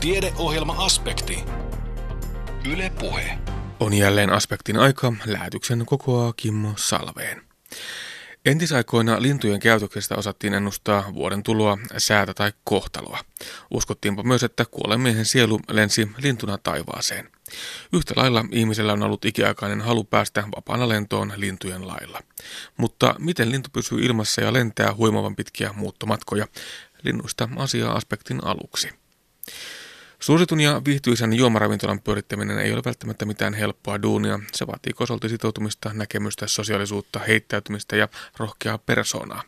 Tiedeohjelma-aspekti. 0.00 1.44
Yle 2.72 2.92
Puhe. 3.00 3.38
On 3.80 3.94
jälleen 3.94 4.30
aspektin 4.30 4.76
aika. 4.76 5.12
Lähetyksen 5.26 5.86
kokoaa 5.86 6.32
Kimmo 6.36 6.72
Salveen. 6.76 7.42
Entisaikoina 8.44 9.22
lintujen 9.22 9.60
käytöksestä 9.60 10.14
osattiin 10.14 10.54
ennustaa 10.54 11.14
vuoden 11.14 11.42
tuloa, 11.42 11.78
säätä 11.98 12.34
tai 12.34 12.52
kohtaloa. 12.64 13.18
Uskottiinpa 13.70 14.22
myös, 14.22 14.42
että 14.42 14.64
kuolemiehen 14.64 15.24
sielu 15.24 15.60
lensi 15.68 16.10
lintuna 16.18 16.58
taivaaseen. 16.58 17.30
Yhtä 17.92 18.14
lailla 18.16 18.44
ihmisellä 18.52 18.92
on 18.92 19.02
ollut 19.02 19.24
ikiaikainen 19.24 19.80
halu 19.80 20.04
päästä 20.04 20.44
vapaana 20.56 20.88
lentoon 20.88 21.32
lintujen 21.36 21.88
lailla. 21.88 22.20
Mutta 22.76 23.14
miten 23.18 23.50
lintu 23.50 23.68
pysyy 23.72 23.98
ilmassa 24.04 24.40
ja 24.40 24.52
lentää 24.52 24.94
huimavan 24.94 25.36
pitkiä 25.36 25.72
muuttomatkoja? 25.72 26.46
Linnuista 27.02 27.48
asiaa 27.56 27.94
aspektin 27.94 28.44
aluksi. 28.44 28.90
Suositun 30.20 30.60
ja 30.60 30.82
viihtyisän 30.84 31.32
juomaravintolan 31.32 32.00
pyörittäminen 32.00 32.58
ei 32.58 32.72
ole 32.72 32.82
välttämättä 32.84 33.24
mitään 33.24 33.54
helppoa 33.54 34.02
duunia. 34.02 34.40
Se 34.52 34.66
vaatii 34.66 34.92
kosolti 34.92 35.28
sitoutumista, 35.28 35.90
näkemystä, 35.94 36.46
sosiaalisuutta, 36.46 37.18
heittäytymistä 37.18 37.96
ja 37.96 38.08
rohkeaa 38.38 38.78
persoonaa. 38.78 39.42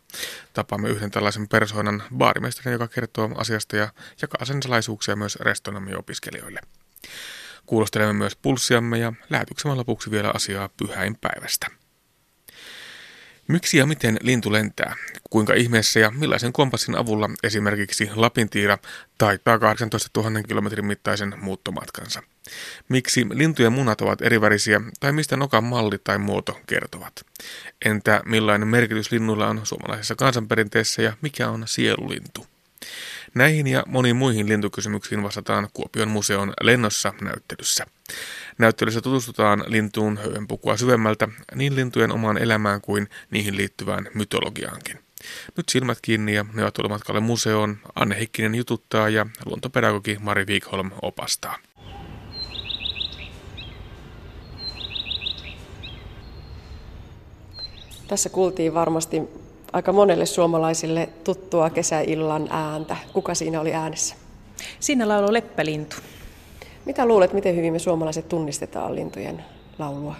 Tapaamme 0.52 0.88
yhden 0.88 1.10
tällaisen 1.10 1.48
persoonan 1.48 2.02
baarimestarin, 2.16 2.72
joka 2.72 2.88
kertoo 2.88 3.30
asiasta 3.36 3.76
ja 3.76 3.88
jakaa 4.22 4.44
sen 4.44 4.62
salaisuuksia 4.62 5.16
myös 5.16 5.36
restonamme 5.36 5.96
opiskelijoille. 5.96 6.60
Kuulostelemme 7.66 8.12
myös 8.12 8.36
pulssiamme 8.36 8.98
ja 8.98 9.12
lähetyksemme 9.30 9.74
lopuksi 9.74 10.10
vielä 10.10 10.30
asiaa 10.34 10.68
pyhäinpäivästä. 10.76 11.81
Miksi 13.48 13.78
ja 13.78 13.86
miten 13.86 14.18
lintu 14.20 14.52
lentää? 14.52 14.96
Kuinka 15.30 15.54
ihmeessä 15.54 16.00
ja 16.00 16.10
millaisen 16.10 16.52
kompassin 16.52 16.96
avulla 16.96 17.30
esimerkiksi 17.42 18.10
Lapintiira 18.14 18.78
taittaa 19.18 19.58
18 19.58 20.20
000 20.22 20.42
kilometrin 20.42 20.86
mittaisen 20.86 21.34
muuttomatkansa? 21.40 22.22
Miksi 22.88 23.26
lintujen 23.32 23.72
munat 23.72 24.00
ovat 24.00 24.22
erivärisiä 24.22 24.80
tai 25.00 25.12
mistä 25.12 25.36
nokan 25.36 25.64
malli 25.64 25.98
tai 25.98 26.18
muoto 26.18 26.60
kertovat? 26.66 27.12
Entä 27.84 28.22
millainen 28.24 28.68
merkitys 28.68 29.12
linnulla 29.12 29.48
on 29.48 29.60
suomalaisessa 29.64 30.14
kansanperinteessä 30.14 31.02
ja 31.02 31.12
mikä 31.22 31.48
on 31.48 31.62
sielulintu? 31.66 32.46
Näihin 33.34 33.66
ja 33.66 33.84
moniin 33.86 34.16
muihin 34.16 34.48
lintukysymyksiin 34.48 35.22
vastataan 35.22 35.68
Kuopion 35.72 36.08
museon 36.08 36.52
lennossa 36.60 37.14
näyttelyssä. 37.20 37.86
Näyttelyssä 38.58 39.00
tutustutaan 39.00 39.64
lintuun 39.66 40.16
höyhenpukua 40.16 40.76
syvemmältä 40.76 41.28
niin 41.54 41.76
lintujen 41.76 42.12
omaan 42.12 42.38
elämään 42.38 42.80
kuin 42.80 43.08
niihin 43.30 43.56
liittyvään 43.56 44.08
mytologiaankin. 44.14 44.98
Nyt 45.56 45.68
silmät 45.68 45.98
kiinni 46.02 46.34
ja 46.34 46.44
ne 46.52 46.62
ovat 46.62 46.88
matkalle 46.88 47.20
museoon. 47.20 47.78
Anne 47.94 48.16
Heikkinen 48.16 48.54
jututtaa 48.54 49.08
ja 49.08 49.26
luontopedagogi 49.46 50.16
Mari 50.20 50.46
Wikholm 50.46 50.90
opastaa. 51.02 51.58
Tässä 58.08 58.28
kuultiin 58.28 58.74
varmasti 58.74 59.22
aika 59.72 59.92
monelle 59.92 60.26
suomalaisille 60.26 61.08
tuttua 61.24 61.70
kesäillan 61.70 62.48
ääntä. 62.50 62.96
Kuka 63.12 63.34
siinä 63.34 63.60
oli 63.60 63.74
äänessä? 63.74 64.14
Siinä 64.80 65.08
laulu 65.08 65.32
Leppälintu. 65.32 65.96
Mitä 66.84 67.06
luulet, 67.06 67.32
miten 67.32 67.56
hyvin 67.56 67.72
me 67.72 67.78
suomalaiset 67.78 68.28
tunnistetaan 68.28 68.94
lintujen 68.94 69.44
laulua? 69.78 70.14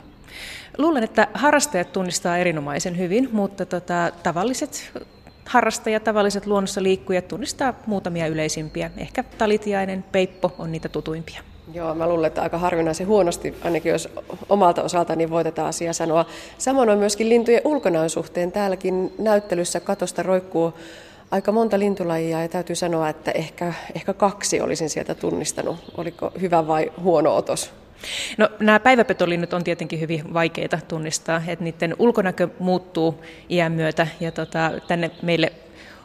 Luulen, 0.78 1.02
että 1.02 1.28
harrastajat 1.34 1.92
tunnistaa 1.92 2.38
erinomaisen 2.38 2.98
hyvin, 2.98 3.28
mutta 3.32 3.66
tota, 3.66 4.12
tavalliset 4.22 4.92
harrastajat, 5.46 6.04
tavalliset 6.04 6.46
luonnossa 6.46 6.82
liikkujat 6.82 7.28
tunnistaa 7.28 7.74
muutamia 7.86 8.26
yleisimpiä. 8.26 8.90
Ehkä 8.96 9.24
talitiainen, 9.38 10.04
peippo 10.12 10.52
on 10.58 10.72
niitä 10.72 10.88
tutuimpia. 10.88 11.40
Joo, 11.74 11.94
mä 11.94 12.08
luulen, 12.08 12.28
että 12.28 12.42
aika 12.42 12.58
harvinaisen 12.58 13.06
huonosti, 13.06 13.54
ainakin 13.64 13.92
jos 13.92 14.08
omalta 14.48 14.82
osalta, 14.82 15.16
niin 15.16 15.30
voitetaan 15.30 15.68
asia 15.68 15.92
sanoa. 15.92 16.26
Samoin 16.58 16.90
on 16.90 16.98
myöskin 16.98 17.28
lintujen 17.28 17.60
ulkonäön 17.64 18.10
suhteen. 18.10 18.52
Täälläkin 18.52 19.12
näyttelyssä 19.18 19.80
katosta 19.80 20.22
roikkuu 20.22 20.74
aika 21.32 21.52
monta 21.52 21.78
lintulajia 21.78 22.42
ja 22.42 22.48
täytyy 22.48 22.76
sanoa, 22.76 23.08
että 23.08 23.30
ehkä, 23.30 23.74
ehkä 23.94 24.12
kaksi 24.12 24.60
olisin 24.60 24.90
sieltä 24.90 25.14
tunnistanut. 25.14 25.76
Oliko 25.96 26.32
hyvä 26.40 26.66
vai 26.66 26.92
huono 27.02 27.36
otos? 27.36 27.70
No, 28.38 28.48
nämä 28.60 28.80
päiväpetolinnut 28.80 29.52
on 29.52 29.64
tietenkin 29.64 30.00
hyvin 30.00 30.34
vaikeita 30.34 30.78
tunnistaa, 30.88 31.42
että 31.46 31.64
niiden 31.64 31.96
ulkonäkö 31.98 32.48
muuttuu 32.58 33.24
iän 33.50 33.72
myötä 33.72 34.06
ja 34.20 34.32
tota, 34.32 34.70
tänne 34.88 35.10
meille 35.22 35.52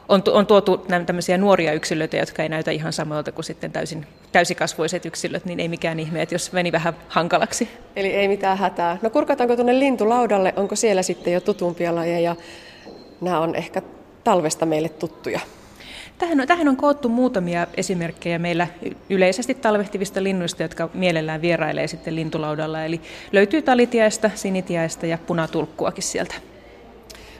on, 0.10 0.24
on 0.32 0.46
tuotu 0.46 0.86
tämmöisiä 1.06 1.38
nuoria 1.38 1.74
yksilöitä, 1.74 2.18
jotka 2.18 2.44
ei 2.44 2.50
näytä 2.50 2.72
ihan 2.72 2.94
samalta 2.94 3.32
kuin 3.32 3.46
sitten 3.46 3.72
täysin, 3.72 4.06
täysikasvoiset 4.32 5.06
yksilöt, 5.06 5.46
niin 5.46 5.59
ei 5.59 5.68
mikään 5.68 6.00
ihme, 6.00 6.22
että 6.22 6.36
jos 6.36 6.52
meni 6.52 6.72
vähän 6.72 6.94
hankalaksi. 7.08 7.70
Eli 7.96 8.14
ei 8.14 8.28
mitään 8.28 8.58
hätää. 8.58 8.98
No 9.02 9.09
kurkataanko 9.09 9.56
tuonne 9.56 9.80
lintulaudalle, 9.80 10.54
onko 10.56 10.76
siellä 10.76 11.02
sitten 11.02 11.34
jo 11.34 11.42
tutumpia 11.42 11.96
lajeja? 11.96 12.36
Nämä 13.22 13.40
on 13.40 13.56
ehkä 13.56 13.82
talvesta 14.28 14.66
meille 14.66 14.90
tuttuja. 14.90 15.40
Tähän 16.18 16.42
on, 16.42 16.48
tähän 16.48 16.68
on 16.68 16.78
koottu 16.78 17.10
muutamia 17.10 17.68
esimerkkejä 17.78 18.40
meillä 18.40 18.68
yleisesti 19.10 19.54
talvehtivista 19.54 20.24
linnuista, 20.24 20.64
jotka 20.64 20.90
mielellään 20.94 21.42
vierailee 21.42 21.88
sitten 21.88 22.16
lintulaudalla. 22.16 22.86
Eli 22.86 23.02
löytyy 23.32 23.62
talitiaista, 23.62 24.30
sinitiaista 24.36 25.06
ja 25.06 25.18
punatulkkuakin 25.28 26.04
sieltä. 26.04 26.36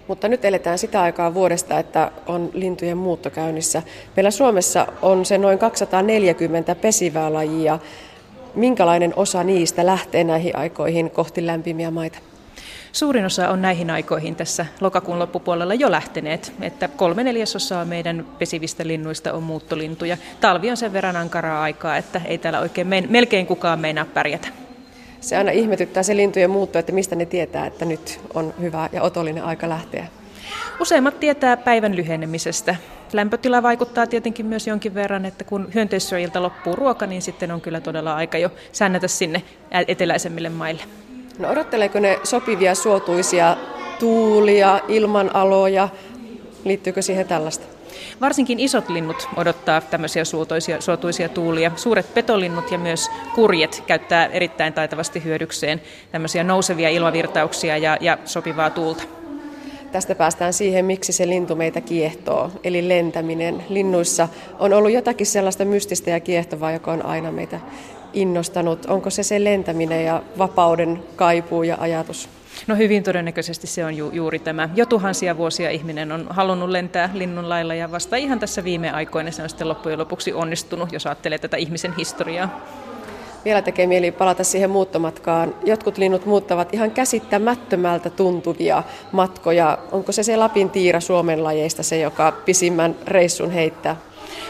Mutta 0.08 0.28
nyt 0.28 0.46
eletään 0.46 0.78
sitä 0.78 1.02
aikaa 1.02 1.34
vuodesta, 1.34 1.80
että 1.80 2.12
on 2.26 2.50
lintujen 2.54 2.98
muutto 2.98 3.30
käynnissä. 3.30 3.82
Meillä 4.16 4.32
Suomessa 4.32 4.88
on 5.02 5.26
se 5.26 5.38
noin 5.38 5.60
240 5.60 6.76
pesivää 6.76 7.34
lajia. 7.34 7.80
Minkälainen 8.56 9.14
osa 9.16 9.44
niistä 9.44 9.86
lähtee 9.86 10.24
näihin 10.24 10.56
aikoihin 10.56 11.10
kohti 11.10 11.46
lämpimiä 11.46 11.92
maita? 11.92 12.20
Suurin 12.98 13.26
osa 13.26 13.50
on 13.50 13.62
näihin 13.62 13.90
aikoihin 13.90 14.36
tässä 14.36 14.66
lokakuun 14.82 15.20
loppupuolella 15.20 15.74
jo 15.74 15.92
lähteneet, 15.92 16.54
että 16.62 16.88
kolme 16.88 17.24
neljäsosaa 17.24 17.86
meidän 17.86 18.26
pesivistä 18.40 18.88
linnuista 18.88 19.34
on 19.34 19.44
muuttolintuja. 19.44 20.18
Talvi 20.42 20.72
on 20.72 20.78
sen 20.78 20.94
verran 20.94 21.16
ankaraa 21.16 21.62
aikaa, 21.62 21.98
että 21.98 22.22
ei 22.26 22.38
täällä 22.38 22.60
oikein 22.60 22.88
melkein 23.10 23.48
kukaan 23.48 23.80
meinaa 23.80 24.06
pärjätä. 24.06 24.48
Se 25.22 25.38
aina 25.38 25.52
ihmetyttää 25.52 26.04
se 26.04 26.16
lintujen 26.16 26.50
muutto, 26.50 26.80
että 26.80 26.92
mistä 26.92 27.16
ne 27.16 27.26
tietää, 27.26 27.66
että 27.66 27.86
nyt 27.86 28.20
on 28.34 28.54
hyvä 28.62 28.90
ja 28.92 29.02
otollinen 29.02 29.44
aika 29.44 29.70
lähteä. 29.70 30.08
Useimmat 30.80 31.20
tietää 31.20 31.58
päivän 31.58 31.96
lyhenemisestä. 31.96 32.76
Lämpötila 33.14 33.64
vaikuttaa 33.64 34.08
tietenkin 34.08 34.46
myös 34.46 34.68
jonkin 34.68 34.94
verran, 34.94 35.26
että 35.26 35.44
kun 35.44 35.70
hyönteissyöjiltä 35.74 36.44
loppuu 36.44 36.76
ruoka, 36.76 37.06
niin 37.06 37.22
sitten 37.22 37.52
on 37.52 37.62
kyllä 37.62 37.82
todella 37.82 38.16
aika 38.16 38.38
jo 38.38 38.52
säännätä 38.72 39.08
sinne 39.08 39.44
eteläisemmille 39.88 40.50
maille. 40.50 40.84
No 41.40 41.50
odotteleeko 41.50 42.00
ne 42.00 42.20
sopivia 42.24 42.76
suotuisia 42.76 43.58
tuulia, 44.00 44.80
ilmanaloja? 44.88 45.90
Liittyykö 46.64 47.02
siihen 47.02 47.28
tällaista? 47.28 47.66
Varsinkin 48.22 48.60
isot 48.60 48.90
linnut 48.90 49.30
odottaa 49.36 49.82
tämmöisiä 49.82 50.26
suotuisia, 50.26 50.82
suotuisia 50.82 51.30
tuulia. 51.30 51.72
Suuret 51.76 52.14
petolinnut 52.14 52.72
ja 52.72 52.78
myös 52.78 53.10
kurjet 53.36 53.84
käyttää 53.88 54.26
erittäin 54.26 54.74
taitavasti 54.74 55.24
hyödykseen 55.24 55.82
tämmöisiä 56.12 56.44
nousevia 56.44 56.90
ilmavirtauksia 56.90 57.78
ja, 57.78 57.98
ja 58.02 58.18
sopivaa 58.26 58.70
tuulta. 58.70 59.04
Tästä 59.92 60.16
päästään 60.16 60.54
siihen, 60.54 60.86
miksi 60.86 61.14
se 61.14 61.28
lintu 61.28 61.56
meitä 61.56 61.82
kiehtoo, 61.82 62.52
eli 62.64 62.88
lentäminen. 62.88 63.64
Linnuissa 63.70 64.28
on 64.60 64.74
ollut 64.74 64.92
jotakin 64.92 65.28
sellaista 65.28 65.66
mystistä 65.66 66.10
ja 66.10 66.20
kiehtovaa, 66.20 66.72
joka 66.72 66.92
on 66.92 67.06
aina 67.06 67.32
meitä 67.32 67.60
innostanut? 68.14 68.86
Onko 68.86 69.10
se 69.10 69.24
se 69.24 69.44
lentäminen 69.44 70.06
ja 70.06 70.24
vapauden 70.38 71.04
kaipuu 71.16 71.64
ja 71.64 71.78
ajatus? 71.80 72.30
No 72.68 72.76
hyvin 72.76 73.04
todennäköisesti 73.04 73.68
se 73.68 73.86
on 73.86 73.98
ju- 73.98 74.12
juuri 74.14 74.40
tämä. 74.40 74.70
Jo 74.76 74.86
tuhansia 74.86 75.38
vuosia 75.38 75.70
ihminen 75.70 76.12
on 76.12 76.28
halunnut 76.30 76.70
lentää 76.70 77.10
linnun 77.14 77.50
lailla 77.50 77.76
ja 77.76 77.92
vasta 77.92 78.16
ihan 78.16 78.40
tässä 78.40 78.64
viime 78.64 78.92
aikoina 78.92 79.32
se 79.32 79.44
on 79.44 79.50
sitten 79.50 79.70
loppujen 79.70 80.00
lopuksi 80.00 80.34
onnistunut, 80.34 80.94
jos 80.94 81.06
ajattelee 81.06 81.38
tätä 81.38 81.58
ihmisen 81.58 81.94
historiaa. 81.98 82.62
Vielä 83.46 83.62
tekee 83.62 83.88
mieli 83.88 84.12
palata 84.12 84.44
siihen 84.44 84.70
muuttomatkaan. 84.70 85.56
Jotkut 85.66 85.98
linnut 85.98 86.26
muuttavat 86.26 86.74
ihan 86.74 86.92
käsittämättömältä 86.92 88.10
tuntuvia 88.10 88.84
matkoja. 89.12 89.78
Onko 89.92 90.12
se 90.12 90.24
se 90.24 90.38
Lapin 90.38 90.70
tiira 90.70 91.00
Suomen 91.00 91.44
lajeista 91.44 91.84
se, 91.84 92.00
joka 92.00 92.32
pisimmän 92.32 92.96
reissun 93.06 93.52
heittää? 93.52 93.96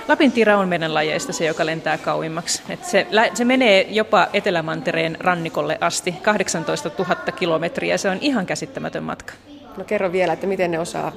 Lapin 0.08 0.32
tira 0.32 0.58
on 0.58 0.70
meidän 0.70 0.94
lajeista 0.94 1.34
se, 1.34 1.46
joka 1.46 1.66
lentää 1.66 1.98
kauimmaksi. 1.98 2.62
Et 2.70 2.86
se, 2.86 3.08
se 3.34 3.46
menee 3.46 3.88
jopa 3.90 4.28
Etelämantereen 4.34 5.18
rannikolle 5.20 5.78
asti, 5.82 6.12
18 6.12 6.92
000 6.98 7.16
kilometriä. 7.16 7.98
Se 7.98 8.10
on 8.10 8.18
ihan 8.22 8.46
käsittämätön 8.46 9.04
matka. 9.04 9.34
No 9.78 9.84
kerro 9.84 10.12
vielä, 10.12 10.34
että 10.34 10.48
miten 10.48 10.72
ne 10.72 10.80
osaa 10.80 11.12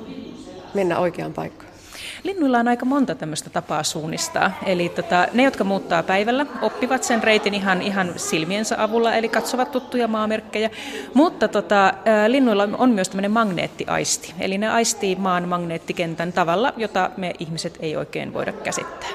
mennä 0.74 0.98
oikeaan 0.98 1.32
paikkaan. 1.32 1.69
Linnuilla 2.22 2.58
on 2.58 2.68
aika 2.68 2.86
monta 2.86 3.14
tämmöistä 3.14 3.50
tapaa 3.50 3.82
suunnistaa. 3.82 4.52
Eli 4.66 4.88
tota, 4.88 5.26
ne, 5.32 5.42
jotka 5.42 5.64
muuttaa 5.64 6.02
päivällä, 6.02 6.46
oppivat 6.62 7.04
sen 7.04 7.22
reitin 7.22 7.54
ihan, 7.54 7.82
ihan 7.82 8.12
silmiensä 8.16 8.82
avulla, 8.82 9.14
eli 9.14 9.28
katsovat 9.28 9.72
tuttuja 9.72 10.08
maamerkkejä. 10.08 10.70
Mutta 11.14 11.48
tota, 11.48 11.94
linnuilla 12.28 12.68
on 12.78 12.90
myös 12.90 13.08
tämmöinen 13.08 13.30
magneettiaisti. 13.30 14.34
Eli 14.38 14.58
ne 14.58 14.68
aistii 14.68 15.16
maan 15.16 15.48
magneettikentän 15.48 16.32
tavalla, 16.32 16.72
jota 16.76 17.10
me 17.16 17.32
ihmiset 17.38 17.78
ei 17.80 17.96
oikein 17.96 18.32
voida 18.32 18.52
käsittää. 18.52 19.10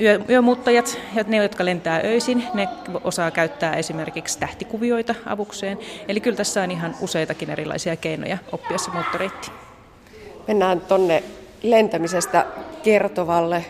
yö, 0.00 0.20
yömuuttajat, 0.28 0.98
ne 1.26 1.36
jotka 1.36 1.64
lentää 1.64 2.00
öisin, 2.04 2.44
ne 2.54 2.68
osaa 3.04 3.30
käyttää 3.30 3.74
esimerkiksi 3.74 4.38
tähtikuvioita 4.38 5.14
avukseen. 5.26 5.78
Eli 6.08 6.20
kyllä 6.20 6.36
tässä 6.36 6.62
on 6.62 6.70
ihan 6.70 6.94
useitakin 7.00 7.50
erilaisia 7.50 7.96
keinoja 7.96 8.38
oppia 8.52 8.78
se 8.78 8.90
muuttoreitti. 8.90 9.50
Mennään 10.48 10.80
tuonne 10.80 11.22
lentämisestä 11.62 12.46
kertovalle 12.82 13.64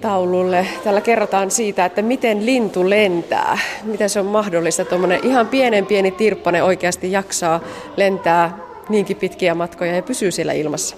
taululle. 0.00 0.66
Täällä 0.84 1.00
kerrotaan 1.00 1.50
siitä, 1.50 1.84
että 1.84 2.02
miten 2.02 2.46
lintu 2.46 2.90
lentää. 2.90 3.58
Miten 3.82 4.10
se 4.10 4.20
on 4.20 4.26
mahdollista, 4.26 4.84
tuommoinen 4.84 5.20
ihan 5.22 5.46
pienen 5.46 5.86
pieni 5.86 6.10
tirppane 6.10 6.62
oikeasti 6.62 7.12
jaksaa 7.12 7.60
lentää 7.96 8.58
niinkin 8.88 9.16
pitkiä 9.16 9.54
matkoja 9.54 9.96
ja 9.96 10.02
pysyy 10.02 10.30
siellä 10.30 10.52
ilmassa. 10.52 10.96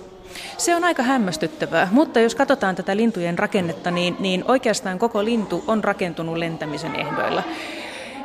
Se 0.59 0.77
on 0.77 0.85
aika 0.85 1.03
hämmästyttävää, 1.03 1.89
mutta 1.91 2.21
jos 2.21 2.35
katsotaan 2.35 2.77
tätä 2.77 2.97
lintujen 2.97 3.39
rakennetta, 3.39 3.91
niin, 3.91 4.17
niin 4.19 4.45
oikeastaan 4.49 4.99
koko 4.99 5.25
lintu 5.25 5.65
on 5.67 5.85
rakentunut 5.85 6.37
lentämisen 6.37 6.97
ehdoilla. 6.97 7.43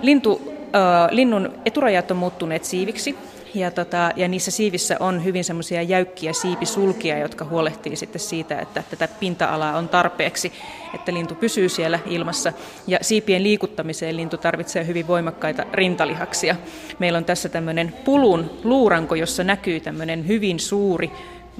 Lintu, 0.01 0.41
äh, 0.75 1.11
linnun 1.11 1.53
eturajat 1.65 2.11
on 2.11 2.17
muuttuneet 2.17 2.65
siiviksi, 2.65 3.15
ja, 3.53 3.71
tota, 3.71 4.11
ja 4.15 4.27
niissä 4.27 4.51
siivissä 4.51 4.97
on 4.99 5.23
hyvin 5.23 5.43
semmoisia 5.43 5.81
jäykkiä 5.81 6.33
siipisulkia, 6.33 7.17
jotka 7.17 7.45
huolehtii 7.45 7.95
sitten 7.95 8.21
siitä, 8.21 8.59
että 8.59 8.83
tätä 8.89 9.07
pinta-alaa 9.19 9.77
on 9.77 9.89
tarpeeksi, 9.89 10.53
että 10.95 11.13
lintu 11.13 11.35
pysyy 11.35 11.69
siellä 11.69 11.99
ilmassa. 12.05 12.53
Ja 12.87 12.97
siipien 13.01 13.43
liikuttamiseen 13.43 14.17
lintu 14.17 14.37
tarvitsee 14.37 14.87
hyvin 14.87 15.07
voimakkaita 15.07 15.65
rintalihaksia. 15.73 16.55
Meillä 16.99 17.17
on 17.17 17.25
tässä 17.25 17.49
tämmöinen 17.49 17.93
pulun 18.05 18.51
luuranko, 18.63 19.15
jossa 19.15 19.43
näkyy 19.43 19.79
tämmöinen 19.79 20.27
hyvin 20.27 20.59
suuri 20.59 21.11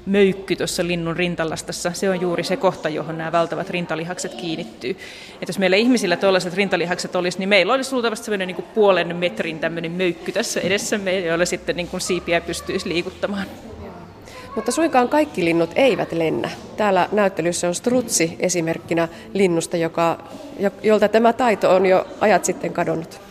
möykky 0.05 0.55
tuossa 0.55 0.87
linnun 0.87 1.17
rintalastassa, 1.17 1.91
se 1.93 2.09
on 2.09 2.21
juuri 2.21 2.43
se 2.43 2.57
kohta, 2.57 2.89
johon 2.89 3.17
nämä 3.17 3.31
valtavat 3.31 3.69
rintalihakset 3.69 4.33
kiinnittyy. 4.33 4.97
Et 5.41 5.47
jos 5.47 5.59
meillä 5.59 5.77
ihmisillä 5.77 6.17
tuollaiset 6.17 6.53
rintalihakset 6.53 7.15
olisi, 7.15 7.39
niin 7.39 7.49
meillä 7.49 7.73
olisi 7.73 7.93
luultavasti 7.93 8.25
sellainen 8.25 8.47
niin 8.47 8.55
kuin 8.55 8.67
puolen 8.75 9.15
metrin 9.15 9.59
tämmöinen 9.59 9.91
möykky 9.91 10.31
tässä 10.31 10.59
edessämme, 10.59 11.19
joilla 11.19 11.45
sitten 11.45 11.75
niin 11.75 11.87
kuin 11.87 12.01
siipiä 12.01 12.41
pystyisi 12.41 12.89
liikuttamaan. 12.89 13.45
Mutta 14.55 14.71
suinkaan 14.71 15.09
kaikki 15.09 15.45
linnut 15.45 15.71
eivät 15.75 16.11
lennä. 16.11 16.49
Täällä 16.77 17.09
näyttelyssä 17.11 17.67
on 17.67 17.75
strutsi 17.75 18.35
esimerkkinä 18.39 19.07
linnusta, 19.33 19.77
joka, 19.77 20.23
jolta 20.83 21.07
tämä 21.07 21.33
taito 21.33 21.75
on 21.75 21.85
jo 21.85 22.07
ajat 22.19 22.45
sitten 22.45 22.73
kadonnut. 22.73 23.21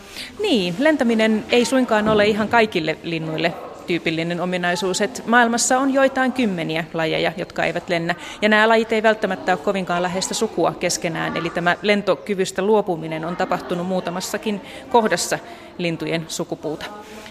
Niin, 0.41 0.75
lentäminen 0.79 1.45
ei 1.51 1.65
suinkaan 1.65 2.09
ole 2.09 2.27
ihan 2.27 2.47
kaikille 2.47 2.97
linnuille 3.03 3.53
tyypillinen 3.89 4.41
ominaisuus, 4.41 5.01
että 5.01 5.21
maailmassa 5.25 5.79
on 5.79 5.93
joitain 5.93 6.33
kymmeniä 6.33 6.83
lajeja, 6.93 7.31
jotka 7.37 7.65
eivät 7.65 7.89
lennä. 7.89 8.15
Ja 8.41 8.49
nämä 8.49 8.69
lajit 8.69 8.91
ei 8.91 9.03
välttämättä 9.03 9.51
ole 9.51 9.59
kovinkaan 9.59 10.03
läheistä 10.03 10.33
sukua 10.33 10.73
keskenään, 10.73 11.37
eli 11.37 11.49
tämä 11.49 11.75
lentokyvystä 11.81 12.61
luopuminen 12.61 13.25
on 13.25 13.35
tapahtunut 13.35 13.87
muutamassakin 13.87 14.61
kohdassa 14.89 15.39
lintujen 15.77 16.25
sukupuuta. 16.27 16.85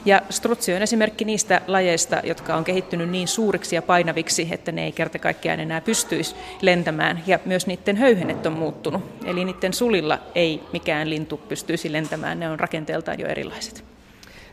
Ja 0.04 0.22
strutsi 0.30 0.74
on 0.74 0.82
esimerkki 0.82 1.24
niistä 1.24 1.60
lajeista, 1.66 2.20
jotka 2.24 2.54
on 2.54 2.64
kehittynyt 2.64 3.10
niin 3.10 3.28
suuriksi 3.28 3.74
ja 3.74 3.82
painaviksi, 3.82 4.48
että 4.50 4.72
ne 4.72 4.84
ei 4.84 4.92
kerta 4.92 5.18
kaikkiaan 5.18 5.60
enää 5.60 5.80
pystyisi 5.80 6.34
lentämään. 6.62 7.22
Ja 7.26 7.38
myös 7.44 7.66
niiden 7.66 7.96
höyhenet 7.96 8.46
on 8.46 8.52
muuttunut. 8.52 9.02
Eli 9.24 9.44
niiden 9.44 9.72
sulilla 9.72 10.18
ei 10.34 10.60
mikään 10.72 11.10
lintu 11.10 11.36
pystyisi 11.36 11.92
lentämään, 11.92 12.40
ne 12.40 12.50
on 12.50 12.60
rakenteeltaan 12.60 13.20
jo 13.20 13.26
erilaiset. 13.26 13.87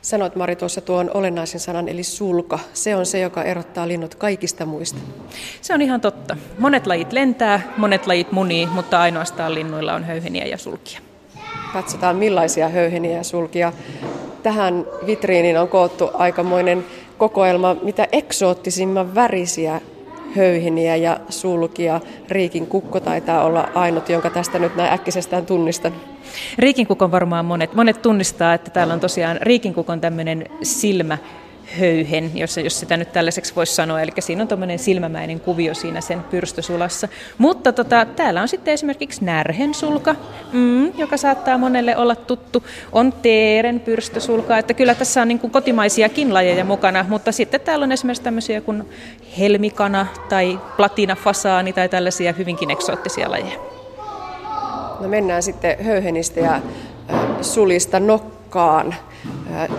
Sanoit 0.05 0.35
Mari 0.35 0.55
tuossa 0.55 0.81
tuon 0.81 1.11
olennaisen 1.13 1.59
sanan, 1.59 1.89
eli 1.89 2.03
sulka. 2.03 2.59
Se 2.73 2.95
on 2.95 3.05
se, 3.05 3.19
joka 3.19 3.43
erottaa 3.43 3.87
linnut 3.87 4.15
kaikista 4.15 4.65
muista. 4.65 4.99
Se 5.61 5.73
on 5.73 5.81
ihan 5.81 6.01
totta. 6.01 6.37
Monet 6.59 6.87
lajit 6.87 7.13
lentää, 7.13 7.73
monet 7.77 8.07
lajit 8.07 8.31
munii, 8.31 8.65
mutta 8.65 9.01
ainoastaan 9.01 9.55
linnuilla 9.55 9.93
on 9.93 10.03
höyheniä 10.03 10.45
ja 10.45 10.57
sulkia. 10.57 10.99
Katsotaan 11.73 12.15
millaisia 12.15 12.69
höyheniä 12.69 13.17
ja 13.17 13.23
sulkia. 13.23 13.73
Tähän 14.43 14.85
vitriiniin 15.05 15.57
on 15.57 15.67
koottu 15.67 16.09
aikamoinen 16.13 16.85
kokoelma, 17.17 17.75
mitä 17.83 18.07
eksoottisimman 18.11 19.15
värisiä 19.15 19.81
höyheniä 20.35 20.95
ja 20.95 21.19
sulkia. 21.29 22.01
Riikin 22.29 22.67
kukko 22.67 22.99
taitaa 22.99 23.43
olla 23.43 23.69
ainut, 23.75 24.09
jonka 24.09 24.29
tästä 24.29 24.59
nyt 24.59 24.75
näin 24.75 24.93
äkkisestään 24.93 25.45
tunnistan. 25.45 25.93
Riikinkukon 26.57 27.11
varmaan 27.11 27.45
monet, 27.45 27.73
monet 27.73 28.01
tunnistaa, 28.01 28.53
että 28.53 28.71
täällä 28.71 28.93
on 28.93 28.99
tosiaan 28.99 29.37
riikinkukon 29.41 30.01
tämmöinen 30.01 30.45
silmä, 30.63 31.17
höyhen, 31.79 32.31
jos, 32.33 32.57
jos 32.57 32.79
sitä 32.79 32.97
nyt 32.97 33.11
tällaiseksi 33.13 33.55
voisi 33.55 33.75
sanoa. 33.75 34.01
Eli 34.01 34.11
siinä 34.19 34.41
on 34.41 34.47
tuommoinen 34.47 34.79
silmämäinen 34.79 35.39
kuvio 35.39 35.73
siinä 35.73 36.01
sen 36.01 36.23
pyrstösulassa. 36.23 37.07
Mutta 37.37 37.73
tota, 37.73 38.05
täällä 38.05 38.41
on 38.41 38.47
sitten 38.47 38.73
esimerkiksi 38.73 39.25
närhensulka, 39.25 40.15
mm, 40.51 40.97
joka 40.97 41.17
saattaa 41.17 41.57
monelle 41.57 41.97
olla 41.97 42.15
tuttu. 42.15 42.63
On 42.91 43.13
teeren 43.13 43.79
pyrstösulka, 43.79 44.57
että 44.57 44.73
kyllä 44.73 44.95
tässä 44.95 45.21
on 45.21 45.27
niin 45.27 45.39
kuin 45.39 45.51
kotimaisiakin 45.51 46.33
lajeja 46.33 46.65
mukana. 46.65 47.05
Mutta 47.09 47.31
sitten 47.31 47.61
täällä 47.61 47.83
on 47.83 47.91
esimerkiksi 47.91 48.23
tämmöisiä 48.23 48.61
kuin 48.61 48.83
helmikana 49.39 50.07
tai 50.29 50.59
platinafasaani 50.77 51.73
tai 51.73 51.89
tällaisia 51.89 52.33
hyvinkin 52.33 52.71
eksoottisia 52.71 53.31
lajeja. 53.31 53.59
No 54.99 55.07
mennään 55.07 55.43
sitten 55.43 55.85
höyhenistä 55.85 56.39
ja 56.39 56.61
sulista 57.41 57.99
nokkaan. 57.99 58.95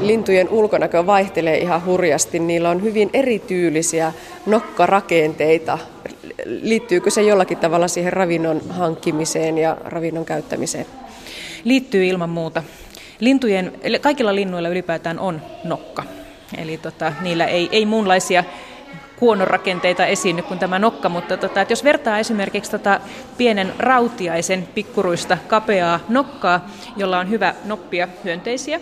Lintujen 0.00 0.48
ulkonäkö 0.48 1.06
vaihtelee 1.06 1.58
ihan 1.58 1.84
hurjasti. 1.84 2.38
Niillä 2.38 2.70
on 2.70 2.82
hyvin 2.82 3.10
erityylisiä 3.12 4.12
nokkarakenteita. 4.46 5.78
Liittyykö 6.44 7.10
se 7.10 7.22
jollakin 7.22 7.58
tavalla 7.58 7.88
siihen 7.88 8.12
ravinnon 8.12 8.60
hankkimiseen 8.70 9.58
ja 9.58 9.76
ravinnon 9.84 10.25
käyttämiseen? 10.25 10.87
Liittyy 11.64 12.04
ilman 12.04 12.31
muuta. 12.31 12.62
Lintujen, 13.20 13.72
kaikilla 14.00 14.34
linnuilla 14.34 14.69
ylipäätään 14.69 15.19
on 15.19 15.43
nokka. 15.64 16.02
Eli 16.58 16.78
tota, 16.78 17.12
niillä 17.20 17.46
ei, 17.46 17.69
ei 17.72 17.87
muunlaisia 17.87 18.44
huonorakenteita 19.20 20.06
esiinny 20.06 20.43
kuin 20.43 20.58
tämä 20.58 20.78
nokka, 20.78 21.08
mutta 21.08 21.37
tota, 21.37 21.60
että 21.60 21.72
jos 21.72 21.84
vertaa 21.84 22.19
esimerkiksi 22.19 22.70
tota 22.70 23.00
pienen 23.38 23.72
rautiaisen 23.78 24.69
pikkuruista 24.75 25.38
kapeaa 25.48 26.00
nokkaa, 26.08 26.69
jolla 26.96 27.19
on 27.19 27.31
hyvä 27.31 27.54
noppia 27.64 28.08
hyönteisiä, 28.25 28.81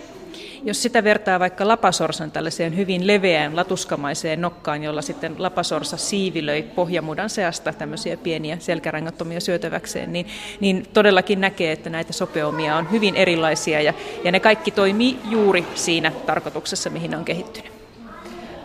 jos 0.63 0.81
sitä 0.81 1.03
vertaa 1.03 1.39
vaikka 1.39 1.67
lapasorsan 1.67 2.31
tällaiseen 2.31 2.77
hyvin 2.77 3.07
leveään 3.07 3.55
latuskamaiseen 3.55 4.41
nokkaan, 4.41 4.83
jolla 4.83 5.01
sitten 5.01 5.35
lapasorsa 5.37 5.97
siivilöi 5.97 6.63
pohjamudan 6.63 7.29
seasta 7.29 7.73
tämmöisiä 7.73 8.17
pieniä 8.17 8.57
selkärangattomia 8.59 9.39
syötäväkseen, 9.39 10.13
niin, 10.13 10.25
niin 10.59 10.87
todellakin 10.93 11.41
näkee, 11.41 11.71
että 11.71 11.89
näitä 11.89 12.13
sopeumia 12.13 12.75
on 12.75 12.91
hyvin 12.91 13.15
erilaisia 13.15 13.81
ja, 13.81 13.93
ja 14.23 14.31
ne 14.31 14.39
kaikki 14.39 14.71
toimii 14.71 15.17
juuri 15.29 15.65
siinä 15.75 16.11
tarkoituksessa, 16.25 16.89
mihin 16.89 17.11
ne 17.11 17.17
on 17.17 17.25
kehittynyt. 17.25 17.71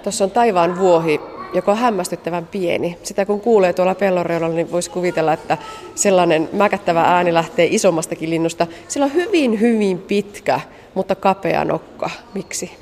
Tuossa 0.02 0.24
on 0.24 0.30
taivaan 0.30 0.78
vuohi 0.78 1.20
joka 1.52 1.72
on 1.72 1.78
hämmästyttävän 1.78 2.46
pieni. 2.46 2.98
Sitä 3.02 3.26
kun 3.26 3.40
kuulee 3.40 3.72
tuolla 3.72 3.94
pellonreunalla, 3.94 4.56
niin 4.56 4.72
voisi 4.72 4.90
kuvitella, 4.90 5.32
että 5.32 5.58
sellainen 5.94 6.48
mäkättävä 6.52 7.02
ääni 7.02 7.34
lähtee 7.34 7.68
isommastakin 7.70 8.30
linnusta. 8.30 8.66
Sillä 8.88 9.04
on 9.04 9.14
hyvin, 9.14 9.60
hyvin 9.60 9.98
pitkä, 9.98 10.60
mutta 10.94 11.14
kapea 11.14 11.64
nokka. 11.64 12.10
Miksi? 12.34 12.78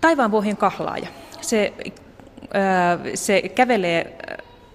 Taivaanvuohien 0.00 0.56
kahlaaja. 0.56 1.06
Se, 1.40 1.72
se 3.14 3.42
kävelee 3.54 4.18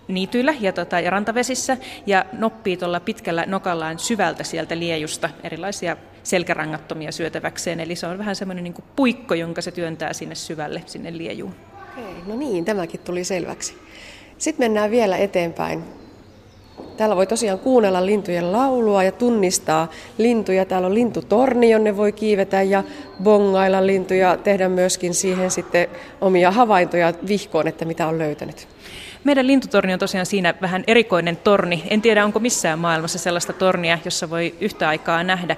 niityillä 0.08 0.54
ja, 0.60 0.74
tota, 0.74 1.00
ja 1.00 1.10
rantavesissä 1.10 1.78
ja 2.06 2.26
noppii 2.34 2.78
tuolla 2.78 3.00
pitkällä 3.00 3.46
nokallaan 3.48 4.00
syvältä 4.00 4.44
sieltä 4.44 4.80
liejusta 4.80 5.30
erilaisia 5.44 5.98
selkärangattomia 6.24 7.12
syötäväkseen. 7.12 7.80
Eli 7.80 7.96
se 7.96 8.08
on 8.08 8.18
vähän 8.18 8.36
semmoinen 8.36 8.64
niin 8.64 8.84
puikko, 8.96 9.34
jonka 9.34 9.62
se 9.62 9.72
työntää 9.72 10.14
sinne 10.14 10.36
syvälle, 10.36 10.84
sinne 10.86 11.18
liejuun. 11.18 11.56
Okei, 11.92 12.14
no 12.28 12.36
niin, 12.36 12.66
tämäkin 12.66 13.00
tuli 13.00 13.24
selväksi. 13.24 13.78
Sitten 14.38 14.66
mennään 14.66 14.92
vielä 14.92 15.18
eteenpäin. 15.18 15.84
Täällä 16.98 17.16
voi 17.16 17.28
tosiaan 17.28 17.60
kuunnella 17.60 18.06
lintujen 18.06 18.52
laulua 18.52 19.04
ja 19.04 19.12
tunnistaa 19.12 19.90
lintuja. 20.18 20.66
Täällä 20.66 20.86
on 20.86 20.94
lintutorni, 20.94 21.70
jonne 21.70 21.98
voi 21.98 22.12
kiivetä 22.12 22.62
ja 22.62 22.84
bongailla 23.24 23.88
lintuja, 23.88 24.38
tehdä 24.38 24.70
myöskin 24.70 25.14
siihen 25.14 25.52
sitten 25.52 25.88
omia 26.22 26.52
havaintoja 26.52 27.14
vihkoon, 27.28 27.68
että 27.68 27.86
mitä 27.86 28.08
on 28.08 28.20
löytänyt. 28.20 28.68
Meidän 29.24 29.48
lintutorni 29.48 29.94
on 29.94 30.00
tosiaan 30.00 30.26
siinä 30.26 30.54
vähän 30.62 30.84
erikoinen 30.88 31.38
torni. 31.38 31.84
En 31.90 32.02
tiedä, 32.02 32.26
onko 32.26 32.40
missään 32.40 32.80
maailmassa 32.80 33.20
sellaista 33.20 33.54
tornia, 33.54 34.00
jossa 34.06 34.30
voi 34.30 34.56
yhtä 34.62 34.90
aikaa 34.90 35.24
nähdä 35.24 35.56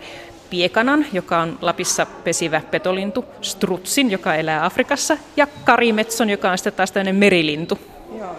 piekanan, 0.50 1.05
joka 1.13 1.39
on 1.39 1.57
Lapissa 1.62 2.05
pesivä 2.24 2.62
petolintu, 2.72 3.25
strutsin, 3.41 4.12
joka 4.12 4.36
elää 4.36 4.65
Afrikassa, 4.65 5.17
ja 5.38 5.48
karimetson, 5.65 6.29
joka 6.29 6.51
on 6.51 6.57
sitten 6.57 6.74
taas 6.74 6.91
tämmöinen 6.91 7.15
merilintu. 7.15 7.79
Joo. 8.19 8.36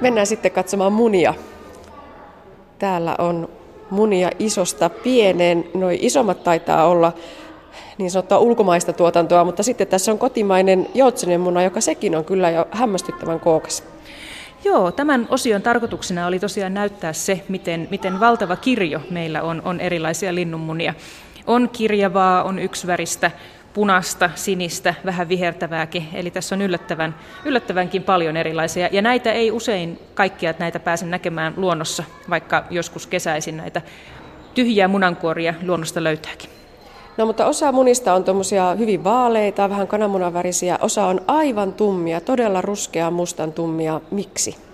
Mennään 0.00 0.26
sitten 0.26 0.50
katsomaan 0.50 0.92
munia. 0.92 1.34
Täällä 2.78 3.14
on 3.18 3.48
munia 3.90 4.30
isosta 4.38 4.88
pieneen. 4.90 5.64
Noi 5.74 5.98
isommat 6.00 6.44
taitaa 6.44 6.86
olla 6.86 7.12
niin 7.98 8.10
sanottua 8.10 8.38
ulkomaista 8.38 8.92
tuotantoa, 8.92 9.44
mutta 9.44 9.62
sitten 9.62 9.86
tässä 9.86 10.12
on 10.12 10.18
kotimainen 10.18 10.86
joutsenen 10.94 11.40
muna, 11.40 11.62
joka 11.62 11.80
sekin 11.80 12.16
on 12.16 12.24
kyllä 12.24 12.50
jo 12.50 12.68
hämmästyttävän 12.70 13.40
kookas. 13.40 13.84
Joo, 14.64 14.92
tämän 14.92 15.26
osion 15.30 15.62
tarkoituksena 15.62 16.26
oli 16.26 16.38
tosiaan 16.38 16.74
näyttää 16.74 17.12
se, 17.12 17.44
miten, 17.48 17.88
miten 17.90 18.20
valtava 18.20 18.56
kirjo 18.56 19.00
meillä 19.10 19.42
on, 19.42 19.62
on 19.64 19.80
erilaisia 19.80 20.34
linnunmunia. 20.34 20.94
On 21.46 21.68
kirjavaa, 21.68 22.42
on 22.42 22.58
yksiväristä, 22.58 23.30
punasta, 23.78 24.30
sinistä, 24.34 24.94
vähän 25.04 25.28
vihertävääkin. 25.28 26.08
Eli 26.14 26.30
tässä 26.30 26.54
on 26.54 26.62
yllättävän, 26.62 27.14
yllättävänkin 27.44 28.02
paljon 28.02 28.36
erilaisia. 28.36 28.88
Ja 28.92 29.02
näitä 29.02 29.32
ei 29.32 29.50
usein 29.50 29.98
kaikkia 30.14 30.54
näitä 30.58 30.80
pääse 30.80 31.06
näkemään 31.06 31.54
luonnossa, 31.56 32.04
vaikka 32.30 32.64
joskus 32.70 33.06
kesäisin 33.06 33.56
näitä 33.56 33.82
tyhjiä 34.54 34.88
munankuoria 34.88 35.54
luonnosta 35.62 36.04
löytääkin. 36.04 36.50
No 37.16 37.26
mutta 37.26 37.46
osa 37.46 37.72
munista 37.72 38.14
on 38.14 38.24
tuommoisia 38.24 38.74
hyvin 38.78 39.04
vaaleita, 39.04 39.70
vähän 39.70 39.86
kananmunavärisiä, 39.86 40.78
osa 40.80 41.06
on 41.06 41.20
aivan 41.26 41.72
tummia, 41.72 42.20
todella 42.20 42.60
ruskean 42.60 43.12
mustan 43.12 43.52
tummia. 43.52 44.00
Miksi? 44.10 44.67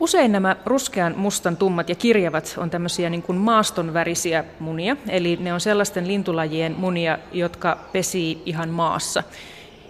Usein 0.00 0.32
nämä 0.32 0.56
ruskean 0.66 1.14
mustan 1.16 1.56
tummat 1.56 1.88
ja 1.88 1.94
kirjavat 1.94 2.54
on 2.58 2.70
tämmöisiä 2.70 3.10
niin 3.10 3.22
kuin 3.22 3.38
maastonvärisiä 3.38 4.44
munia, 4.58 4.96
eli 5.08 5.38
ne 5.40 5.52
on 5.52 5.60
sellaisten 5.60 6.08
lintulajien 6.08 6.74
munia, 6.78 7.18
jotka 7.32 7.78
pesii 7.92 8.42
ihan 8.46 8.68
maassa. 8.68 9.22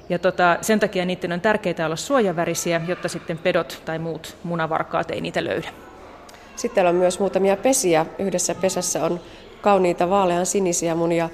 Ja 0.09 0.19
tota, 0.19 0.59
sen 0.61 0.81
takia 0.81 1.05
niiden 1.05 1.33
on 1.33 1.41
tärkeää 1.41 1.87
olla 1.87 1.97
suojavärisiä, 1.97 2.81
jotta 2.89 3.09
sitten 3.09 3.39
pedot 3.39 3.83
tai 3.85 3.99
muut 3.99 4.37
munavarkaat 4.43 5.11
ei 5.11 5.21
niitä 5.21 5.45
löydä. 5.45 5.69
Sitten 6.57 6.87
on 6.87 6.95
myös 6.95 7.21
muutamia 7.21 7.57
pesiä. 7.57 8.07
Yhdessä 8.19 8.55
pesässä 8.55 9.05
on 9.05 9.21
kauniita 9.61 10.11
vaalean 10.11 10.47
sinisiä 10.47 10.95
munia. 10.95 11.29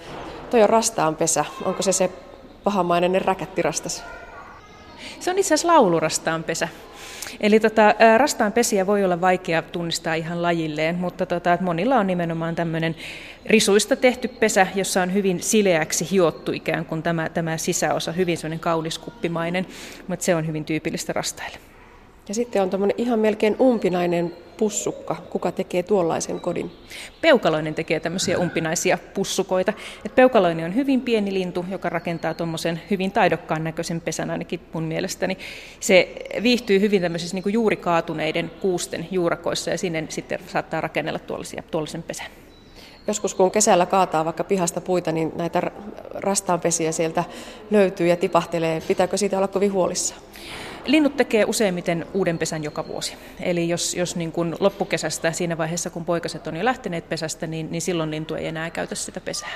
Toi 0.51 0.63
on 0.63 0.69
rastaan 0.69 1.17
pesä. 1.17 1.45
Onko 1.65 1.83
se 1.83 1.93
se 1.93 2.11
pahamainen 2.65 3.23
räkättirastas? 3.23 4.05
Se 5.21 5.31
on 5.31 5.39
itse 5.39 5.55
asiassa 5.55 5.69
laulurastaan 5.69 6.45
pesä. 6.45 6.69
Eli 7.41 7.61
tota, 7.61 7.95
rastaan 8.17 8.53
pesiä 8.53 8.87
voi 8.87 9.05
olla 9.05 9.21
vaikea 9.21 9.63
tunnistaa 9.63 10.15
ihan 10.15 10.43
lajilleen, 10.43 10.97
mutta 10.97 11.27
tota, 11.27 11.59
monilla 11.61 11.97
on 11.97 12.07
nimenomaan 12.07 12.55
tämmöinen 12.55 12.97
risuista 13.47 13.97
tehty 13.97 14.29
pesä, 14.29 14.67
jossa 14.75 15.03
on 15.03 15.15
hyvin 15.15 15.43
sileäksi 15.43 16.11
hiottu 16.11 16.53
ikään 16.53 16.85
kuin 16.85 17.03
tämä, 17.03 17.29
tämä 17.29 17.57
sisäosa, 17.57 18.13
hyvin 18.13 18.39
semmoinen 18.39 18.61
kauniskuppimainen, 18.61 19.67
mutta 20.09 20.25
se 20.25 20.35
on 20.35 20.47
hyvin 20.47 20.65
tyypillistä 20.65 21.13
rastaille. 21.13 21.59
Ja 22.29 22.35
sitten 22.35 22.63
on 22.63 22.71
tämmöinen 22.71 22.95
ihan 22.99 23.19
melkein 23.19 23.57
umpinainen 23.61 24.37
pussukka. 24.57 25.17
Kuka 25.31 25.53
tekee 25.53 25.83
tuollaisen 25.83 26.41
kodin? 26.41 26.71
Peukaloinen 27.21 27.75
tekee 27.75 28.01
tämmöisiä 28.01 28.39
umpinaisia 28.39 28.99
pussukoita. 29.15 29.73
Et 30.05 30.15
peukaloinen 30.15 30.65
on 30.65 30.75
hyvin 30.75 31.01
pieni 31.01 31.35
lintu, 31.35 31.65
joka 31.71 31.89
rakentaa 31.89 32.35
tuommoisen 32.35 32.81
hyvin 32.91 33.13
taidokkaan 33.13 33.65
näköisen 33.65 34.01
pesän 34.01 34.31
ainakin 34.31 34.61
mun 34.73 34.85
mielestäni. 34.85 35.39
Se 35.81 36.09
viihtyy 36.43 36.81
hyvin 36.81 37.03
tämmöisissä 37.03 37.37
niin 37.37 37.53
juuri 37.53 37.77
kaatuneiden 37.77 38.51
kuusten 38.61 39.09
juurakoissa 39.11 39.71
ja 39.71 39.79
sinne 39.79 40.07
sitten 40.09 40.39
saattaa 40.47 40.81
rakennella 40.81 41.19
tuollaisia, 41.19 41.63
tuollaisen 41.71 42.03
pesän. 42.03 42.27
Joskus 43.07 43.35
kun 43.35 43.51
kesällä 43.51 43.87
kaataa 43.87 44.25
vaikka 44.25 44.45
pihasta 44.45 44.81
puita, 44.81 45.13
niin 45.13 45.33
näitä 45.37 45.63
rastaanpesiä 46.15 46.93
sieltä 46.93 47.25
löytyy 47.71 48.07
ja 48.07 48.17
tipahtelee. 48.17 48.83
Pitääkö 48.89 49.17
siitä 49.17 49.37
olla 49.37 49.49
kovin 49.49 49.73
huolissaan? 49.73 50.21
Linnut 50.87 51.17
tekee 51.17 51.45
useimmiten 51.45 52.07
uuden 52.15 52.39
pesän 52.39 52.65
joka 52.65 52.87
vuosi. 52.87 53.15
Eli 53.41 53.69
jos, 53.69 53.95
jos 53.95 54.17
niin 54.17 54.33
kuin 54.33 54.55
loppukesästä, 54.61 55.33
siinä 55.33 55.59
vaiheessa 55.59 55.91
kun 55.91 56.05
poikaset 56.05 56.47
on 56.47 56.57
jo 56.57 56.65
lähteneet 56.65 57.09
pesästä, 57.09 57.47
niin, 57.47 57.71
niin 57.71 57.83
silloin 57.83 58.11
lintu 58.11 58.35
ei 58.35 58.47
enää 58.47 58.71
käytä 58.71 58.95
sitä 58.95 59.21
pesää. 59.21 59.55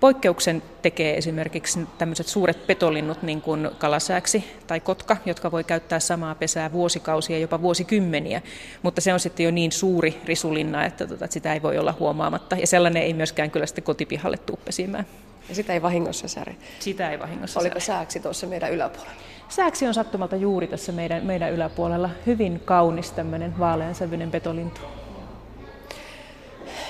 Poikkeuksen 0.00 0.62
tekee 0.82 1.16
esimerkiksi 1.16 1.78
tämmöiset 1.98 2.26
suuret 2.26 2.66
petolinnut, 2.66 3.22
niin 3.22 3.40
kuin 3.40 3.70
kalasääksi 3.78 4.44
tai 4.66 4.80
kotka, 4.80 5.16
jotka 5.26 5.50
voi 5.50 5.64
käyttää 5.64 6.00
samaa 6.00 6.34
pesää 6.34 6.72
vuosikausia, 6.72 7.38
jopa 7.38 7.62
vuosikymmeniä. 7.62 8.42
Mutta 8.82 9.00
se 9.00 9.12
on 9.12 9.20
sitten 9.20 9.44
jo 9.44 9.50
niin 9.50 9.72
suuri 9.72 10.20
risulinna, 10.24 10.84
että, 10.84 11.06
tota, 11.06 11.24
että 11.24 11.34
sitä 11.34 11.54
ei 11.54 11.62
voi 11.62 11.78
olla 11.78 11.94
huomaamatta. 11.98 12.56
Ja 12.56 12.66
sellainen 12.66 13.02
ei 13.02 13.14
myöskään 13.14 13.50
kyllä 13.50 13.66
sitten 13.66 13.84
kotipihalle 13.84 14.36
tuu 14.36 14.58
pesimään. 14.64 15.06
Ja 15.48 15.54
sitä 15.54 15.72
ei 15.72 15.82
vahingossa 15.82 16.28
säre. 16.28 16.56
Sitä 16.78 17.10
ei 17.10 17.18
vahingossa 17.18 17.60
Oliko 17.60 17.80
sääksi 17.80 18.20
tuossa 18.20 18.46
meidän 18.46 18.72
yläpuolella? 18.72 19.31
Sääksi 19.52 19.86
on 19.86 19.94
sattumalta 19.94 20.36
juuri 20.36 20.66
tässä 20.66 20.92
meidän, 20.92 21.26
meidän 21.26 21.52
yläpuolella 21.52 22.10
hyvin 22.26 22.60
kaunis 22.64 23.12
tämmöinen 23.12 23.58
vaaleansävyinen 23.58 24.30
petolintu. 24.30 24.80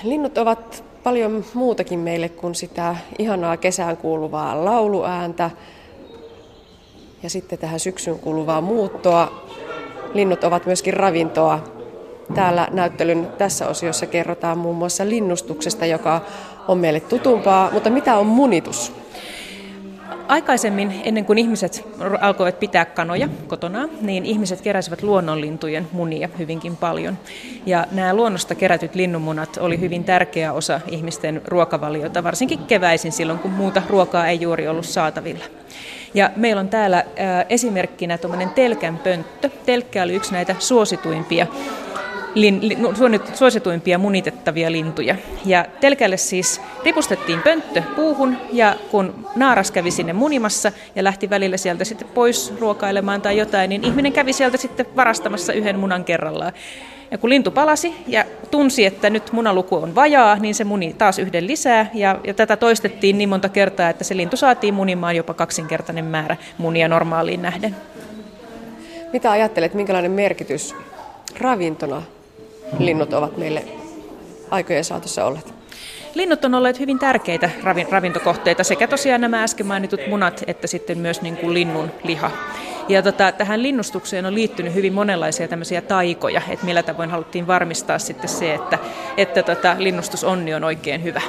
Linnut 0.03 0.37
ovat 0.37 0.83
paljon 1.03 1.45
muutakin 1.53 1.99
meille 1.99 2.29
kuin 2.29 2.55
sitä 2.55 2.95
ihanaa 3.19 3.57
kesään 3.57 3.97
kuuluvaa 3.97 4.65
lauluääntä 4.65 5.51
ja 7.23 7.29
sitten 7.29 7.59
tähän 7.59 7.79
syksyyn 7.79 8.19
kuuluvaa 8.19 8.61
muuttoa. 8.61 9.47
Linnut 10.13 10.43
ovat 10.43 10.65
myöskin 10.65 10.93
ravintoa. 10.93 11.63
Täällä 12.35 12.67
näyttelyn 12.71 13.27
tässä 13.37 13.67
osiossa 13.67 14.05
kerrotaan 14.05 14.57
muun 14.57 14.75
muassa 14.75 15.09
linnustuksesta, 15.09 15.85
joka 15.85 16.21
on 16.67 16.77
meille 16.77 16.99
tutumpaa, 16.99 17.71
mutta 17.71 17.89
mitä 17.89 18.17
on 18.17 18.25
munitus? 18.25 18.93
Aikaisemmin, 20.27 21.01
ennen 21.03 21.25
kuin 21.25 21.37
ihmiset 21.37 21.87
alkoivat 22.21 22.59
pitää 22.59 22.85
kanoja 22.85 23.29
kotona, 23.47 23.89
niin 24.01 24.25
ihmiset 24.25 24.61
keräsivät 24.61 25.03
luonnonlintujen 25.03 25.87
munia 25.91 26.29
hyvinkin 26.39 26.77
paljon. 26.77 27.17
Ja 27.65 27.87
nämä 27.91 28.13
luonnosta 28.13 28.55
kerätyt 28.55 28.95
linnunmunat 28.95 29.57
oli 29.57 29.79
hyvin 29.79 30.03
tärkeä 30.03 30.53
osa 30.53 30.81
ihmisten 30.87 31.41
ruokavaliota, 31.45 32.23
varsinkin 32.23 32.59
keväisin 32.59 33.11
silloin, 33.11 33.39
kun 33.39 33.51
muuta 33.51 33.81
ruokaa 33.89 34.27
ei 34.27 34.41
juuri 34.41 34.67
ollut 34.67 34.85
saatavilla. 34.85 35.43
Ja 36.13 36.31
meillä 36.35 36.59
on 36.59 36.69
täällä 36.69 37.03
esimerkkinä 37.49 38.17
tuommoinen 38.17 38.49
telkän 38.49 38.97
pönttö. 38.97 39.49
Telkkä 39.65 40.03
oli 40.03 40.13
yksi 40.13 40.33
näitä 40.33 40.55
suosituimpia 40.59 41.47
lin, 42.35 42.59
li, 42.67 42.77
suosituimpia 43.33 43.97
munitettavia 43.97 44.71
lintuja. 44.71 45.15
Ja 45.45 45.65
telkälle 45.79 46.17
siis 46.17 46.61
ripustettiin 46.85 47.41
pönttö 47.41 47.83
puuhun 47.95 48.37
ja 48.51 48.75
kun 48.91 49.27
naaras 49.35 49.71
kävi 49.71 49.91
sinne 49.91 50.13
munimassa 50.13 50.71
ja 50.95 51.03
lähti 51.03 51.29
välillä 51.29 51.57
sieltä 51.57 51.85
sitten 51.85 52.07
pois 52.07 52.53
ruokailemaan 52.59 53.21
tai 53.21 53.37
jotain, 53.37 53.69
niin 53.69 53.83
ihminen 53.83 54.13
kävi 54.13 54.33
sieltä 54.33 54.57
sitten 54.57 54.85
varastamassa 54.95 55.53
yhden 55.53 55.79
munan 55.79 56.05
kerrallaan. 56.05 56.53
Ja 57.11 57.17
kun 57.17 57.29
lintu 57.29 57.51
palasi 57.51 57.93
ja 58.07 58.25
tunsi, 58.51 58.85
että 58.85 59.09
nyt 59.09 59.31
munaluku 59.31 59.75
on 59.75 59.95
vajaa, 59.95 60.35
niin 60.35 60.55
se 60.55 60.63
muni 60.63 60.95
taas 60.97 61.19
yhden 61.19 61.47
lisää. 61.47 61.89
Ja, 61.93 62.19
ja 62.23 62.33
tätä 62.33 62.57
toistettiin 62.57 63.17
niin 63.17 63.29
monta 63.29 63.49
kertaa, 63.49 63.89
että 63.89 64.03
se 64.03 64.17
lintu 64.17 64.37
saatiin 64.37 64.73
munimaan 64.73 65.15
jopa 65.15 65.33
kaksinkertainen 65.33 66.05
määrä 66.05 66.37
munia 66.57 66.87
normaaliin 66.87 67.41
nähden. 67.41 67.75
Mitä 69.13 69.31
ajattelet, 69.31 69.73
minkälainen 69.73 70.11
merkitys 70.11 70.75
ravintona 71.39 72.01
linnut 72.79 73.13
ovat 73.13 73.37
meille 73.37 73.63
aikojen 74.51 74.83
saatossa 74.83 75.25
olleet? 75.25 75.53
Linnut 76.13 76.45
on 76.45 76.55
olleet 76.55 76.79
hyvin 76.79 76.99
tärkeitä 76.99 77.49
ravintokohteita, 77.91 78.63
sekä 78.63 78.87
tosiaan 78.87 79.21
nämä 79.21 79.43
äsken 79.43 79.65
mainitut 79.65 79.99
munat, 80.07 80.43
että 80.47 80.67
sitten 80.67 80.97
myös 80.97 81.21
niin 81.21 81.37
kuin 81.37 81.53
linnun 81.53 81.91
liha. 82.03 82.31
Ja 82.89 83.01
tota, 83.01 83.31
tähän 83.31 83.63
linnustukseen 83.63 84.25
on 84.25 84.35
liittynyt 84.35 84.73
hyvin 84.73 84.93
monenlaisia 84.93 85.47
tämmöisiä 85.47 85.81
taikoja, 85.81 86.41
että 86.49 86.65
millä 86.65 86.83
tavoin 86.83 87.09
haluttiin 87.11 87.47
varmistaa 87.47 87.99
sitten 87.99 88.29
se, 88.29 88.53
että, 88.53 88.79
että 89.17 89.43
tota, 89.43 89.75
linnustusonni 89.79 90.53
on 90.53 90.63
oikein 90.63 91.03
hyvä. 91.03 91.21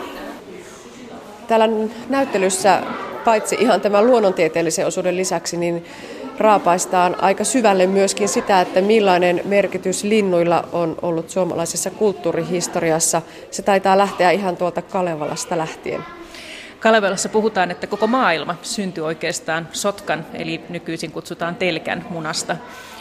Täällä 1.48 1.68
näyttelyssä 2.08 2.82
paitsi 3.24 3.56
ihan 3.60 3.80
tämän 3.80 4.06
luonnontieteellisen 4.06 4.86
osuuden 4.86 5.16
lisäksi, 5.16 5.56
niin 5.56 5.84
raapaistaan 6.38 7.16
aika 7.22 7.44
syvälle 7.44 7.86
myöskin 7.86 8.28
sitä, 8.28 8.60
että 8.60 8.80
millainen 8.80 9.40
merkitys 9.44 10.04
linnuilla 10.04 10.68
on 10.72 10.96
ollut 11.02 11.30
suomalaisessa 11.30 11.90
kulttuurihistoriassa. 11.90 13.22
Se 13.50 13.62
taitaa 13.62 13.98
lähteä 13.98 14.30
ihan 14.30 14.56
tuolta 14.56 14.82
Kalevalasta 14.82 15.58
lähtien. 15.58 16.04
Kalevalassa 16.80 17.28
puhutaan, 17.28 17.70
että 17.70 17.86
koko 17.86 18.06
maailma 18.06 18.56
syntyi 18.62 19.04
oikeastaan 19.04 19.68
sotkan, 19.72 20.26
eli 20.34 20.60
nykyisin 20.68 21.12
kutsutaan 21.12 21.56
telkän 21.56 22.06
munasta. 22.10 22.56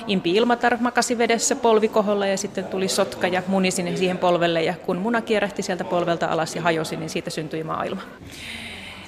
Impi 0.08 0.36
Ilmatar 0.36 0.78
makasi 0.80 1.18
vedessä 1.18 1.56
polvikoholla 1.56 2.28
ja 2.28 2.38
sitten 2.38 2.66
tuli 2.66 2.88
sotka 2.88 3.28
ja 3.28 3.44
muni 3.48 3.72
sinne 3.72 3.96
siihen 3.96 4.18
polvelle 4.18 4.64
ja 4.64 4.74
kun 4.86 4.98
muna 4.98 5.22
kierähti 5.22 5.62
sieltä 5.62 5.84
polvelta 5.84 6.28
alas 6.28 6.56
ja 6.56 6.62
hajosi, 6.62 6.96
niin 6.96 7.10
siitä 7.10 7.30
syntyi 7.30 7.64
maailma. 7.64 8.02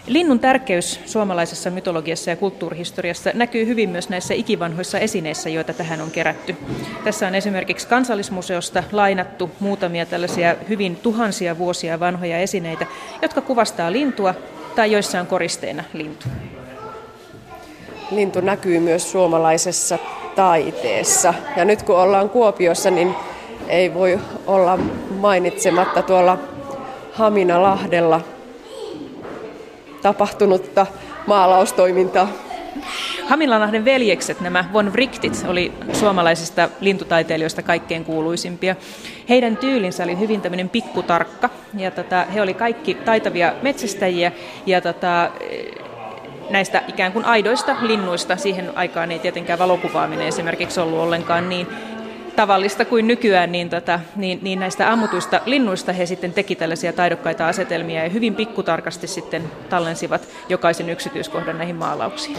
Linnun 0.07 0.39
tärkeys 0.39 0.99
suomalaisessa 1.05 1.69
mytologiassa 1.69 2.29
ja 2.29 2.35
kulttuurihistoriassa 2.35 3.31
näkyy 3.33 3.67
hyvin 3.67 3.89
myös 3.89 4.09
näissä 4.09 4.33
ikivanhoissa 4.33 4.99
esineissä, 4.99 5.49
joita 5.49 5.73
tähän 5.73 6.01
on 6.01 6.11
kerätty. 6.11 6.55
Tässä 7.03 7.27
on 7.27 7.35
esimerkiksi 7.35 7.87
kansallismuseosta 7.87 8.83
lainattu 8.91 9.51
muutamia 9.59 10.05
tällaisia 10.05 10.55
hyvin 10.69 10.95
tuhansia 10.95 11.57
vuosia 11.57 11.99
vanhoja 11.99 12.37
esineitä, 12.37 12.87
jotka 13.21 13.41
kuvastaa 13.41 13.91
lintua 13.91 14.33
tai 14.75 14.91
joissa 14.91 15.19
on 15.19 15.27
koristeena 15.27 15.83
lintu. 15.93 16.25
Lintu 18.11 18.41
näkyy 18.41 18.79
myös 18.79 19.11
suomalaisessa 19.11 19.99
taiteessa. 20.35 21.33
Ja 21.57 21.65
nyt 21.65 21.83
kun 21.83 21.97
ollaan 21.97 22.29
Kuopiossa, 22.29 22.91
niin 22.91 23.15
ei 23.67 23.93
voi 23.93 24.19
olla 24.47 24.77
mainitsematta 25.19 26.01
tuolla 26.01 26.37
Haminalahdella 27.13 28.21
tapahtunutta 30.05 30.87
maalaustoimintaa. 31.27 32.27
Hamilanahden 33.27 33.85
veljekset, 33.85 34.41
nämä 34.41 34.65
von 34.73 34.91
Wrichtit, 34.91 35.45
oli 35.47 35.71
suomalaisista 35.93 36.69
lintutaiteilijoista 36.79 37.61
kaikkein 37.61 38.05
kuuluisimpia. 38.05 38.75
Heidän 39.29 39.57
tyylinsä 39.57 40.03
oli 40.03 40.19
hyvin 40.19 40.41
tämmöinen 40.41 40.69
pikkutarkka 40.69 41.49
ja 41.77 41.91
tota, 41.91 42.25
he 42.33 42.41
oli 42.41 42.53
kaikki 42.53 42.93
taitavia 42.93 43.53
metsästäjiä 43.61 44.31
ja 44.65 44.81
tota, 44.81 45.31
näistä 46.49 46.83
ikään 46.87 47.11
kuin 47.11 47.25
aidoista 47.25 47.75
linnuista. 47.81 48.37
Siihen 48.37 48.71
aikaan 48.75 49.11
ei 49.11 49.19
tietenkään 49.19 49.59
valokuvaaminen 49.59 50.27
esimerkiksi 50.27 50.79
ollut 50.79 50.99
ollenkaan 50.99 51.49
niin 51.49 51.67
tavallista 52.35 52.85
kuin 52.85 53.07
nykyään, 53.07 53.51
niin, 53.51 53.69
tota, 53.69 53.99
niin, 54.15 54.39
niin 54.41 54.59
näistä 54.59 54.91
ammutuista 54.91 55.41
linnuista 55.45 55.93
he 55.93 56.05
sitten 56.05 56.33
teki 56.33 56.55
tällaisia 56.55 56.93
taidokkaita 56.93 57.47
asetelmia 57.47 58.03
ja 58.03 58.09
hyvin 58.09 58.35
pikkutarkasti 58.35 59.07
sitten 59.07 59.43
tallensivat 59.69 60.27
jokaisen 60.49 60.89
yksityiskohdan 60.89 61.57
näihin 61.57 61.75
maalauksiin. 61.75 62.37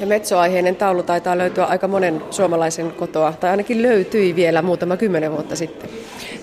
Ja 0.00 0.06
metsoaiheinen 0.06 0.76
taulu 0.76 1.02
taitaa 1.02 1.38
löytyä 1.38 1.64
aika 1.64 1.88
monen 1.88 2.22
suomalaisen 2.30 2.92
kotoa, 2.92 3.32
tai 3.32 3.50
ainakin 3.50 3.82
löytyi 3.82 4.36
vielä 4.36 4.62
muutama 4.62 4.96
kymmenen 4.96 5.32
vuotta 5.32 5.56
sitten. 5.56 5.90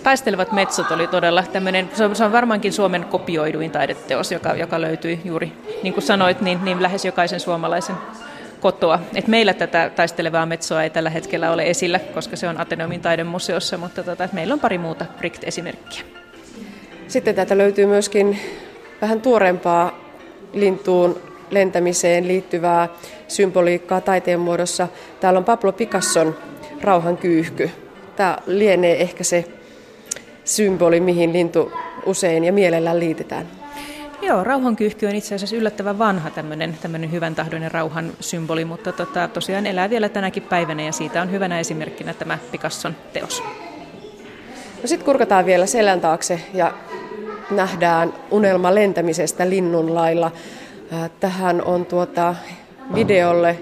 Taistelevat 0.03 0.51
metsot 0.51 0.91
oli 0.91 1.07
todella 1.07 1.43
tämmöinen, 1.43 1.89
se 1.93 2.25
on 2.25 2.31
varmaankin 2.31 2.73
Suomen 2.73 3.05
kopioiduin 3.05 3.71
taideteos, 3.71 4.31
joka, 4.31 4.53
joka 4.53 4.81
löytyi 4.81 5.19
juuri, 5.25 5.53
niin 5.83 5.93
kuin 5.93 6.03
sanoit, 6.03 6.41
niin, 6.41 6.59
niin 6.63 6.83
lähes 6.83 7.05
jokaisen 7.05 7.39
suomalaisen 7.39 7.95
kotoa. 8.61 8.99
Et 9.15 9.27
meillä 9.27 9.53
tätä 9.53 9.91
taistelevaa 9.95 10.45
metsoa 10.45 10.83
ei 10.83 10.89
tällä 10.89 11.09
hetkellä 11.09 11.51
ole 11.51 11.69
esillä, 11.69 11.99
koska 11.99 12.35
se 12.35 12.47
on 12.47 12.59
Ateneumin 12.59 13.01
taidemuseossa, 13.01 13.77
mutta 13.77 14.03
tota, 14.03 14.29
meillä 14.33 14.53
on 14.53 14.59
pari 14.59 14.77
muuta 14.77 15.05
Brikt-esimerkkiä. 15.17 16.01
Sitten 17.07 17.35
täältä 17.35 17.57
löytyy 17.57 17.85
myöskin 17.85 18.39
vähän 19.01 19.21
tuorempaa 19.21 19.99
lintuun 20.53 21.21
lentämiseen 21.51 22.27
liittyvää 22.27 22.89
symboliikkaa 23.27 24.01
taiteen 24.01 24.39
muodossa. 24.39 24.87
Täällä 25.19 25.37
on 25.37 25.45
Pablo 25.45 25.71
Picasson 25.71 26.37
rauhan 26.81 27.17
kyyhky. 27.17 27.71
Tämä 28.15 28.37
lienee 28.45 29.01
ehkä 29.01 29.23
se 29.23 29.45
symboli, 30.43 30.99
mihin 30.99 31.33
lintu 31.33 31.71
usein 32.05 32.43
ja 32.43 32.53
mielellään 32.53 32.99
liitetään. 32.99 33.60
Joo, 34.21 34.43
rauhankyyhky 34.43 35.05
on 35.05 35.15
itse 35.15 35.35
asiassa 35.35 35.55
yllättävän 35.55 35.97
vanha 35.99 36.29
tämmöinen, 36.29 36.77
tämmöinen 36.81 37.11
hyvän 37.11 37.35
tahdoinen 37.35 37.71
rauhan 37.71 38.11
symboli, 38.19 38.65
mutta 38.65 38.91
tota, 38.91 39.27
tosiaan 39.27 39.65
elää 39.65 39.89
vielä 39.89 40.09
tänäkin 40.09 40.43
päivänä 40.43 40.83
ja 40.83 40.91
siitä 40.91 41.21
on 41.21 41.31
hyvänä 41.31 41.59
esimerkkinä 41.59 42.13
tämä 42.13 42.37
Picasson 42.51 42.95
teos. 43.13 43.43
No 44.81 44.87
sitten 44.87 45.05
kurkataan 45.05 45.45
vielä 45.45 45.65
selän 45.65 46.01
taakse 46.01 46.41
ja 46.53 46.73
nähdään 47.51 48.13
unelma 48.31 48.75
lentämisestä 48.75 49.49
linnun 49.49 49.95
lailla. 49.95 50.31
Tähän 51.19 51.63
on 51.63 51.85
tuota 51.85 52.35
videolle 52.93 53.57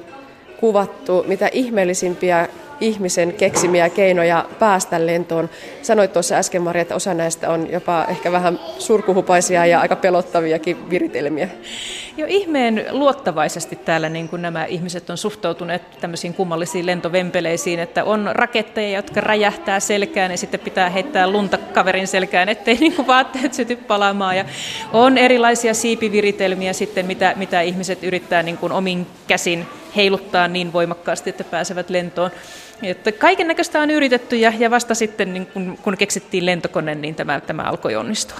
kuvattu 0.59 1.25
mitä 1.27 1.49
ihmeellisimpiä 1.51 2.47
ihmisen 2.81 3.33
keksimiä 3.33 3.89
keinoja 3.89 4.45
päästä 4.59 5.05
lentoon. 5.05 5.49
Sanoit 5.81 6.13
tuossa 6.13 6.35
äsken, 6.35 6.61
Maria, 6.61 6.81
että 6.81 6.95
osa 6.95 7.13
näistä 7.13 7.49
on 7.49 7.71
jopa 7.71 8.05
ehkä 8.09 8.31
vähän 8.31 8.59
surkuhupaisia 8.79 9.65
ja 9.65 9.79
aika 9.79 9.95
pelottaviakin 9.95 10.89
viritelmiä. 10.89 11.49
Jo 12.17 12.25
ihmeen 12.29 12.85
luottavaisesti 12.91 13.75
täällä 13.75 14.09
niin 14.09 14.29
kuin 14.29 14.41
nämä 14.41 14.65
ihmiset 14.65 15.09
on 15.09 15.17
suhtautuneet 15.17 15.81
tämmöisiin 16.01 16.33
kummallisiin 16.33 16.85
lentovempeleisiin, 16.85 17.79
että 17.79 18.03
on 18.03 18.29
raketteja, 18.31 18.97
jotka 18.97 19.21
räjähtää 19.21 19.79
selkään 19.79 20.31
ja 20.31 20.37
sitten 20.37 20.59
pitää 20.59 20.89
heittää 20.89 21.29
lunta 21.29 21.57
kaverin 21.57 22.07
selkään, 22.07 22.49
ettei 22.49 22.75
niin 22.75 22.95
kuin 22.95 23.07
vaatteet 23.07 23.53
syty 23.53 23.75
palaamaan. 23.75 24.37
Ja 24.37 24.45
on 24.93 25.17
erilaisia 25.17 25.73
siipiviritelmiä 25.73 26.73
sitten, 26.73 27.05
mitä, 27.05 27.33
mitä 27.35 27.61
ihmiset 27.61 28.03
yrittää 28.03 28.43
niin 28.43 28.57
kuin 28.57 28.71
omin 28.71 29.07
käsin 29.27 29.65
heiluttaa 29.95 30.47
niin 30.47 30.73
voimakkaasti, 30.73 31.29
että 31.29 31.43
pääsevät 31.43 31.89
lentoon. 31.89 32.31
Että 32.83 33.11
kaiken 33.11 33.47
näköistä 33.47 33.81
on 33.81 33.89
yritetty 33.89 34.35
ja, 34.35 34.53
ja 34.59 34.71
vasta 34.71 34.95
sitten 34.95 35.33
niin 35.33 35.45
kun, 35.45 35.77
kun 35.83 35.97
keksittiin 35.97 36.45
lentokone, 36.45 36.95
niin 36.95 37.15
tämä, 37.15 37.39
tämä 37.39 37.63
alkoi 37.63 37.95
onnistua. 37.95 38.39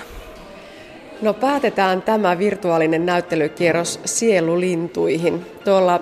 No 1.21 1.33
päätetään 1.33 2.01
tämä 2.01 2.38
virtuaalinen 2.38 3.05
näyttelykierros 3.05 4.00
sielulintuihin. 4.05 5.46
Tuolla 5.65 6.01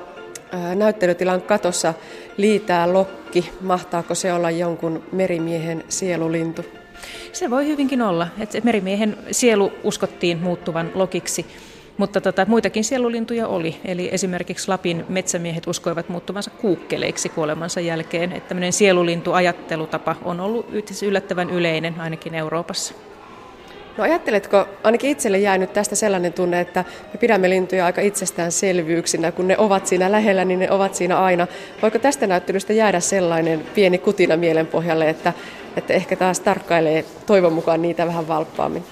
ää, 0.52 0.76
näyttelytilan 0.76 1.42
katossa 1.42 1.94
liitää 2.38 2.94
lokki. 2.94 3.52
Mahtaako 3.62 4.16
se 4.16 4.34
olla 4.34 4.52
jonkun 4.52 5.04
merimiehen 5.12 5.84
sielulintu? 5.90 6.66
Se 7.34 7.50
voi 7.50 7.68
hyvinkin 7.68 8.02
olla. 8.02 8.28
Että 8.40 8.62
merimiehen 8.64 9.18
sielu 9.32 9.72
uskottiin 9.84 10.38
muuttuvan 10.38 10.92
lokiksi. 10.94 11.46
Mutta 11.98 12.22
tota, 12.22 12.46
muitakin 12.48 12.84
sielulintuja 12.84 13.48
oli, 13.48 13.76
eli 13.86 14.10
esimerkiksi 14.12 14.68
Lapin 14.68 15.06
metsämiehet 15.10 15.68
uskoivat 15.68 16.10
muuttuvansa 16.10 16.52
kuukkeleiksi 16.52 17.30
kuolemansa 17.30 17.80
jälkeen. 17.80 18.32
Että 18.32 18.50
tämmöinen 18.50 18.74
sielulintuajattelutapa 18.74 20.16
on 20.26 20.40
ollut 20.40 20.66
yllättävän 21.04 21.50
yleinen 21.50 22.02
ainakin 22.02 22.36
Euroopassa. 22.36 22.94
No 23.98 24.04
ajatteletko, 24.04 24.68
ainakin 24.84 25.10
itselle 25.10 25.38
jäänyt 25.38 25.74
tästä 25.74 25.96
sellainen 25.96 26.34
tunne, 26.34 26.60
että 26.60 26.86
me 27.14 27.18
pidämme 27.20 27.50
lintuja 27.50 27.86
aika 27.86 28.02
itsestäänselvyyksinä, 28.02 29.32
kun 29.32 29.48
ne 29.48 29.58
ovat 29.58 29.88
siinä 29.88 30.12
lähellä, 30.12 30.46
niin 30.46 30.60
ne 30.60 30.72
ovat 30.72 30.96
siinä 30.96 31.20
aina. 31.20 31.48
Voiko 31.82 32.00
tästä 32.00 32.28
näyttelystä 32.28 32.74
jäädä 32.74 33.00
sellainen 33.00 33.66
pieni 33.76 33.98
kutina 33.98 34.38
mielenpohjalle, 34.38 35.10
että, 35.10 35.34
että 35.78 35.94
ehkä 35.94 36.16
taas 36.16 36.40
tarkkailee 36.40 37.06
toivon 37.26 37.54
mukaan 37.54 37.82
niitä 37.82 38.08
vähän 38.08 38.28
valppaammin? 38.28 38.84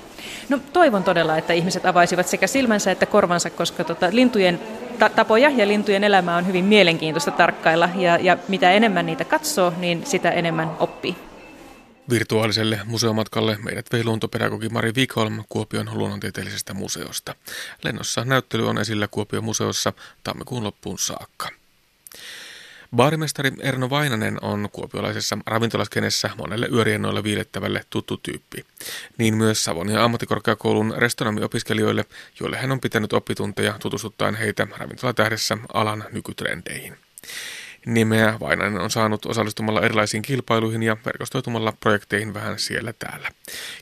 No 0.49 0.59
toivon 0.73 1.03
todella, 1.03 1.37
että 1.37 1.53
ihmiset 1.53 1.85
avaisivat 1.85 2.27
sekä 2.27 2.47
silmänsä 2.47 2.91
että 2.91 3.05
korvansa, 3.05 3.49
koska 3.49 3.83
tota, 3.83 4.07
lintujen 4.11 4.59
ta- 4.99 5.09
tapoja 5.09 5.49
ja 5.49 5.67
lintujen 5.67 6.03
elämää 6.03 6.37
on 6.37 6.47
hyvin 6.47 6.65
mielenkiintoista 6.65 7.31
tarkkailla 7.31 7.89
ja, 7.95 8.17
ja 8.17 8.37
mitä 8.47 8.71
enemmän 8.71 9.05
niitä 9.05 9.25
katsoo, 9.25 9.73
niin 9.77 10.05
sitä 10.05 10.31
enemmän 10.31 10.71
oppii. 10.79 11.15
Virtuaaliselle 12.09 12.79
museomatkalle 12.85 13.57
meidät 13.63 13.85
vei 13.91 14.03
luontopedagogi 14.03 14.69
Mari 14.69 14.91
Wikholm 14.95 15.43
Kuopion 15.49 15.89
luonnontieteellisestä 15.93 16.73
museosta. 16.73 17.35
Lennossa 17.83 18.25
näyttely 18.25 18.69
on 18.69 18.77
esillä 18.77 19.07
Kuopion 19.07 19.43
museossa 19.43 19.93
tammikuun 20.23 20.63
loppuun 20.63 20.99
saakka. 20.99 21.49
Baarimestari 22.95 23.51
Erno 23.59 23.89
Vainanen 23.89 24.37
on 24.41 24.69
kuopiolaisessa 24.71 25.37
ravintolaskenessä 25.45 26.29
monelle 26.37 26.67
yöriennoilla 26.71 27.23
viilettävälle 27.23 27.85
tuttu 27.89 28.17
tyyppi. 28.17 28.65
Niin 29.17 29.37
myös 29.37 29.63
Savonia 29.63 30.03
ammattikorkeakoulun 30.03 30.93
restonomiopiskelijoille, 30.97 32.05
joille 32.39 32.57
hän 32.57 32.71
on 32.71 32.79
pitänyt 32.79 33.13
oppitunteja 33.13 33.75
tutustuttaen 33.79 34.35
heitä 34.35 34.67
ravintolatähdessä 34.77 35.57
alan 35.73 36.03
nykytrendeihin. 36.11 36.97
Nimeä 37.85 38.39
Vainanen 38.39 38.81
on 38.81 38.91
saanut 38.91 39.25
osallistumalla 39.25 39.81
erilaisiin 39.81 40.23
kilpailuihin 40.23 40.83
ja 40.83 40.97
verkostoitumalla 41.05 41.73
projekteihin 41.79 42.33
vähän 42.33 42.59
siellä 42.59 42.93
täällä. 42.93 43.31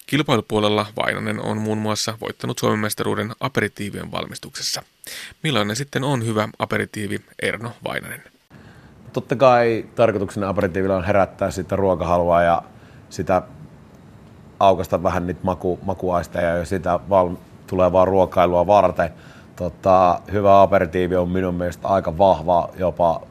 Kilpailupuolella 0.05 0.85
Vainanen 0.95 1.39
on 1.39 1.57
muun 1.57 1.77
muassa 1.77 2.17
voittanut 2.21 2.59
Suomen 2.59 2.79
mestaruuden 2.79 3.31
aperitiivien 3.39 4.11
valmistuksessa. 4.11 4.83
Millainen 5.43 5.75
sitten 5.75 6.03
on 6.03 6.25
hyvä 6.25 6.49
aperitiivi 6.59 7.19
Erno 7.41 7.73
Vainanen? 7.83 8.32
Totta 9.13 9.35
kai 9.35 9.85
tarkoituksena 9.95 10.49
aperitiivilla 10.49 10.95
on 10.95 11.03
herättää 11.03 11.51
sitä 11.51 11.75
ruokahalua 11.75 12.41
ja 12.41 12.61
sitä 13.09 13.41
aukasta 14.59 15.03
vähän 15.03 15.27
niitä 15.27 15.39
maku, 15.43 15.79
makuaisteja 15.83 16.57
ja 16.57 16.65
sitä 16.65 16.99
val, 17.09 17.29
tulevaa 17.67 18.05
ruokailua 18.05 18.67
varten. 18.67 19.09
Tota, 19.55 20.19
hyvä 20.31 20.61
aperitiivi 20.61 21.15
on 21.15 21.29
minun 21.29 21.55
mielestä 21.55 21.87
aika 21.87 22.17
vahva, 22.17 22.69
jopa 22.77 23.21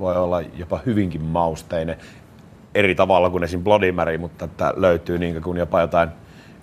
voi 0.00 0.16
olla 0.16 0.40
jopa 0.40 0.80
hyvinkin 0.86 1.22
mausteinen 1.22 1.96
eri 2.74 2.94
tavalla 2.94 3.30
kuin 3.30 3.44
esim. 3.44 3.64
Bloody 3.64 3.92
Mary, 3.92 4.18
mutta 4.18 4.44
että 4.44 4.72
löytyy 4.76 5.18
niin 5.18 5.42
kuin 5.42 5.58
jopa 5.58 5.80
jotain 5.80 6.08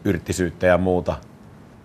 yrttisyyttä 0.06 0.68
ja 0.68 0.78
muuta 0.78 1.16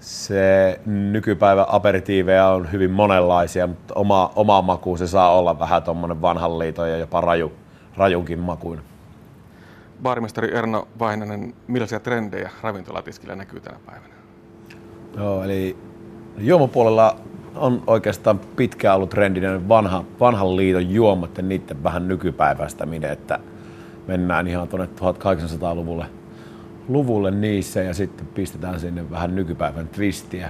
se 0.01 0.81
nykypäivän 0.87 1.65
aperitiiveja 1.69 2.49
on 2.49 2.73
hyvin 2.73 2.91
monenlaisia, 2.91 3.67
mutta 3.67 3.95
oma, 3.95 4.33
oma 4.37 4.63
maku 4.63 4.97
se 4.97 5.07
saa 5.07 5.39
olla 5.39 5.59
vähän 5.59 5.83
tuommoinen 5.83 6.23
vanhan 6.23 6.59
liiton 6.59 6.91
ja 6.91 6.97
jopa 6.97 7.21
raju, 7.21 7.53
rajunkin 7.97 8.39
makuin. 8.39 8.81
Baarimestari 10.03 10.55
Erno 10.55 10.89
Vainanen, 10.99 11.55
millaisia 11.67 12.01
trendejä 12.01 12.51
ravintolatiskillä 12.63 13.37
näkyy 13.37 13.61
tänä 13.61 13.79
päivänä? 13.87 14.15
Joo, 15.17 15.45
eli 15.45 15.77
juomapuolella 16.39 17.17
on 17.55 17.83
oikeastaan 17.87 18.39
pitkään 18.39 18.97
ollut 18.97 19.11
trendinen 19.11 19.69
vanha, 19.69 20.05
vanhan 20.21 20.57
liiton 20.57 20.91
juomat 20.91 21.37
ja 21.37 21.43
niiden 21.43 21.85
vähän 21.85 22.09
nykypäiväistäminen, 22.09 23.11
että 23.11 23.39
mennään 24.07 24.47
ihan 24.47 24.69
tuonne 24.69 24.89
1800-luvulle– 25.01 26.07
luvulle 26.89 27.31
niissä 27.31 27.83
ja 27.83 27.95
sitten 27.95 28.27
pistetään 28.27 28.81
sinne 28.81 29.11
vähän 29.11 29.35
nykypäivän 29.35 29.89
twistiä. 29.89 30.49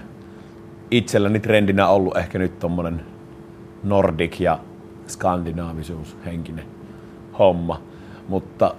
Itselläni 0.91 1.41
trendinä 1.41 1.89
ollut 1.89 2.17
ehkä 2.17 2.39
nyt 2.39 2.59
tommonen 2.59 3.05
nordic 3.83 4.41
ja 4.41 4.59
skandinaavisuus 5.07 6.17
henkinen 6.27 6.65
homma. 7.39 7.83
Mutta 8.29 8.75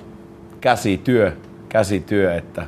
käsityö, 0.61 1.37
käsityö, 1.69 2.35
että 2.35 2.67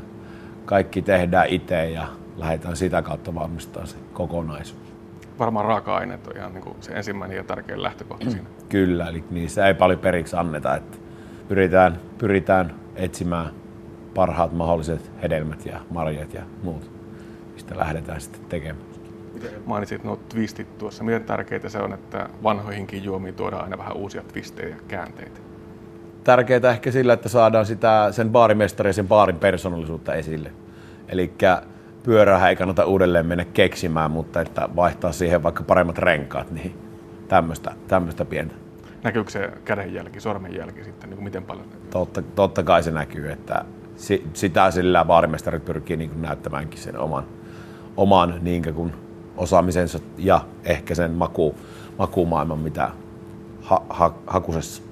kaikki 0.66 1.02
tehdään 1.02 1.48
itse 1.50 1.90
ja 1.90 2.08
lähdetään 2.38 2.76
sitä 2.76 3.02
kautta 3.02 3.36
valmistamaan 3.36 3.88
se 3.88 3.98
kokonaisuus. 4.14 4.94
varmaan 5.40 5.66
raaka-aineet 5.66 6.28
on 6.28 6.38
ihan 6.38 6.54
niin 6.54 6.64
kuin 6.64 6.76
se 6.80 6.92
ensimmäinen 6.92 7.38
ja 7.38 7.44
tärkein 7.44 7.84
lähtökohta 7.84 8.30
siinä. 8.30 8.48
Kyllä, 8.70 9.10
eli 9.10 9.24
niissä 9.32 9.68
ei 9.68 9.74
paljon 9.74 10.00
periksi 10.00 10.36
anneta. 10.36 10.76
Että 10.76 10.98
pyritään, 11.48 12.00
pyritään 12.18 12.76
etsimään 12.96 13.63
parhaat 14.16 14.54
mahdolliset 14.54 15.12
hedelmät 15.22 15.66
ja 15.66 15.80
marjat 15.90 16.34
ja 16.34 16.42
muut, 16.64 16.92
mistä 17.54 17.78
lähdetään 17.78 18.22
sitten 18.22 18.46
tekemään. 18.46 18.86
Mainitsit 19.66 20.04
nuo 20.04 20.16
twistit 20.16 20.78
tuossa. 20.78 21.04
Miten 21.04 21.24
tärkeää 21.24 21.70
se 21.70 21.80
on, 21.80 21.94
että 21.94 22.30
vanhoihinkin 22.44 23.04
juomiin 23.04 23.36
tuodaan 23.36 23.64
aina 23.64 23.78
vähän 23.78 23.98
uusia 23.98 24.24
twistejä 24.24 24.70
ja 24.70 24.76
käänteitä? 24.88 25.40
Tärkeää 26.24 26.70
ehkä 26.72 26.92
sillä, 26.92 27.14
että 27.14 27.30
saadaan 27.30 27.66
sitä, 27.66 28.08
sen 28.12 28.30
baarimestarin 28.30 28.90
ja 28.90 28.94
sen 28.94 29.08
baarin 29.08 29.40
persoonallisuutta 29.40 30.14
esille. 30.14 30.52
Eli 31.10 31.34
pyörää 32.04 32.50
ei 32.50 32.56
kannata 32.56 32.86
uudelleen 32.86 33.26
mennä 33.26 33.46
keksimään, 33.46 34.12
mutta 34.12 34.42
että 34.42 34.70
vaihtaa 34.76 35.12
siihen 35.12 35.44
vaikka 35.44 35.64
paremmat 35.64 35.98
renkaat, 35.98 36.52
niin 36.52 36.78
tämmöistä, 37.28 37.72
tämmöistä 37.88 38.26
pientä. 38.26 38.56
Näkyykö 39.04 39.32
se 39.32 39.52
kädenjälki, 39.66 40.20
sormenjälki 40.20 40.84
sitten, 40.84 41.10
niin 41.10 41.18
kuin 41.18 41.24
miten 41.24 41.44
paljon 41.44 41.70
näkyy? 41.70 41.90
Totta, 41.90 42.22
totta 42.22 42.64
kai 42.64 42.84
se 42.84 42.92
näkyy, 42.92 43.32
että 43.32 43.66
si, 43.96 44.28
sitä 44.34 44.72
sillä 44.72 45.06
baarimestarit 45.06 45.66
pyrkii 45.66 45.98
niin 45.98 46.22
näyttämäänkin 46.22 46.80
sen 46.80 47.00
oman, 47.00 47.24
oman 47.98 48.34
niin 48.42 48.74
kuin 48.74 48.94
osaamisensa 49.38 50.00
ja 50.18 50.42
ehkä 50.66 50.96
sen 50.96 51.12
maku, 51.12 51.56
makumaailman, 51.98 52.60
mitä 52.60 52.90
ha, 53.62 53.86
ha, 53.90 54.14
hakusessa. 54.28 54.84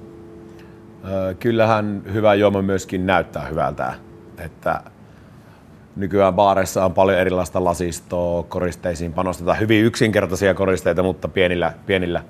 Kyllähän 1.39 2.01
hyvä 2.13 2.33
juoma 2.33 2.61
myöskin 2.61 3.05
näyttää 3.05 3.45
hyvältä, 3.45 3.93
että 4.37 4.81
nykyään 5.95 6.33
baareissa 6.33 6.85
on 6.85 6.93
paljon 6.93 7.19
erilaista 7.19 7.63
lasistoa, 7.63 8.43
koristeisiin 8.43 9.13
panostetaan 9.13 9.59
hyvin 9.59 9.85
yksinkertaisia 9.85 10.53
koristeita, 10.53 11.03
mutta 11.03 11.27
pienillä, 11.27 11.73
pienillä 11.85 12.23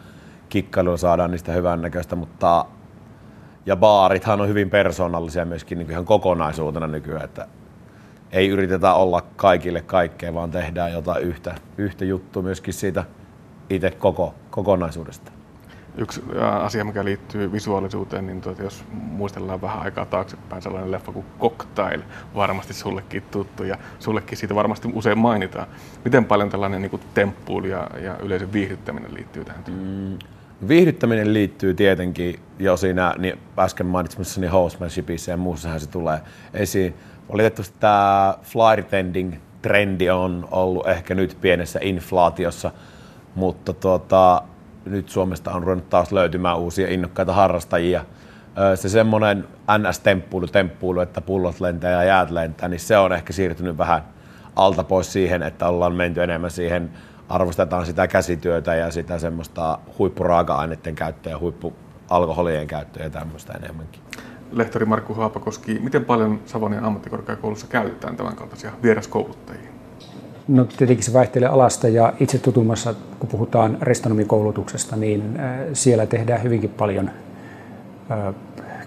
kikkailuilla 0.50 0.98
saadaan 0.98 1.32
niistä 1.32 1.52
hyvän 1.52 1.82
näköistä, 1.82 2.16
mutta 2.16 2.66
ja 3.66 3.76
baarithan 3.76 4.42
on 4.42 4.48
hyvin 4.48 4.70
persoonallisia 4.70 5.46
myöskin 5.46 5.78
niin 5.78 5.92
ihan 5.92 6.06
kokonaisuutena 6.06 6.88
nykyään, 6.88 7.24
että 7.24 7.48
ei 8.32 8.50
yritetä 8.50 8.94
olla 8.94 9.22
kaikille 9.36 9.82
kaikkea, 9.82 10.34
vaan 10.34 10.52
tehdään 10.52 10.94
jotain 10.94 11.24
yhtä, 11.24 11.56
yhtä 11.78 12.06
juttua 12.06 12.44
myöskin 12.44 12.74
siitä 12.74 13.04
itse 13.70 13.92
koko, 13.92 14.36
kokonaisuudesta. 14.50 15.32
Yksi 15.98 16.24
asia, 16.62 16.86
mikä 16.86 17.06
liittyy 17.06 17.52
visuaalisuuteen, 17.52 18.28
niin 18.28 18.42
tuota, 18.42 18.64
jos 18.64 18.84
muistellaan 18.92 19.62
vähän 19.62 19.82
aikaa 19.82 20.06
taaksepäin, 20.06 20.62
sellainen 20.62 20.92
leffa 20.92 21.12
kuin 21.12 21.26
Cocktail, 21.40 22.02
varmasti 22.36 22.74
sullekin 22.74 23.24
tuttu 23.32 23.64
ja 23.64 23.78
sullekin 24.00 24.38
siitä 24.38 24.56
varmasti 24.56 24.90
usein 24.94 25.18
mainitaan. 25.18 25.68
Miten 26.06 26.26
paljon 26.26 26.50
tällainen 26.50 26.82
niin 26.82 27.02
temppuilu 27.14 27.68
ja, 27.68 27.88
ja 28.02 28.18
yleisön 28.18 28.54
viihdyttäminen 28.54 29.14
liittyy 29.14 29.46
tähän 29.46 29.64
Mm, 29.68 30.20
viihdyttäminen 30.68 31.34
liittyy 31.34 31.74
tietenkin 31.74 32.40
jo 32.60 32.78
siinä 32.78 33.14
niin 33.18 33.40
äsken 33.60 33.86
mainitsemassani 33.86 34.48
housemanshipissa 34.48 35.32
ja 35.32 35.38
muussahan 35.38 35.80
se 35.80 35.90
tulee 35.90 36.20
esiin. 36.54 36.94
Valitettavasti 37.32 37.76
tämä 37.80 38.38
flytending 38.42 39.34
trendi 39.62 40.10
on 40.10 40.48
ollut 40.52 40.88
ehkä 40.88 41.16
nyt 41.16 41.38
pienessä 41.42 41.80
inflaatiossa, 41.82 42.72
mutta 43.36 43.74
tuota, 43.74 44.42
nyt 44.86 45.10
Suomesta 45.10 45.52
on 45.52 45.64
ruvennut 45.64 45.90
taas 45.90 46.12
löytymään 46.12 46.58
uusia 46.60 46.90
innokkaita 46.90 47.34
harrastajia. 47.34 48.06
Se 48.76 48.90
semmoinen 48.90 49.48
NS-temppuilu, 49.78 50.48
temppuilu, 50.48 51.00
että 51.00 51.22
pullot 51.22 51.60
lentää 51.60 51.92
ja 51.92 52.04
jäät 52.04 52.32
lentää, 52.32 52.70
niin 52.70 52.80
se 52.80 52.98
on 52.98 53.14
ehkä 53.14 53.34
siirtynyt 53.34 53.78
vähän 53.78 54.04
alta 54.56 54.84
pois 54.84 55.14
siihen, 55.14 55.44
että 55.44 55.68
ollaan 55.68 55.96
menty 55.96 56.24
enemmän 56.24 56.52
siihen, 56.52 56.90
arvostetaan 57.32 57.86
sitä 57.86 58.08
käsityötä 58.08 58.76
ja 58.76 58.92
sitä 58.92 59.20
semmoista 59.20 59.80
huippuraaka-aineiden 60.00 60.96
käyttöä 60.96 61.32
ja 61.32 61.40
huippualkoholien 61.40 62.68
käyttöä 62.68 63.04
ja 63.04 63.10
tämmöistä 63.10 63.54
enemmänkin. 63.54 64.02
Lehtori 64.52 64.86
Markku 64.86 65.14
Haapakoski, 65.14 65.80
miten 65.80 66.06
paljon 66.06 66.40
Savonian 66.46 66.86
ammattikorkeakoulussa 66.86 67.68
käytetään 67.68 68.16
tämän 68.16 68.36
kaltaisia 68.36 68.72
vieraskouluttajia? 68.84 69.72
No 70.48 70.66
tietenkin 70.66 71.06
se 71.06 71.14
vaihtelee 71.14 71.50
alasta 71.50 71.88
ja 71.88 72.14
itse 72.20 72.38
tutumassa, 72.38 72.94
kun 73.20 73.30
puhutaan 73.30 73.78
restonomikoulutuksesta, 73.82 74.96
niin 74.96 75.40
äh, 75.40 75.60
siellä 75.74 76.06
tehdään 76.06 76.44
hyvinkin 76.44 76.70
paljon, 76.70 77.10
äh, 78.12 78.36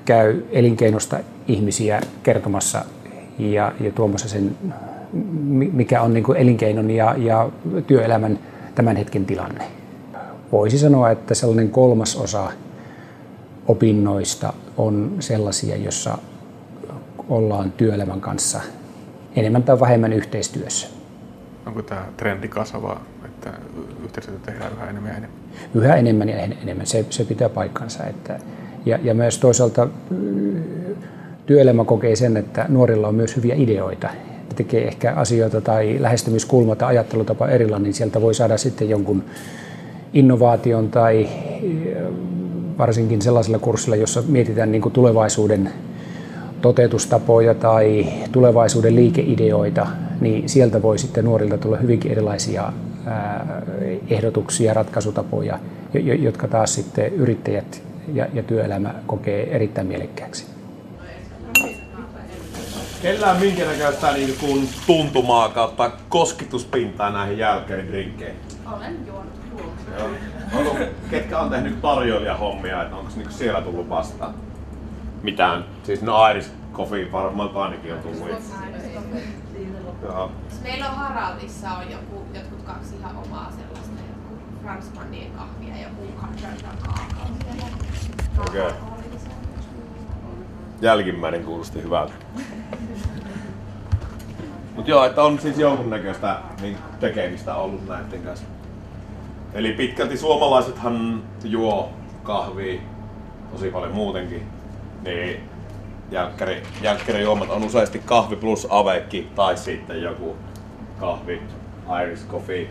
käy 0.04 0.42
elinkeinosta 0.50 1.18
ihmisiä 1.48 2.00
kertomassa 2.22 2.84
ja, 3.38 3.72
ja 3.80 3.90
tuomassa 3.90 4.28
sen, 4.28 4.56
mikä 5.72 6.02
on 6.02 6.14
niin 6.14 6.24
kuin 6.24 6.38
elinkeinon 6.38 6.90
ja, 6.90 7.14
ja 7.18 7.50
työelämän 7.86 8.38
tämän 8.74 8.96
hetken 8.96 9.26
tilanne. 9.26 9.64
Voisi 10.52 10.78
sanoa, 10.78 11.10
että 11.10 11.34
sellainen 11.34 11.70
kolmas 11.70 12.16
osa 12.16 12.52
opinnoista 13.68 14.52
on 14.76 15.16
sellaisia, 15.20 15.76
jossa 15.76 16.18
ollaan 17.28 17.72
työelämän 17.72 18.20
kanssa 18.20 18.60
enemmän 19.36 19.62
tai 19.62 19.80
vähemmän 19.80 20.12
yhteistyössä 20.12 20.88
onko 21.66 21.82
tämä 21.82 22.06
trendi 22.16 22.48
kasvava, 22.48 23.00
että 23.24 23.50
yhteistyötä 24.04 24.46
tehdään 24.46 24.72
yhä 24.72 24.90
enemmän 24.90 25.10
ja 25.10 25.16
enemmän? 25.16 25.38
Yhä 25.74 25.96
enemmän 25.96 26.28
ja 26.28 26.38
enemmän, 26.38 26.86
se, 26.86 27.06
se 27.10 27.24
pitää 27.24 27.48
paikkansa. 27.48 28.04
Että, 28.04 28.38
ja, 28.86 28.98
ja 29.02 29.14
myös 29.14 29.38
toisaalta 29.38 29.88
työelämä 31.46 31.84
kokee 31.84 32.16
sen, 32.16 32.36
että 32.36 32.66
nuorilla 32.68 33.08
on 33.08 33.14
myös 33.14 33.36
hyviä 33.36 33.54
ideoita. 33.54 34.08
Tekee 34.56 34.88
ehkä 34.88 35.12
asioita 35.12 35.60
tai 35.60 35.96
lähestymiskulma 36.00 36.76
tai 36.76 36.88
ajattelutapa 36.88 37.48
erilainen, 37.48 37.82
niin 37.82 37.94
sieltä 37.94 38.20
voi 38.20 38.34
saada 38.34 38.58
sitten 38.58 38.90
jonkun 38.90 39.24
innovaation 40.12 40.90
tai 40.90 41.28
varsinkin 42.78 43.22
sellaisella 43.22 43.58
kurssilla, 43.58 43.96
jossa 43.96 44.22
mietitään 44.28 44.72
niin 44.72 44.82
kuin 44.82 44.92
tulevaisuuden 44.92 45.70
toteutustapoja 46.60 47.54
tai 47.54 48.06
tulevaisuuden 48.32 48.96
liikeideoita, 48.96 49.86
niin 50.20 50.48
sieltä 50.48 50.82
voi 50.82 50.98
sitten 50.98 51.24
nuorilta 51.24 51.58
tulla 51.58 51.76
hyvinkin 51.76 52.12
erilaisia 52.12 52.72
ehdotuksia, 54.10 54.74
ratkaisutapoja, 54.74 55.58
jotka 56.18 56.48
taas 56.48 56.74
sitten 56.74 57.14
yrittäjät 57.14 57.82
ja 58.14 58.42
työelämä 58.46 58.94
kokee 59.06 59.56
erittäin 59.56 59.86
mielekkääksi. 59.86 60.53
Kellään 63.04 63.40
minkä 63.40 63.64
näköistä 63.64 64.12
niin 64.12 64.36
kuin 64.40 64.68
tuntumaa 64.86 65.48
kautta 65.48 65.90
kosketuspintaa 66.08 67.10
näihin 67.10 67.38
jälkeen 67.38 68.14
Olen 68.72 69.06
juonut 69.06 69.32
Onko, 70.54 70.76
ketkä 71.10 71.38
on 71.38 71.50
tehnyt 71.50 71.80
tarjoilijahommia, 71.82 72.82
että 72.82 72.96
onko 72.96 73.10
niinku 73.16 73.32
siellä 73.32 73.60
tullut 73.60 73.88
vastaan? 73.88 74.34
Mitään. 75.22 75.64
Siis 75.82 76.02
no 76.02 76.28
Iris 76.30 76.52
Coffee 76.72 77.12
varmaan 77.12 77.56
ainakin 77.56 77.92
on 77.92 77.98
tullut. 77.98 78.28
Joo. 80.02 80.30
Meillä 80.62 80.90
on 80.90 80.96
Haraldissa 80.96 81.70
on 81.70 81.90
joku, 81.90 82.26
jotkut 82.34 82.62
kaksi 82.62 82.96
ihan 82.96 83.16
omaa 83.16 83.50
sellaista, 83.50 84.00
joku 84.08 84.42
Fransmannien 84.62 85.30
kahvia 85.30 85.76
ja 85.76 85.82
joku 85.82 86.12
kaakao 86.16 87.28
Okei. 88.48 88.60
Okay. 88.60 88.93
Jälkimmäinen 90.80 91.44
kuulosti 91.44 91.82
hyvältä. 91.82 92.12
Mutta 94.76 94.90
joo, 94.90 95.04
että 95.04 95.22
on 95.22 95.38
siis 95.38 95.58
jonkunnäköistä 95.58 96.38
niin 96.60 96.76
tekemistä 97.00 97.54
ollut 97.54 97.88
näiden 97.88 98.22
kanssa. 98.22 98.46
Eli 99.54 99.72
pitkälti 99.72 100.16
suomalaisethan 100.16 101.22
juo 101.44 101.92
kahvia 102.22 102.80
tosi 103.52 103.70
paljon 103.70 103.92
muutenkin. 103.94 104.42
Niin 105.02 105.40
jälkkäri, 106.10 106.62
jälkkärijuomat 106.82 107.50
on 107.50 107.64
useasti 107.64 107.98
kahvi 107.98 108.36
plus 108.36 108.66
avekki 108.70 109.28
tai 109.34 109.56
sitten 109.56 110.02
joku 110.02 110.36
kahvi, 111.00 111.42
Irish 112.02 112.26
coffee, 112.28 112.68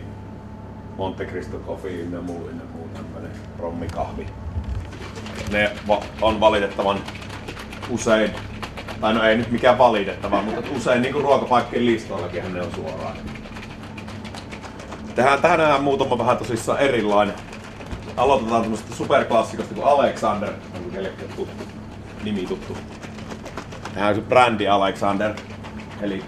Monte 0.96 1.24
Cristo 1.24 1.58
coffee 1.66 1.92
ynnä 1.92 2.20
muu, 2.20 2.48
ynnä 2.48 2.64
muu 2.74 2.88
tämmönen 2.94 3.30
rommikahvi. 3.58 4.26
Ne 5.52 5.70
va- 5.88 6.02
on 6.22 6.40
valitettavan 6.40 6.98
usein, 7.90 8.30
tai 9.00 9.14
no 9.14 9.22
ei 9.22 9.36
nyt 9.36 9.50
mikään 9.50 9.78
valitettava, 9.78 10.42
mutta 10.42 10.70
usein 10.76 11.02
niin 11.02 11.14
ruokapaikkien 11.14 11.86
listoillakin 11.86 12.54
ne 12.54 12.62
on 12.62 12.74
suoraan. 12.74 13.16
Tehdään 15.14 15.42
tänään 15.42 15.82
muutama 15.82 16.18
vähän 16.18 16.36
tosissaan 16.36 16.78
erilainen. 16.78 17.34
Aloitetaan 18.16 18.62
tämmöstä 18.62 18.94
superklassikosta 18.94 19.74
kuin 19.74 19.86
Alexander, 19.86 20.52
onko 20.76 20.90
kellekään 20.90 21.32
tuttu, 21.36 21.64
nimi 22.24 22.46
tuttu. 22.46 22.76
Tämä 23.94 24.08
on 24.08 24.14
se 24.14 24.20
brändi 24.20 24.68
Alexander. 24.68 25.34
Eli 26.02 26.22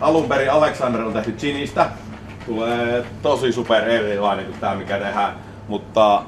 alun 0.00 0.28
perin 0.28 0.50
Alexander 0.50 1.02
on 1.02 1.12
tehty 1.12 1.32
Ginistä. 1.32 1.90
Tulee 2.46 3.04
tosi 3.22 3.52
super 3.52 3.88
erilainen 3.88 4.46
kuin 4.46 4.60
tämä 4.60 4.74
mikä 4.74 4.98
tehdään. 4.98 5.34
Mutta 5.68 6.22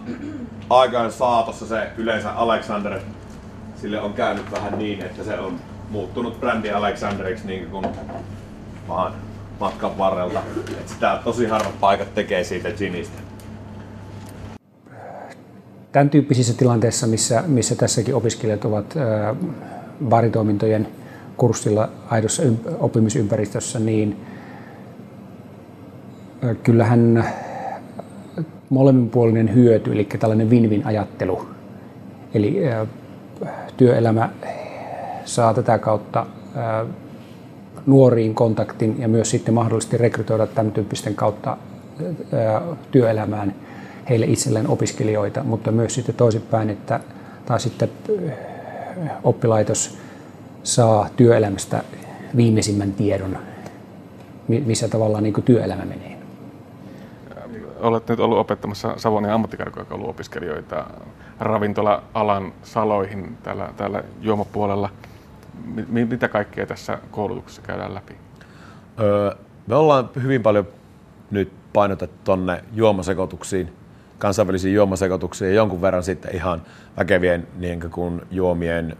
aikaan 0.70 1.12
saatossa 1.12 1.66
se 1.66 1.90
yleensä 1.96 2.32
Alexander, 2.32 3.00
sille 3.80 4.00
on 4.00 4.12
käynyt 4.12 4.52
vähän 4.52 4.78
niin, 4.78 5.02
että 5.02 5.24
se 5.24 5.38
on 5.38 5.60
muuttunut 5.90 6.40
brändi 6.40 6.70
Alexanderiksi 6.70 7.46
niin 7.46 7.66
kuin 7.70 7.86
vaan 8.88 9.12
matkan 9.60 9.98
varrelta. 9.98 10.42
Et 10.80 10.88
sitä 10.88 11.20
tosi 11.24 11.46
harvat 11.46 11.80
paikat 11.80 12.14
tekee 12.14 12.44
siitä 12.44 12.70
ginistä. 12.70 13.18
Tämän 15.92 16.10
tyyppisissä 16.10 16.54
tilanteissa, 16.54 17.06
missä, 17.06 17.44
missä 17.46 17.74
tässäkin 17.74 18.14
opiskelijat 18.14 18.64
ovat 18.64 18.94
baaritoimintojen 20.08 20.88
kurssilla 21.36 21.88
aidossa 22.10 22.42
oppimisympäristössä, 22.78 23.78
niin 23.78 24.16
kyllähän 26.62 27.24
molemminpuolinen 28.70 29.54
hyöty, 29.54 29.92
eli 29.92 30.04
tällainen 30.04 30.50
win-win 30.50 30.86
ajattelu. 30.86 31.48
Eli 32.34 32.62
työelämä 33.76 34.30
saa 35.24 35.54
tätä 35.54 35.78
kautta 35.78 36.26
nuoriin 37.86 38.34
kontaktin 38.34 38.96
ja 38.98 39.08
myös 39.08 39.30
sitten 39.30 39.54
mahdollisesti 39.54 39.96
rekrytoida 39.96 40.46
tämän 40.46 40.72
tyyppisten 40.72 41.14
kautta 41.14 41.56
työelämään 42.90 43.54
heille 44.08 44.26
itselleen 44.26 44.68
opiskelijoita, 44.68 45.42
mutta 45.42 45.72
myös 45.72 45.94
sitten 45.94 46.14
toisinpäin, 46.14 46.70
että 46.70 47.00
taas 47.46 47.62
sitten 47.62 47.90
oppilaitos 49.24 49.98
saa 50.62 51.08
työelämästä 51.16 51.82
viimeisimmän 52.36 52.92
tiedon, 52.92 53.38
missä 54.48 54.88
tavallaan 54.88 55.22
niin 55.22 55.42
työelämä 55.44 55.84
menee. 55.84 56.16
Olet 57.80 58.08
nyt 58.08 58.20
ollut 58.20 58.38
opettamassa 58.38 58.94
Savonia 58.96 59.34
ammattikorkeakoulun 59.34 60.10
opiskelijoita 60.10 60.84
ravintola-alan 61.40 62.52
saloihin 62.62 63.38
täällä, 63.42 63.68
täällä 63.76 64.02
juomapuolella. 64.20 64.90
Mitä 65.88 66.28
kaikkea 66.28 66.66
tässä 66.66 66.98
koulutuksessa 67.10 67.62
käydään 67.62 67.94
läpi? 67.94 68.14
Öö, 69.00 69.30
me 69.66 69.74
ollaan 69.74 70.10
hyvin 70.22 70.42
paljon 70.42 70.68
nyt 71.30 71.52
painotettu 71.72 72.16
tonne 72.24 72.64
juomasekoituksiin, 72.72 73.72
kansainvälisiin 74.18 74.74
juomasekoituksiin 74.74 75.48
ja 75.48 75.54
jonkun 75.54 75.82
verran 75.82 76.02
sitten 76.02 76.36
ihan 76.36 76.62
väkevien 76.96 77.46
niin 77.56 77.90
kuin 77.90 78.22
juomien, 78.30 78.96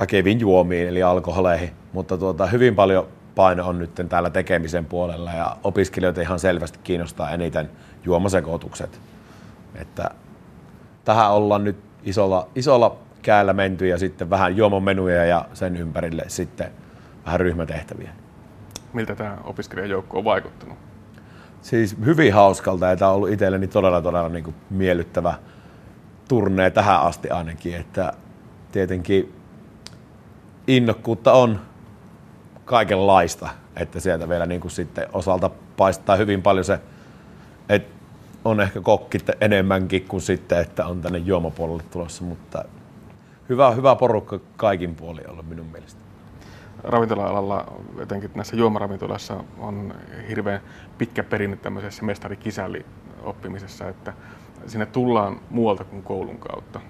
väkeviin 0.00 0.40
juomiin 0.40 0.88
eli 0.88 1.02
alkoholeihin, 1.02 1.70
mutta 1.92 2.18
tuota, 2.18 2.46
hyvin 2.46 2.74
paljon 2.74 3.06
paino 3.34 3.68
on 3.68 3.78
nyt 3.78 3.90
täällä 4.08 4.30
tekemisen 4.30 4.84
puolella 4.84 5.32
ja 5.32 5.56
opiskelijoita 5.64 6.20
ihan 6.20 6.38
selvästi 6.38 6.78
kiinnostaa 6.84 7.30
eniten 7.30 7.70
juomasekoitukset. 8.04 9.00
Että 9.74 10.10
tähän 11.04 11.30
ollaan 11.30 11.64
nyt 11.64 11.76
isolla, 12.02 12.48
isolla 12.54 12.96
käällä 13.22 13.52
menty 13.52 13.86
ja 13.86 13.98
sitten 13.98 14.30
vähän 14.30 14.56
juomamenuja 14.56 15.24
ja 15.24 15.44
sen 15.52 15.76
ympärille 15.76 16.24
sitten 16.28 16.70
vähän 17.26 17.40
ryhmätehtäviä. 17.40 18.10
Miltä 18.92 19.14
tämä 19.14 19.38
opiskelijajoukko 19.44 20.18
on 20.18 20.24
vaikuttanut? 20.24 20.78
Siis 21.62 21.96
hyvin 22.04 22.34
hauskalta 22.34 22.86
ja 22.86 22.96
tämä 22.96 23.10
on 23.10 23.16
ollut 23.16 23.30
itselleni 23.30 23.66
todella 23.66 24.02
todella 24.02 24.28
niin 24.28 24.44
kuin 24.44 24.56
miellyttävä 24.70 25.34
turnee 26.28 26.70
tähän 26.70 27.00
asti 27.00 27.30
ainakin, 27.30 27.76
että 27.76 28.12
tietenkin 28.72 29.34
innokkuutta 30.66 31.32
on 31.32 31.60
kaikenlaista, 32.64 33.48
että 33.76 34.00
sieltä 34.00 34.28
vielä 34.28 34.46
niin 34.46 34.60
kuin 34.60 34.70
sitten 34.70 35.06
osalta 35.12 35.50
paistaa 35.76 36.16
hyvin 36.16 36.42
paljon 36.42 36.64
se, 36.64 36.80
että 37.68 37.99
on 38.44 38.60
ehkä 38.60 38.80
kokki 38.80 39.18
enemmänkin 39.40 40.04
kuin 40.08 40.20
sitten, 40.20 40.58
että 40.58 40.86
on 40.86 41.00
tänne 41.00 41.18
juomapuolelle 41.18 41.82
tulossa, 41.90 42.24
mutta 42.24 42.64
hyvä, 43.48 43.70
hyvä 43.70 43.96
porukka 43.96 44.40
kaikin 44.56 44.94
puolin 44.94 45.30
olla 45.30 45.42
minun 45.42 45.66
mielestä. 45.66 46.00
Ravintola-alalla, 46.84 47.72
etenkin 48.02 48.30
näissä 48.34 48.56
juomaravintolassa, 48.56 49.44
on 49.58 49.94
hirveän 50.28 50.60
pitkä 50.98 51.22
perinne 51.22 51.56
tämmöisessä 51.56 52.04
mestarikisälli 52.04 52.86
oppimisessa, 53.22 53.88
että 53.88 54.12
sinne 54.66 54.86
tullaan 54.86 55.40
muualta 55.50 55.84
kuin 55.84 56.02
koulun 56.02 56.38
kautta. 56.38 56.80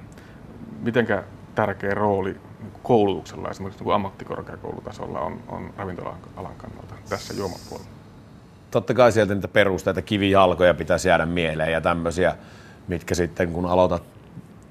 Mitenkä 0.82 1.24
tärkeä 1.54 1.94
rooli 1.94 2.36
koulutuksella 2.82 3.50
esimerkiksi 3.50 3.84
niin 3.84 3.94
ammattikorkeakoulutasolla 3.94 5.20
on, 5.20 5.40
on 5.48 5.74
ravintola-alan 5.76 6.54
kannalta 6.56 6.94
tässä 7.08 7.34
juomapuolella? 7.34 7.99
Totta 8.70 8.94
kai 8.94 9.12
sieltä 9.12 9.34
niitä 9.34 9.48
perusteita, 9.48 10.02
kivijalkoja 10.02 10.74
pitäisi 10.74 11.08
jäädä 11.08 11.26
mieleen 11.26 11.72
ja 11.72 11.80
tämmöisiä, 11.80 12.36
mitkä 12.88 13.14
sitten 13.14 13.52
kun 13.52 13.66
aloitat 13.66 14.02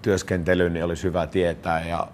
työskentelyyn, 0.02 0.74
niin 0.74 0.86
olisi 0.86 1.04
hyvä 1.04 1.28
tietää 1.28 1.86
ja 1.86 2.08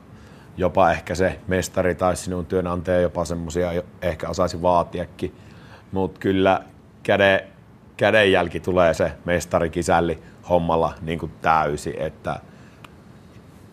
jopa 0.57 0.91
ehkä 0.91 1.15
se 1.15 1.39
mestari 1.47 1.95
tai 1.95 2.15
sinun 2.15 2.45
työnantaja 2.45 2.99
jopa 2.99 3.25
semmoisia 3.25 3.83
ehkä 4.01 4.29
osaisi 4.29 4.61
vaatiakin. 4.61 5.35
Mutta 5.91 6.19
kyllä 6.19 6.61
käden, 7.03 7.39
kädenjälki 7.97 8.59
tulee 8.59 8.93
se 8.93 9.11
mestari-kisälli 9.25 10.19
hommalla 10.49 10.93
niin 11.01 11.19
kuin 11.19 11.31
täysi, 11.41 11.95
että 11.99 12.39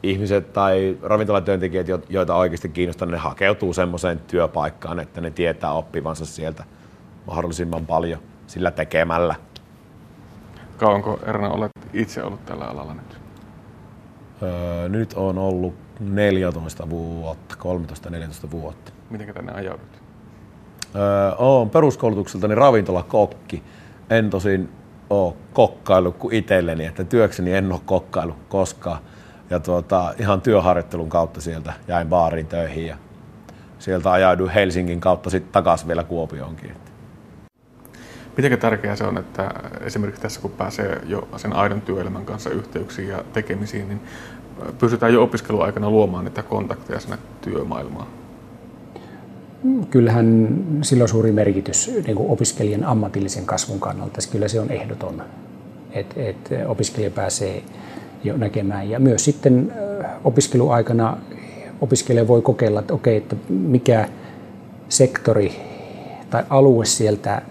ihmiset 0.02 0.52
tai 0.52 0.98
ravintolatyöntekijät, 1.02 1.86
joita 2.08 2.34
oikeasti 2.34 2.68
kiinnostaa, 2.68 3.08
ne 3.08 3.16
hakeutuu 3.16 3.72
semmoiseen 3.72 4.18
työpaikkaan, 4.18 5.00
että 5.00 5.20
ne 5.20 5.30
tietää 5.30 5.72
oppivansa 5.72 6.26
sieltä 6.26 6.64
mahdollisimman 7.26 7.86
paljon 7.86 8.20
sillä 8.46 8.70
tekemällä. 8.70 9.34
Kauanko 10.76 11.18
Erna 11.26 11.48
olet 11.48 11.70
itse 11.92 12.22
ollut 12.22 12.44
tällä 12.46 12.64
alalla 12.64 12.94
nyt? 12.94 13.20
Öö, 14.42 14.88
nyt 14.88 15.12
on 15.12 15.38
ollut 15.38 15.74
14 16.00 16.90
vuotta, 16.90 17.56
13-14 18.46 18.50
vuotta. 18.50 18.92
Miten 19.10 19.34
tänne 19.34 19.52
ajaudut? 19.52 20.02
Öö, 20.94 21.34
olen 21.38 21.70
peruskoulutukseltani 21.70 22.54
ravintolakokki. 22.54 23.62
En 24.10 24.30
tosin 24.30 24.68
ole 25.10 25.34
kokkailu 25.52 26.12
kuin 26.12 26.34
itselleni, 26.34 26.86
että 26.86 27.04
työkseni 27.04 27.52
en 27.52 27.72
ole 27.72 27.80
kokkailu 27.86 28.36
koskaan. 28.48 28.98
Ja 29.50 29.60
tuota, 29.60 30.14
ihan 30.18 30.40
työharjoittelun 30.40 31.08
kautta 31.08 31.40
sieltä 31.40 31.72
jäin 31.88 32.08
baariin 32.08 32.46
töihin 32.46 32.86
ja 32.86 32.96
sieltä 33.78 34.12
ajauduin 34.12 34.50
Helsingin 34.50 35.00
kautta 35.00 35.30
sitten 35.30 35.52
takaisin 35.52 35.88
vielä 35.88 36.04
Kuopioonkin. 36.04 36.81
Miten 38.36 38.58
tärkeää 38.58 38.96
se 38.96 39.04
on, 39.04 39.18
että 39.18 39.50
esimerkiksi 39.80 40.22
tässä 40.22 40.40
kun 40.40 40.50
pääsee 40.50 41.00
jo 41.06 41.28
sen 41.36 41.52
aidon 41.52 41.80
työelämän 41.80 42.24
kanssa 42.24 42.50
yhteyksiin 42.50 43.08
ja 43.08 43.24
tekemisiin, 43.32 43.88
niin 43.88 44.00
pystytään 44.78 45.12
jo 45.12 45.22
opiskeluaikana 45.22 45.90
luomaan 45.90 46.24
niitä 46.24 46.42
kontakteja 46.42 47.00
sinne 47.00 47.18
työmaailmaan? 47.40 48.06
Kyllähän 49.90 50.58
sillä 50.82 51.02
on 51.02 51.08
suuri 51.08 51.32
merkitys 51.32 51.90
niin 52.06 52.16
kuin 52.16 52.30
opiskelijan 52.30 52.84
ammatillisen 52.84 53.46
kasvun 53.46 53.80
kannalta. 53.80 54.20
Kyllä 54.32 54.48
se 54.48 54.60
on 54.60 54.70
ehdoton, 54.70 55.22
että 55.92 56.14
et 56.16 56.50
opiskelija 56.66 57.10
pääsee 57.10 57.62
jo 58.24 58.36
näkemään. 58.36 58.90
Ja 58.90 59.00
myös 59.00 59.24
sitten 59.24 59.72
opiskeluaikana 60.24 61.16
opiskelija 61.80 62.28
voi 62.28 62.42
kokeilla, 62.42 62.80
että 62.80 62.94
okei, 62.94 63.16
että 63.16 63.36
mikä 63.48 64.08
sektori 64.88 65.71
tai 66.32 66.44
alue 66.50 66.84
sieltä 66.84 67.42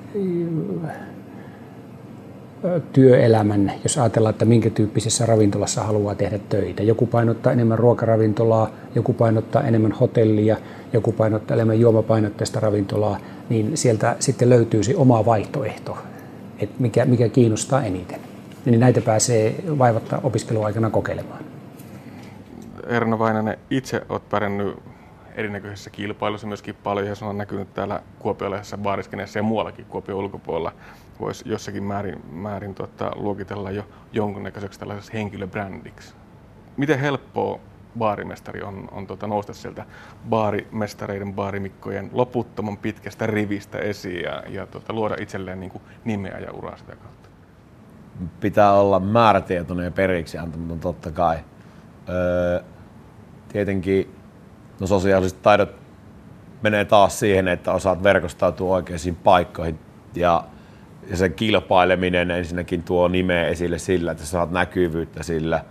työelämän, 2.94 3.72
jos 3.84 3.98
ajatellaan, 3.98 4.34
että 4.34 4.46
minkä 4.46 4.70
tyyppisessä 4.70 5.26
ravintolassa 5.26 5.84
haluaa 5.84 6.15
tehdä 6.15 6.39
töitä. 6.50 6.84
Joku 6.84 7.06
painottaa 7.06 7.54
enemmän 7.54 7.80
ruokaravintolaa, 7.80 8.70
joku 8.96 9.13
painottaa 9.13 9.63
enemmän 9.63 9.91
hotellia, 9.91 10.58
joku 10.94 11.12
painottaa 11.12 11.56
enemmän 11.56 11.80
juomapainotteista 11.80 12.60
ravintolaa, 12.60 13.17
niin 13.50 13.78
sieltä 13.78 14.15
sitten 14.20 14.50
löytyy 14.50 14.84
se 14.84 14.96
oma 14.96 15.26
vaihtoehto, 15.26 15.98
että 16.60 16.76
mikä, 16.80 17.06
mikä 17.06 17.30
kiinnostaa 17.30 17.84
eniten. 17.84 18.20
Niin 18.65 18.80
näitä 18.80 19.02
pääsee 19.02 19.56
vaivatta 19.78 20.20
opiskeluaikana 20.24 20.89
kokeilemaan. 20.89 21.44
Erno 22.88 23.20
Vainanen, 23.20 23.58
itse 23.70 24.02
olet 24.10 24.30
pärjännyt 24.30 24.78
erinäköisissä 25.36 25.89
kilpailuissa 25.89 26.48
myöskin 26.48 26.76
paljon 26.76 27.08
ja 27.08 27.15
se 27.15 27.26
on 27.26 27.38
näkynyt 27.38 27.74
täällä 27.74 28.02
kuopiolaisessa 28.20 28.78
baariskeneessä 28.78 29.39
ja 29.39 29.44
muuallakin 29.44 29.86
Kuopion 29.86 30.20
ulkopuolella. 30.20 30.74
Voisi 31.20 31.50
jossakin 31.50 31.84
määrin, 31.84 32.22
määrin 32.32 32.76
tuota, 32.76 33.12
luokitella 33.15 33.72
jo 33.72 33.84
jonkunnäköiseksi 34.13 34.80
tällaiseksi 34.80 35.13
henkilöbrändiksi. 35.13 36.13
Miten 36.78 37.00
helppoa 37.00 37.60
baarimestari 37.98 38.62
on, 38.62 38.89
on 38.91 39.08
tuota, 39.08 39.28
nousta 39.28 39.54
sieltä 39.54 39.86
baarimestareiden, 40.30 41.34
baarimikkojen 41.34 42.10
loputtoman 42.13 42.78
pitkästä 42.78 43.28
rivistä 43.28 43.78
esiin 43.78 44.24
ja, 44.24 44.44
ja 44.48 44.67
tuota, 44.67 44.94
luoda 44.94 45.15
itselleen 45.20 45.60
niin 45.60 45.72
kuin 45.72 45.82
nimeä 46.06 46.39
ja 46.39 46.52
uraa 46.52 46.78
sitä 46.78 46.96
kautta? 46.96 47.30
Pitää 48.39 48.74
olla 48.74 49.00
määrätietoinen 49.00 49.84
ja 49.84 49.91
periksi 49.91 50.38
antamaton 50.38 50.80
totta 50.80 51.12
kai. 51.12 51.38
Öö, 52.10 52.63
tietenkin 53.52 54.15
No 54.82 54.88
sosiaaliset 54.88 55.41
taidot 55.41 55.70
menee 56.62 56.86
taas 56.86 57.20
siihen, 57.20 57.48
että 57.48 57.72
osaat 57.72 58.04
verkostautua 58.04 58.76
oikeisiin 58.76 59.15
paikkoihin 59.15 59.80
ja, 60.15 60.44
ja 61.10 61.17
se 61.17 61.30
kilpaileminen 61.30 62.32
ensinnäkin 62.32 62.84
tuo 62.84 63.08
nimeä 63.08 63.48
esille 63.48 63.80
sillä, 63.80 64.12
että 64.12 64.26
saat 64.26 64.52
näkyvyyttä 64.52 65.24
sillä, 65.24 65.65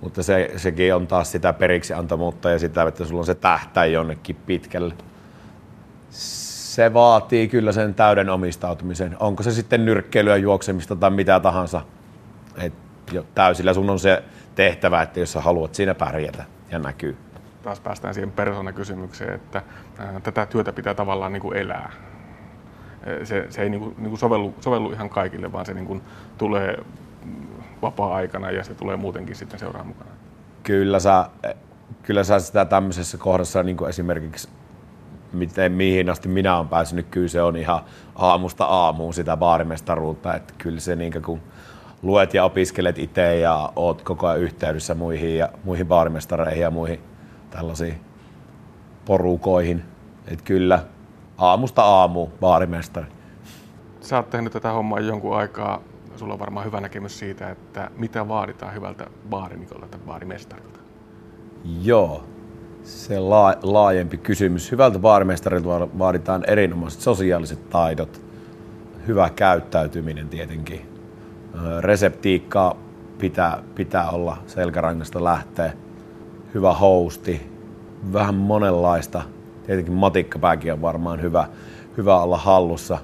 mutta 0.00 0.22
se, 0.22 0.50
sekin 0.56 0.94
on 0.94 1.06
taas 1.06 1.32
sitä 1.32 1.52
periksi 1.52 1.94
antamuutta 1.94 2.50
ja 2.50 2.58
sitä, 2.58 2.82
että 2.82 3.04
sulla 3.04 3.20
on 3.20 3.26
se 3.26 3.34
tähtäin 3.34 3.92
jonnekin 3.92 4.36
pitkälle. 4.36 4.94
se 6.10 6.94
vaatii 6.94 7.48
kyllä 7.48 7.72
sen 7.72 7.94
täyden 7.94 8.30
omistautumisen. 8.30 9.16
Onko 9.20 9.42
se 9.42 9.50
sitten 9.50 9.84
nyrkkeilyä, 9.84 10.36
juoksemista 10.36 10.96
tai 10.96 11.10
mitä 11.10 11.40
tahansa. 11.40 11.80
Et 12.56 12.74
jo 13.12 13.26
täysillä 13.34 13.74
sun 13.74 13.90
on 13.90 13.98
se 13.98 14.22
tehtävä, 14.54 15.02
että 15.02 15.20
jos 15.20 15.32
sä 15.32 15.40
haluat 15.40 15.74
siinä 15.74 15.94
pärjätä 15.94 16.44
ja 16.70 16.78
näkyy. 16.78 17.16
Taas 17.62 17.80
päästään 17.80 18.14
siihen 18.14 18.32
persoonakysymykseen, 18.32 19.34
että 19.34 19.62
tätä 20.22 20.46
työtä 20.46 20.72
pitää 20.72 20.94
tavallaan 20.94 21.32
niin 21.32 21.40
kuin 21.42 21.56
elää. 21.56 21.92
Se, 23.24 23.46
se 23.50 23.62
ei 23.62 23.70
niin 23.70 23.80
kuin, 23.80 23.94
niin 23.98 24.08
kuin 24.08 24.18
sovellu, 24.18 24.54
sovellu 24.60 24.92
ihan 24.92 25.10
kaikille, 25.10 25.52
vaan 25.52 25.66
se 25.66 25.74
niin 25.74 25.86
kuin 25.86 26.02
tulee 26.38 26.78
vapaa-aikana 27.82 28.50
ja 28.50 28.64
se 28.64 28.74
tulee 28.74 28.96
muutenkin 28.96 29.36
sitten 29.36 29.60
seuraan 29.60 29.86
mukana. 29.86 30.10
Kyllä 30.62 31.00
sä, 31.00 31.30
kyllä 32.02 32.24
sä 32.24 32.38
sitä 32.38 32.64
tämmöisessä 32.64 33.18
kohdassa 33.18 33.62
niin 33.62 33.76
kuin 33.76 33.88
esimerkiksi 33.88 34.48
miten, 35.32 35.72
mihin 35.72 36.10
asti 36.10 36.28
minä 36.28 36.56
olen 36.56 36.68
päässyt, 36.68 37.06
kyllä 37.10 37.28
se 37.28 37.42
on 37.42 37.56
ihan 37.56 37.80
aamusta 38.16 38.64
aamuun 38.64 39.14
sitä 39.14 39.36
baarimestaruutta. 39.36 40.34
Että 40.34 40.54
kyllä 40.58 40.80
se 40.80 40.96
niin 40.96 41.22
kun 41.22 41.40
luet 42.02 42.34
ja 42.34 42.44
opiskelet 42.44 42.98
itse 42.98 43.38
ja 43.38 43.72
oot 43.76 44.02
koko 44.02 44.26
ajan 44.26 44.40
yhteydessä 44.40 44.94
muihin, 44.94 45.36
ja, 45.36 45.48
muihin 45.64 45.86
baarimestareihin 45.86 46.62
ja 46.62 46.70
muihin 46.70 47.00
tällaisiin 47.50 48.00
porukoihin. 49.04 49.84
Että 50.26 50.44
kyllä 50.44 50.84
aamusta 51.38 51.82
aamu 51.82 52.26
baarimestari. 52.26 53.06
Sä 54.00 54.16
oot 54.16 54.30
tehnyt 54.30 54.52
tätä 54.52 54.72
hommaa 54.72 55.00
jonkun 55.00 55.36
aikaa. 55.36 55.80
Sulla 56.16 56.32
on 56.32 56.38
varmaan 56.38 56.66
hyvä 56.66 56.80
näkemys 56.80 57.18
siitä, 57.18 57.50
että 57.50 57.90
mitä 57.96 58.28
vaaditaan 58.28 58.74
hyvältä 58.74 59.06
baarimikolta 59.30 59.86
tai 59.86 60.00
baarimestarilta. 60.06 60.80
Joo, 61.82 62.24
se 62.82 63.18
laa, 63.18 63.54
laajempi 63.62 64.16
kysymys. 64.16 64.72
Hyvältä 64.72 64.98
baarimestarilta 64.98 65.68
vaaditaan 65.98 66.44
erinomaiset 66.46 67.00
sosiaaliset 67.00 67.70
taidot, 67.70 68.22
hyvä 69.06 69.30
käyttäytyminen 69.30 70.28
tietenkin. 70.28 70.88
Reseptiikkaa 71.80 72.76
pitää, 73.18 73.62
pitää 73.74 74.10
olla 74.10 74.36
selkärangasta 74.46 75.24
lähteä. 75.24 75.72
Hyvä 76.54 76.72
hosti, 76.72 77.50
vähän 78.12 78.34
monenlaista. 78.34 79.22
Tietenkin 79.66 79.94
matikkapääkin 79.94 80.72
on 80.72 80.82
varmaan 80.82 81.22
hyvä, 81.22 81.48
hyvä 81.96 82.22
olla 82.22 82.36
hallussa, 82.36 82.98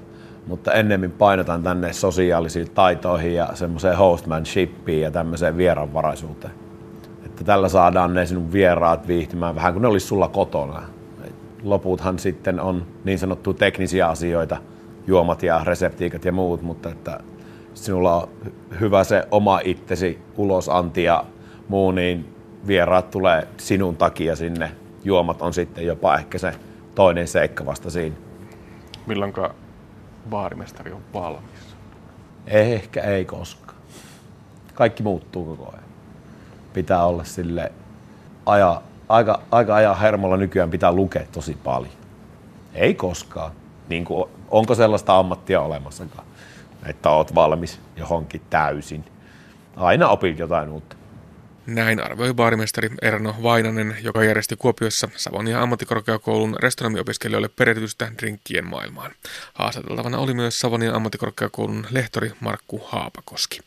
mutta 0.47 0.73
ennemmin 0.73 1.11
painotan 1.11 1.63
tänne 1.63 1.93
sosiaalisiin 1.93 2.71
taitoihin 2.71 3.35
ja 3.35 3.49
semmoiseen 3.53 3.97
hostmanshipiin 3.97 5.01
ja 5.01 5.11
tämmöiseen 5.11 5.57
vieraanvaraisuuteen 5.57 6.65
että 7.35 7.43
tällä 7.43 7.69
saadaan 7.69 8.13
ne 8.13 8.25
sinun 8.25 8.51
vieraat 8.51 9.07
viihtymään 9.07 9.55
vähän 9.55 9.73
kuin 9.73 9.81
ne 9.81 9.87
olisi 9.87 10.07
sulla 10.07 10.27
kotona. 10.27 10.83
Loputhan 11.63 12.19
sitten 12.19 12.59
on 12.59 12.85
niin 13.03 13.19
sanottu 13.19 13.53
teknisiä 13.53 14.07
asioita, 14.07 14.57
juomat 15.07 15.43
ja 15.43 15.61
reseptiikat 15.63 16.25
ja 16.25 16.31
muut, 16.31 16.61
mutta 16.61 16.89
että 16.89 17.19
sinulla 17.73 18.15
on 18.15 18.29
hyvä 18.79 19.03
se 19.03 19.27
oma 19.31 19.59
itsesi 19.63 20.19
ulosanti 20.37 21.03
ja 21.03 21.25
muu, 21.67 21.91
niin 21.91 22.34
vieraat 22.67 23.11
tulee 23.11 23.47
sinun 23.57 23.97
takia 23.97 24.35
sinne. 24.35 24.71
Juomat 25.03 25.41
on 25.41 25.53
sitten 25.53 25.85
jopa 25.85 26.15
ehkä 26.15 26.37
se 26.37 26.53
toinen 26.95 27.27
seikka 27.27 27.65
vasta 27.65 27.89
siinä. 27.89 28.15
Milloinka 29.05 29.55
baarimestari 30.29 30.91
on 30.91 31.01
valmis? 31.13 31.75
Ehkä 32.47 33.01
ei 33.01 33.25
koskaan. 33.25 33.77
Kaikki 34.73 35.03
muuttuu 35.03 35.45
koko 35.45 35.71
ajan 35.71 35.85
pitää 36.75 37.05
olla 37.05 37.23
sille 37.23 37.71
aja, 38.45 38.81
aika, 39.09 39.41
aika 39.51 39.75
ajan 39.75 39.99
hermolla 39.99 40.37
nykyään 40.37 40.69
pitää 40.69 40.91
lukea 40.91 41.23
tosi 41.31 41.57
paljon. 41.63 41.93
Ei 42.73 42.93
koskaan. 42.93 43.51
Niin 43.89 44.05
kuin, 44.05 44.29
onko 44.51 44.75
sellaista 44.75 45.17
ammattia 45.17 45.61
olemassakaan, 45.61 46.27
että 46.85 47.09
oot 47.09 47.35
valmis 47.35 47.79
johonkin 47.95 48.41
täysin. 48.49 49.05
Aina 49.75 50.07
opit 50.09 50.39
jotain 50.39 50.69
uutta. 50.69 50.95
Näin 51.65 52.03
arvioi 52.03 52.33
baarimestari 52.33 52.89
Erno 53.01 53.35
Vainanen, 53.43 53.97
joka 54.01 54.23
järjesti 54.23 54.55
Kuopiossa 54.55 55.09
Savonia 55.15 55.61
ammattikorkeakoulun 55.61 56.55
restonomiopiskelijoille 56.59 57.47
perehdytystä 57.47 58.11
drinkkien 58.17 58.67
maailmaan. 58.67 59.11
Haastateltavana 59.53 60.17
oli 60.17 60.33
myös 60.33 60.59
Savonia 60.59 60.95
ammattikorkeakoulun 60.95 61.87
lehtori 61.89 62.31
Markku 62.39 62.81
Haapakoski. 62.85 63.59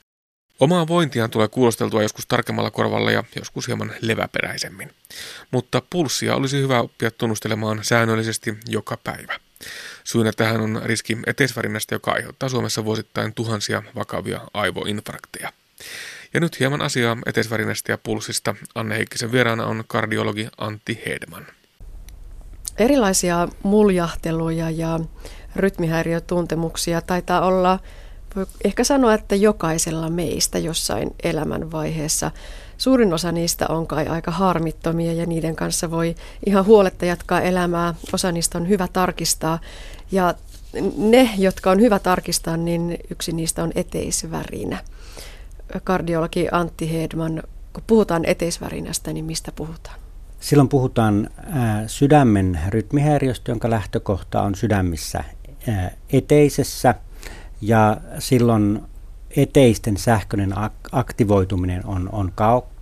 Omaa 0.61 0.89
vointiaan 0.89 1.31
tulee 1.31 1.49
kuulosteltua 1.49 2.03
joskus 2.03 2.27
tarkemmalla 2.27 2.71
korvalla 2.71 3.11
ja 3.11 3.25
joskus 3.37 3.67
hieman 3.67 3.93
leväperäisemmin. 4.01 4.95
Mutta 5.51 5.83
pulssia 5.91 6.35
olisi 6.37 6.61
hyvä 6.61 6.81
oppia 6.81 7.11
tunnustelemaan 7.11 7.85
säännöllisesti 7.85 8.55
joka 8.69 8.97
päivä. 9.05 9.41
Syynä 10.05 10.33
tähän 10.37 10.61
on 10.61 10.83
riski 10.85 11.19
eteisvärinnästä, 11.27 11.95
joka 11.95 12.13
aiheuttaa 12.13 12.49
Suomessa 12.49 12.85
vuosittain 12.85 13.35
tuhansia 13.35 13.83
vakavia 13.95 14.41
aivoinfarkteja. 14.55 15.53
Ja 16.35 16.41
nyt 16.41 16.61
hieman 16.61 16.83
asiaa 16.83 17.17
eteisvärinnästä 17.27 17.93
ja 17.93 17.99
pulssista. 17.99 18.55
Anne 18.75 18.97
Heikkisen 18.97 19.33
vieraana 19.33 19.67
on 19.67 19.85
kardiologi 19.87 20.49
Antti 20.59 21.03
Hedman. 21.07 21.47
Erilaisia 22.79 23.49
muljahteluja 23.63 24.71
ja 24.71 25.01
rytmihäiriötuntemuksia 25.57 27.01
taitaa 27.01 27.41
olla 27.41 27.79
voi 28.37 28.47
ehkä 28.65 28.85
sanoa, 28.85 29.15
että 29.15 29.35
jokaisella 29.35 30.11
meistä 30.11 30.59
jossain 30.59 31.11
elämänvaiheessa. 31.23 32.31
Suurin 32.79 33.15
osa 33.15 33.33
niistä 33.33 33.67
on 33.69 33.87
kai 33.87 34.09
aika 34.09 34.31
harmittomia 34.31 35.13
ja 35.13 35.27
niiden 35.27 35.57
kanssa 35.57 35.91
voi 35.91 36.15
ihan 36.47 36.67
huoletta 36.67 37.05
jatkaa 37.05 37.41
elämää. 37.41 37.95
Osa 38.13 38.33
niistä 38.33 38.59
on 38.59 38.69
hyvä 38.69 38.89
tarkistaa 38.93 39.59
ja 40.13 40.35
ne, 40.97 41.31
jotka 41.39 41.71
on 41.71 41.81
hyvä 41.81 41.99
tarkistaa, 41.99 42.57
niin 42.57 42.99
yksi 43.11 43.33
niistä 43.33 43.63
on 43.63 43.73
eteisvärinä. 43.75 44.79
Kardiologi 45.85 46.49
Antti 46.53 46.93
Hedman, 46.93 47.43
kun 47.73 47.85
puhutaan 47.87 48.25
eteisvärinästä, 48.25 49.13
niin 49.13 49.25
mistä 49.25 49.53
puhutaan? 49.53 49.99
Silloin 50.41 50.69
puhutaan 50.69 51.31
sydämen 51.87 52.61
rytmihäiriöstä, 52.69 53.51
jonka 53.51 53.71
lähtökohta 53.71 54.43
on 54.43 54.55
sydämissä 54.55 55.25
eteisessä– 56.13 56.95
ja 57.61 57.97
silloin 58.19 58.83
eteisten 59.37 59.97
sähköinen 59.97 60.55
aktivoituminen 60.93 61.87
on, 61.87 62.09
on 62.13 62.33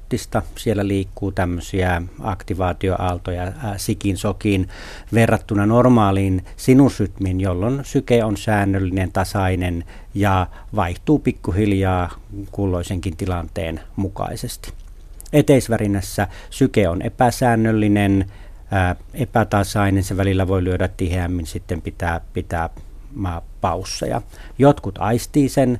kaoottista. 0.07 0.43
Siellä 0.57 0.89
liikkuu 0.89 1.33
tämmöisiä 1.33 2.03
aktivaatioaaltoja 2.21 3.53
sikin 3.77 4.17
sokiin 4.17 4.69
verrattuna 5.15 5.67
normaaliin 5.67 6.45
sinusrytmiin, 6.57 7.41
jolloin 7.41 7.81
syke 7.85 8.25
on 8.25 8.37
säännöllinen, 8.37 9.13
tasainen 9.13 9.85
ja 10.15 10.47
vaihtuu 10.77 11.19
pikkuhiljaa 11.19 12.11
kulloisenkin 12.51 13.17
tilanteen 13.17 13.81
mukaisesti. 13.97 14.73
Eteisvärinässä 15.33 16.29
syke 16.51 16.89
on 16.89 17.03
epäsäännöllinen, 17.03 18.27
epätasainen, 19.15 20.03
se 20.03 20.17
välillä 20.17 20.49
voi 20.49 20.65
lyödä 20.65 20.89
tiheämmin, 20.89 21.47
sitten 21.47 21.83
pitää, 21.83 22.21
pitää 22.33 22.71
pausseja. 23.61 24.23
Jotkut 24.59 24.99
aistii 24.99 25.49
sen 25.49 25.79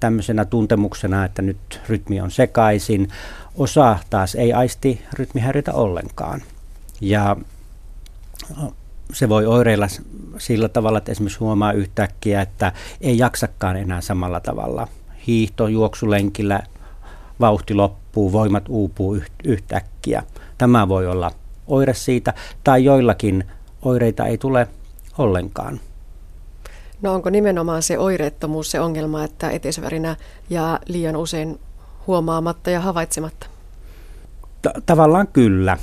tämmöisenä 0.00 0.44
tuntemuksena, 0.44 1.24
että 1.24 1.42
nyt 1.42 1.80
rytmi 1.88 2.20
on 2.20 2.30
sekaisin. 2.30 3.08
Osa 3.58 3.98
taas 4.10 4.34
ei 4.34 4.52
aisti 4.52 5.02
rytmihäiriötä 5.12 5.72
ollenkaan. 5.72 6.42
Ja 7.00 7.36
se 9.12 9.28
voi 9.28 9.46
oireilla 9.46 9.86
sillä 10.38 10.68
tavalla, 10.68 10.98
että 10.98 11.12
esimerkiksi 11.12 11.38
huomaa 11.38 11.72
yhtäkkiä, 11.72 12.42
että 12.42 12.72
ei 13.00 13.18
jaksakaan 13.18 13.76
enää 13.76 14.00
samalla 14.00 14.40
tavalla. 14.40 14.88
Hiihto, 15.26 15.68
juoksulenkillä, 15.68 16.62
vauhti 17.40 17.74
loppuu, 17.74 18.32
voimat 18.32 18.64
uupuu 18.68 19.18
yhtäkkiä. 19.44 20.22
Tämä 20.58 20.88
voi 20.88 21.06
olla 21.06 21.32
oire 21.66 21.94
siitä, 21.94 22.34
tai 22.64 22.84
joillakin 22.84 23.44
oireita 23.82 24.26
ei 24.26 24.38
tule 24.38 24.68
ollenkaan. 25.18 25.80
No 27.02 27.14
onko 27.14 27.30
nimenomaan 27.30 27.82
se 27.82 27.98
oireettomuus 27.98 28.70
se 28.70 28.80
ongelma, 28.80 29.24
että 29.24 29.50
eteisvärinä 29.50 30.16
jää 30.50 30.78
liian 30.86 31.16
usein 31.16 31.60
huomaamatta 32.08 32.70
ja 32.70 32.80
havaitsematta? 32.80 33.46
Tavallaan 34.86 35.28
kyllä. 35.28 35.78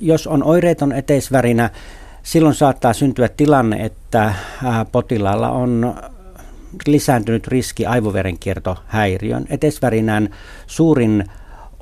Jos 0.00 0.26
on 0.26 0.42
oireeton 0.44 0.92
eteisvärinä, 0.92 1.70
silloin 2.22 2.54
saattaa 2.54 2.92
syntyä 2.92 3.28
tilanne, 3.28 3.84
että 3.84 4.34
potilaalla 4.92 5.50
on 5.50 5.94
lisääntynyt 6.86 7.46
riski 7.46 7.86
aivoverenkiertohäiriön. 7.86 9.46
Eteisvärinän 9.50 10.30
suurin 10.66 11.24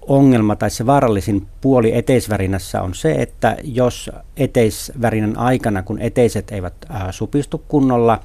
ongelma 0.08 0.56
tai 0.56 0.70
se 0.70 0.86
vaarallisin 0.86 1.46
puoli 1.60 1.96
eteisvärinässä 1.96 2.82
on 2.82 2.94
se, 2.94 3.12
että 3.12 3.56
jos 3.64 4.10
eteisvärinän 4.36 5.38
aikana, 5.38 5.82
kun 5.82 5.98
eteiset 5.98 6.50
eivät 6.50 6.74
supistu 7.10 7.64
kunnolla, 7.68 8.20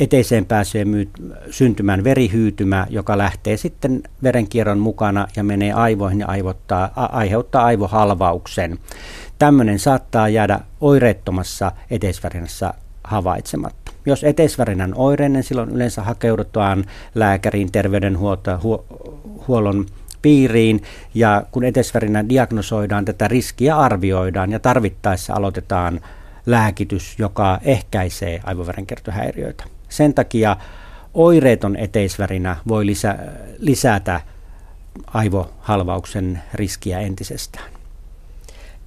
eteiseen 0.00 0.46
pääsee 0.46 0.84
syntymään 1.50 2.04
verihyytymä, 2.04 2.86
joka 2.90 3.18
lähtee 3.18 3.56
sitten 3.56 4.02
verenkierron 4.22 4.78
mukana 4.78 5.26
ja 5.36 5.44
menee 5.44 5.72
aivoihin 5.72 6.20
ja 6.20 6.26
aivottaa, 6.26 6.90
a, 6.96 7.04
aiheuttaa 7.04 7.64
aivohalvauksen. 7.64 8.78
Tämmöinen 9.38 9.78
saattaa 9.78 10.28
jäädä 10.28 10.60
oireettomassa 10.80 11.72
eteisvärinässä 11.90 12.74
havaitsematta. 13.04 13.92
Jos 14.06 14.24
eteisvärinän 14.24 14.94
oireinen, 14.94 15.42
silloin 15.42 15.70
yleensä 15.70 16.02
hakeudutaan 16.02 16.84
lääkäriin, 17.14 17.72
terveydenhuollon 17.72 19.86
piiriin 20.22 20.82
ja 21.14 21.42
kun 21.52 21.64
etesvärinä 21.64 22.28
diagnosoidaan, 22.28 23.04
tätä 23.04 23.28
riskiä 23.28 23.76
arvioidaan 23.76 24.52
ja 24.52 24.58
tarvittaessa 24.58 25.34
aloitetaan 25.34 26.00
lääkitys, 26.46 27.18
joka 27.18 27.58
ehkäisee 27.62 28.40
aivoverenkiertohäiriöitä. 28.44 29.64
Sen 29.90 30.14
takia 30.14 30.56
oireeton 31.14 31.76
eteisvärinä 31.76 32.56
voi 32.68 32.86
lisä, 32.86 33.18
lisätä 33.58 34.20
aivohalvauksen 35.06 36.42
riskiä 36.54 37.00
entisestään. 37.00 37.70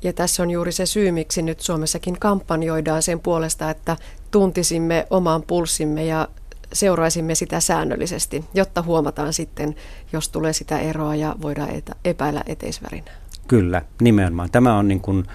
Ja 0.04 0.14
tässä 0.14 0.44
on 0.44 0.52
juuri 0.52 0.72
se 0.72 0.86
syy, 0.86 1.12
miksi 1.12 1.42
nyt 1.42 1.60
Suomessakin 1.60 2.20
kampanjoidaan 2.20 3.02
sen 3.02 3.20
puolesta, 3.20 3.70
että 3.70 3.98
tuntisimme 4.32 5.08
oman 5.10 5.44
pulssimme 5.44 6.06
ja 6.06 6.28
seuraisimme 6.74 7.36
sitä 7.36 7.60
säännöllisesti, 7.60 8.46
jotta 8.54 8.82
huomataan 8.82 9.34
sitten, 9.34 9.76
jos 10.14 10.30
tulee 10.30 10.54
sitä 10.54 10.80
eroa 10.80 11.16
ja 11.16 11.36
voidaan 11.42 11.70
epäillä 12.06 12.44
eteisvärinää. 12.46 13.14
Kyllä, 13.48 13.82
nimenomaan. 14.02 14.52
Tämä 14.52 14.78
on 14.78 14.88
niin 14.88 15.00
kuin, 15.00 15.26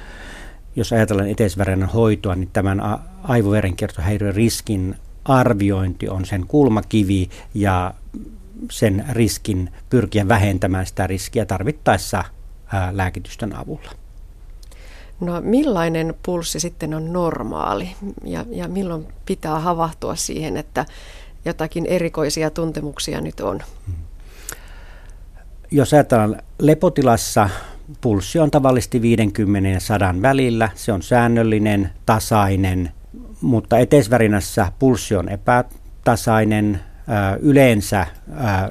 jos 0.76 0.92
ajatellaan 0.92 1.30
eteisvärinän 1.30 1.88
hoitoa, 1.88 2.34
niin 2.34 2.50
tämän 2.52 2.80
aivoverenkiertohäiriön 3.22 4.34
riskin 4.34 4.96
arviointi 5.28 6.08
on 6.08 6.24
sen 6.24 6.46
kulmakivi 6.46 7.28
ja 7.54 7.94
sen 8.70 9.04
riskin 9.12 9.70
pyrkiä 9.90 10.28
vähentämään 10.28 10.86
sitä 10.86 11.06
riskiä 11.06 11.46
tarvittaessa 11.46 12.24
lääkitysten 12.92 13.56
avulla. 13.56 13.90
No 15.20 15.40
millainen 15.40 16.14
pulssi 16.22 16.60
sitten 16.60 16.94
on 16.94 17.12
normaali 17.12 17.90
ja, 18.24 18.44
ja 18.50 18.68
milloin 18.68 19.06
pitää 19.26 19.60
havahtua 19.60 20.16
siihen, 20.16 20.56
että 20.56 20.86
jotakin 21.44 21.86
erikoisia 21.86 22.50
tuntemuksia 22.50 23.20
nyt 23.20 23.40
on? 23.40 23.62
Jos 25.70 25.92
ajatellaan 25.92 26.42
lepotilassa, 26.58 27.50
pulssi 28.00 28.38
on 28.38 28.50
tavallisesti 28.50 29.02
50 29.02 29.68
ja 29.68 29.80
100 29.80 30.14
välillä. 30.22 30.68
Se 30.74 30.92
on 30.92 31.02
säännöllinen, 31.02 31.90
tasainen, 32.06 32.92
mutta 33.40 33.78
eteisvärinässä 33.78 34.72
pulssi 34.78 35.16
on 35.16 35.28
epätasainen, 35.28 36.80
yleensä 37.40 38.06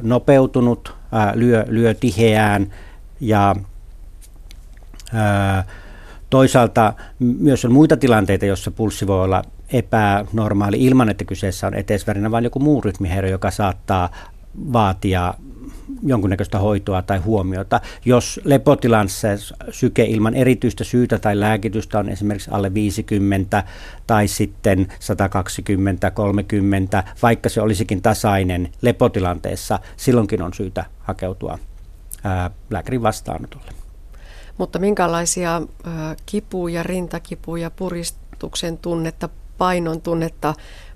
nopeutunut, 0.02 0.96
lyö, 1.36 1.66
lyö 1.68 1.94
tiheään 1.94 2.74
ja 3.20 3.56
Toisaalta 6.30 6.94
myös 7.20 7.66
on 7.66 7.72
muita 7.72 7.98
tilanteita, 7.98 8.46
joissa 8.46 8.72
pulssi 8.72 9.08
voi 9.08 9.24
olla 9.24 9.42
epänormaali 9.74 10.84
ilman, 10.84 11.10
että 11.10 11.26
kyseessä 11.26 11.68
on 11.68 11.74
eteisvärinä, 11.74 12.32
vaan 12.32 12.44
joku 12.44 12.60
muu 12.60 12.82
rytmihäiriö, 12.82 13.32
joka 13.32 13.52
saattaa 13.52 14.10
vaatia 14.74 15.34
jonkunnäköistä 16.04 16.60
hoitoa 16.60 17.02
tai 17.02 17.18
huomiota. 17.18 17.82
Jos 18.06 18.40
lepotilassa 18.44 19.28
syke 19.72 20.04
ilman 20.04 20.34
erityistä 20.34 20.84
syytä 20.84 21.20
tai 21.20 21.40
lääkitystä 21.40 22.00
on 22.00 22.10
esimerkiksi 22.10 22.52
alle 22.52 22.74
50 22.74 23.64
tai 24.08 24.28
sitten 24.28 24.88
120, 25.00 26.12
30, 26.12 27.04
vaikka 27.22 27.50
se 27.50 27.62
olisikin 27.62 28.02
tasainen 28.02 28.72
lepotilanteessa, 28.82 29.80
silloinkin 29.98 30.42
on 30.42 30.54
syytä 30.54 30.86
hakeutua 31.00 31.60
ää, 32.24 32.52
lääkärin 32.70 33.04
vastaanotolle. 33.04 33.72
Mutta 34.58 34.80
minkälaisia 34.80 35.62
kipuja, 36.26 36.84
rintakipuja, 36.84 37.72
puristuksen 37.72 38.78
tunnetta, 38.78 39.30
painon 39.58 40.02
tunnetta, 40.02 40.54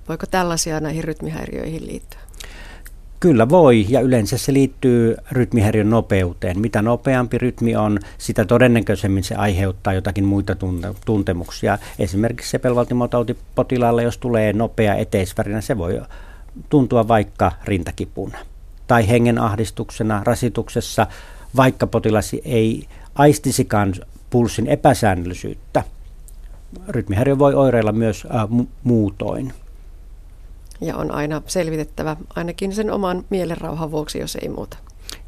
voiko 0.10 0.26
tällaisia 0.26 0.80
näihin 0.80 1.04
rytmihäiriöihin 1.04 1.88
liittyä? 1.88 2.21
Kyllä 3.22 3.50
voi, 3.50 3.86
ja 3.90 4.02
yleensä 4.02 4.38
se 4.38 4.54
liittyy 4.54 5.16
rytmihäiriön 5.32 5.90
nopeuteen. 5.90 6.60
Mitä 6.60 6.82
nopeampi 6.82 7.38
rytmi 7.38 7.76
on, 7.76 8.00
sitä 8.18 8.46
todennäköisemmin 8.46 9.24
se 9.24 9.36
aiheuttaa 9.36 9.94
jotakin 9.94 10.26
muita 10.26 10.54
tunte- 10.54 10.96
tuntemuksia. 11.06 11.78
Esimerkiksi 12.00 12.50
sepelvaltimotautipotilaalle, 12.50 14.04
jos 14.04 14.18
tulee 14.18 14.54
nopea 14.54 14.96
eteisvärinä, 14.96 15.62
se 15.62 15.78
voi 15.78 16.02
tuntua 16.70 17.08
vaikka 17.08 17.52
rintakipuna 17.66 18.38
tai 18.88 19.10
hengenahdistuksena, 19.10 20.22
rasituksessa, 20.26 21.08
vaikka 21.56 21.88
potilas 21.88 22.36
ei 22.46 22.88
aistisikaan 23.16 23.94
pulssin 24.30 24.68
epäsäännöllisyyttä. 24.68 25.84
Rytmihäiriö 26.88 27.40
voi 27.40 27.56
oireilla 27.56 27.92
myös 27.92 28.26
ä, 28.26 28.48
mu- 28.60 28.68
muutoin. 28.84 29.54
Ja 30.82 30.98
on 30.98 31.12
aina 31.12 31.42
selvitettävä 31.48 32.16
ainakin 32.36 32.74
sen 32.74 32.92
oman 32.92 33.26
mielenrauhan 33.30 33.92
vuoksi, 33.92 34.20
jos 34.20 34.36
ei 34.42 34.50
muuta. 34.50 34.78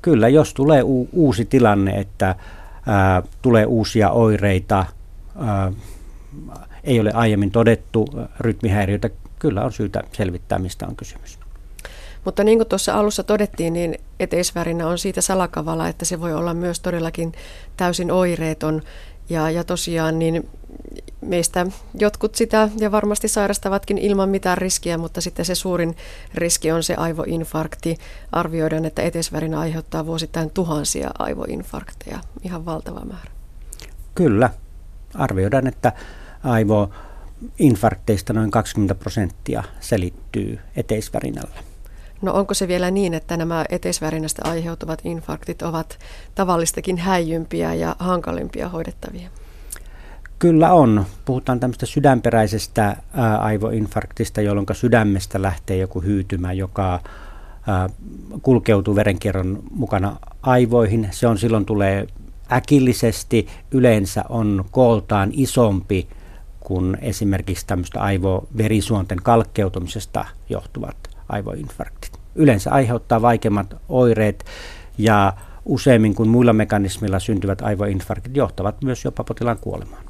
Kyllä, 0.02 0.30
jos 0.30 0.54
tulee 0.54 0.84
u- 0.84 1.10
uusi 1.12 1.46
tilanne, 1.46 1.92
että 1.92 2.30
ä, 2.30 2.36
tulee 3.42 3.66
uusia 3.66 4.10
oireita, 4.10 4.80
ä, 4.80 5.72
ei 6.84 7.00
ole 7.00 7.12
aiemmin 7.14 7.52
todettu 7.52 8.08
rytmihäiriötä, 8.40 9.10
kyllä 9.40 9.64
on 9.64 9.72
syytä 9.72 10.04
selvittää, 10.12 10.60
mistä 10.60 10.88
on 10.88 10.96
kysymys. 10.96 11.40
Mutta 12.26 12.44
niin 12.44 12.58
kuin 12.60 12.68
tuossa 12.68 12.94
alussa 12.94 13.24
todettiin, 13.24 13.74
niin 13.74 13.98
eteisvärinä 14.20 14.88
on 14.88 14.98
siitä 14.98 15.22
salakavala, 15.22 15.88
että 15.88 16.06
se 16.06 16.22
voi 16.22 16.34
olla 16.34 16.54
myös 16.54 16.80
todellakin 16.80 17.32
täysin 17.78 18.12
oireeton. 18.12 18.82
Ja, 19.30 19.50
ja 19.50 19.64
tosiaan 19.64 20.20
niin 20.20 20.50
meistä 21.26 21.66
jotkut 22.00 22.36
sitä 22.36 22.70
ja 22.80 22.92
varmasti 22.92 23.28
sairastavatkin 23.28 23.98
ilman 23.98 24.30
mitään 24.30 24.58
riskiä, 24.58 24.98
mutta 24.98 25.22
sitten 25.22 25.46
se 25.46 25.56
suurin 25.56 25.96
riski 26.34 26.72
on 26.72 26.84
se 26.84 26.96
aivoinfarkti. 26.96 27.98
Arvioidaan, 28.32 28.86
että 28.86 29.02
eteisvärinä 29.02 29.60
aiheuttaa 29.60 30.06
vuosittain 30.06 30.50
tuhansia 30.50 31.12
aivoinfarkteja, 31.20 32.20
ihan 32.44 32.66
valtava 32.66 33.06
määrä. 33.06 33.32
Kyllä, 34.16 34.50
arvioidaan, 35.14 35.68
että 35.68 35.94
aivoinfarkteista 36.44 38.34
noin 38.34 38.52
20 38.52 38.96
prosenttia 38.96 39.64
selittyy 39.80 40.60
eteisvärinällä. 40.76 41.64
No 42.22 42.34
onko 42.34 42.54
se 42.54 42.68
vielä 42.68 42.92
niin, 42.92 43.14
että 43.14 43.38
nämä 43.38 43.66
eteisvärinästä 43.70 44.42
aiheutuvat 44.46 45.02
infarktit 45.04 45.62
ovat 45.62 46.00
tavallistakin 46.36 46.98
häijympiä 46.98 47.74
ja 47.74 47.96
hankalimpia 48.00 48.70
hoidettavia? 48.70 49.30
Kyllä 50.44 50.74
on. 50.74 51.06
Puhutaan 51.26 51.60
tämmöistä 51.60 51.86
sydänperäisestä 51.86 52.98
aivoinfarktista, 53.40 54.42
jolloin 54.42 54.66
sydämestä 54.74 55.42
lähtee 55.42 55.78
joku 55.78 56.02
hyytymä, 56.02 56.54
joka 56.54 57.00
kulkeutuu 58.42 58.96
verenkierron 58.96 59.64
mukana 59.72 60.16
aivoihin. 60.42 61.08
Se 61.12 61.28
on 61.28 61.38
silloin 61.38 61.66
tulee 61.66 62.08
äkillisesti, 62.52 63.48
yleensä 63.72 64.24
on 64.30 64.66
kooltaan 64.72 65.30
isompi 65.34 66.08
kuin 66.60 66.98
esimerkiksi 67.02 67.68
tämmöistä 67.68 68.02
aivoverisuonten 68.02 69.18
kalkkeutumisesta 69.24 70.26
johtuvat 70.50 70.98
aivoinfarktit. 71.30 72.20
Yleensä 72.36 72.72
aiheuttaa 72.72 73.22
vaikeimmat 73.22 73.76
oireet 73.90 74.46
ja 74.98 75.34
useimmin 75.66 76.16
kuin 76.16 76.30
muilla 76.30 76.54
mekanismilla 76.54 77.20
syntyvät 77.20 77.62
aivoinfarktit 77.62 78.36
johtavat 78.36 78.82
myös 78.84 79.06
jopa 79.06 79.24
potilaan 79.24 79.58
kuolemaan. 79.62 80.03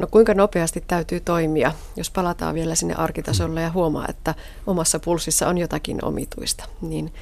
No 0.00 0.06
kuinka 0.10 0.34
nopeasti 0.34 0.84
täytyy 0.86 1.20
toimia, 1.20 1.72
jos 1.96 2.10
palataan 2.10 2.54
vielä 2.54 2.74
sinne 2.74 2.94
arkitasolle 2.94 3.62
ja 3.62 3.70
huomaa, 3.70 4.06
että 4.08 4.34
omassa 4.66 4.98
pulssissa 4.98 5.48
on 5.48 5.58
jotakin 5.58 6.04
omituista, 6.04 6.64
niin, 6.80 7.12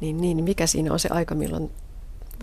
niin, 0.00 0.20
niin 0.20 0.44
mikä 0.44 0.66
siinä 0.66 0.92
on 0.92 0.98
se 0.98 1.08
aika, 1.12 1.34
milloin 1.34 1.70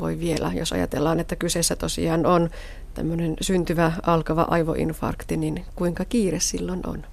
voi 0.02 0.20
vielä, 0.20 0.52
jos 0.54 0.74
ajatellaan, 0.74 1.20
että 1.20 1.36
kyseessä 1.36 1.76
tosiaan 1.76 2.26
on 2.26 2.50
tämmöinen 2.94 3.36
syntyvä 3.42 3.92
alkava 4.06 4.48
aivoinfarkti, 4.50 5.38
niin 5.38 5.66
kuinka 5.76 6.06
kiire 6.06 6.40
silloin 6.40 6.82
on? 6.88 7.04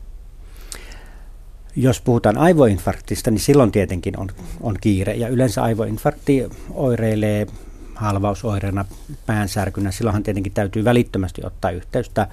Jos 1.76 2.00
puhutaan 2.00 2.38
aivoinfarktista, 2.38 3.30
niin 3.30 3.40
silloin 3.40 3.72
tietenkin 3.72 4.18
on, 4.18 4.28
on 4.60 4.76
kiire. 4.80 5.14
Ja 5.14 5.28
yleensä 5.28 5.62
aivoinfarkti 5.62 6.48
oireilee 6.74 7.46
halvausoireena, 7.96 8.84
päänsärkynä. 9.26 9.90
Silloinhan 9.90 10.22
tietenkin 10.22 10.52
täytyy 10.52 10.84
välittömästi 10.84 11.42
ottaa 11.44 11.70
yhteystä 11.70 12.26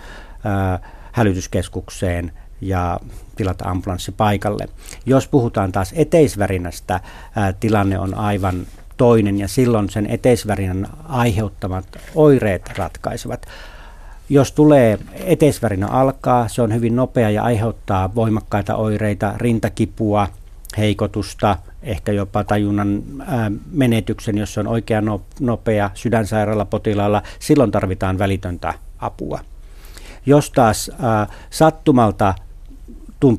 ää, 0.43 0.79
hälytyskeskukseen 1.11 2.31
ja 2.61 2.99
tilata 3.35 3.69
ambulanssi 3.69 4.11
paikalle. 4.11 4.69
Jos 5.05 5.27
puhutaan 5.27 5.71
taas 5.71 5.93
eteisvärinästä, 5.95 6.99
ää, 7.35 7.53
tilanne 7.53 7.99
on 7.99 8.15
aivan 8.15 8.67
toinen 8.97 9.39
ja 9.39 9.47
silloin 9.47 9.89
sen 9.89 10.05
eteisvärinän 10.09 10.87
aiheuttamat 11.03 11.85
oireet 12.15 12.77
ratkaisevat. 12.77 13.45
Jos 14.29 14.51
tulee 14.51 14.99
eteisvärinä 15.13 15.87
alkaa, 15.87 16.47
se 16.47 16.61
on 16.61 16.73
hyvin 16.73 16.95
nopea 16.95 17.29
ja 17.29 17.43
aiheuttaa 17.43 18.15
voimakkaita 18.15 18.75
oireita, 18.75 19.33
rintakipua, 19.37 20.27
heikotusta, 20.77 21.57
ehkä 21.83 22.11
jopa 22.11 22.43
tajunnan 22.43 23.03
menetyksen, 23.71 24.37
jos 24.37 24.53
se 24.53 24.59
on 24.59 24.67
oikea 24.67 25.01
nopea 25.39 25.91
sydänsairaalapotilaalla, 25.93 27.23
silloin 27.39 27.71
tarvitaan 27.71 28.19
välitöntä 28.19 28.73
apua. 28.99 29.39
Jos 30.25 30.51
taas 30.51 30.91
sattumalta 31.49 32.33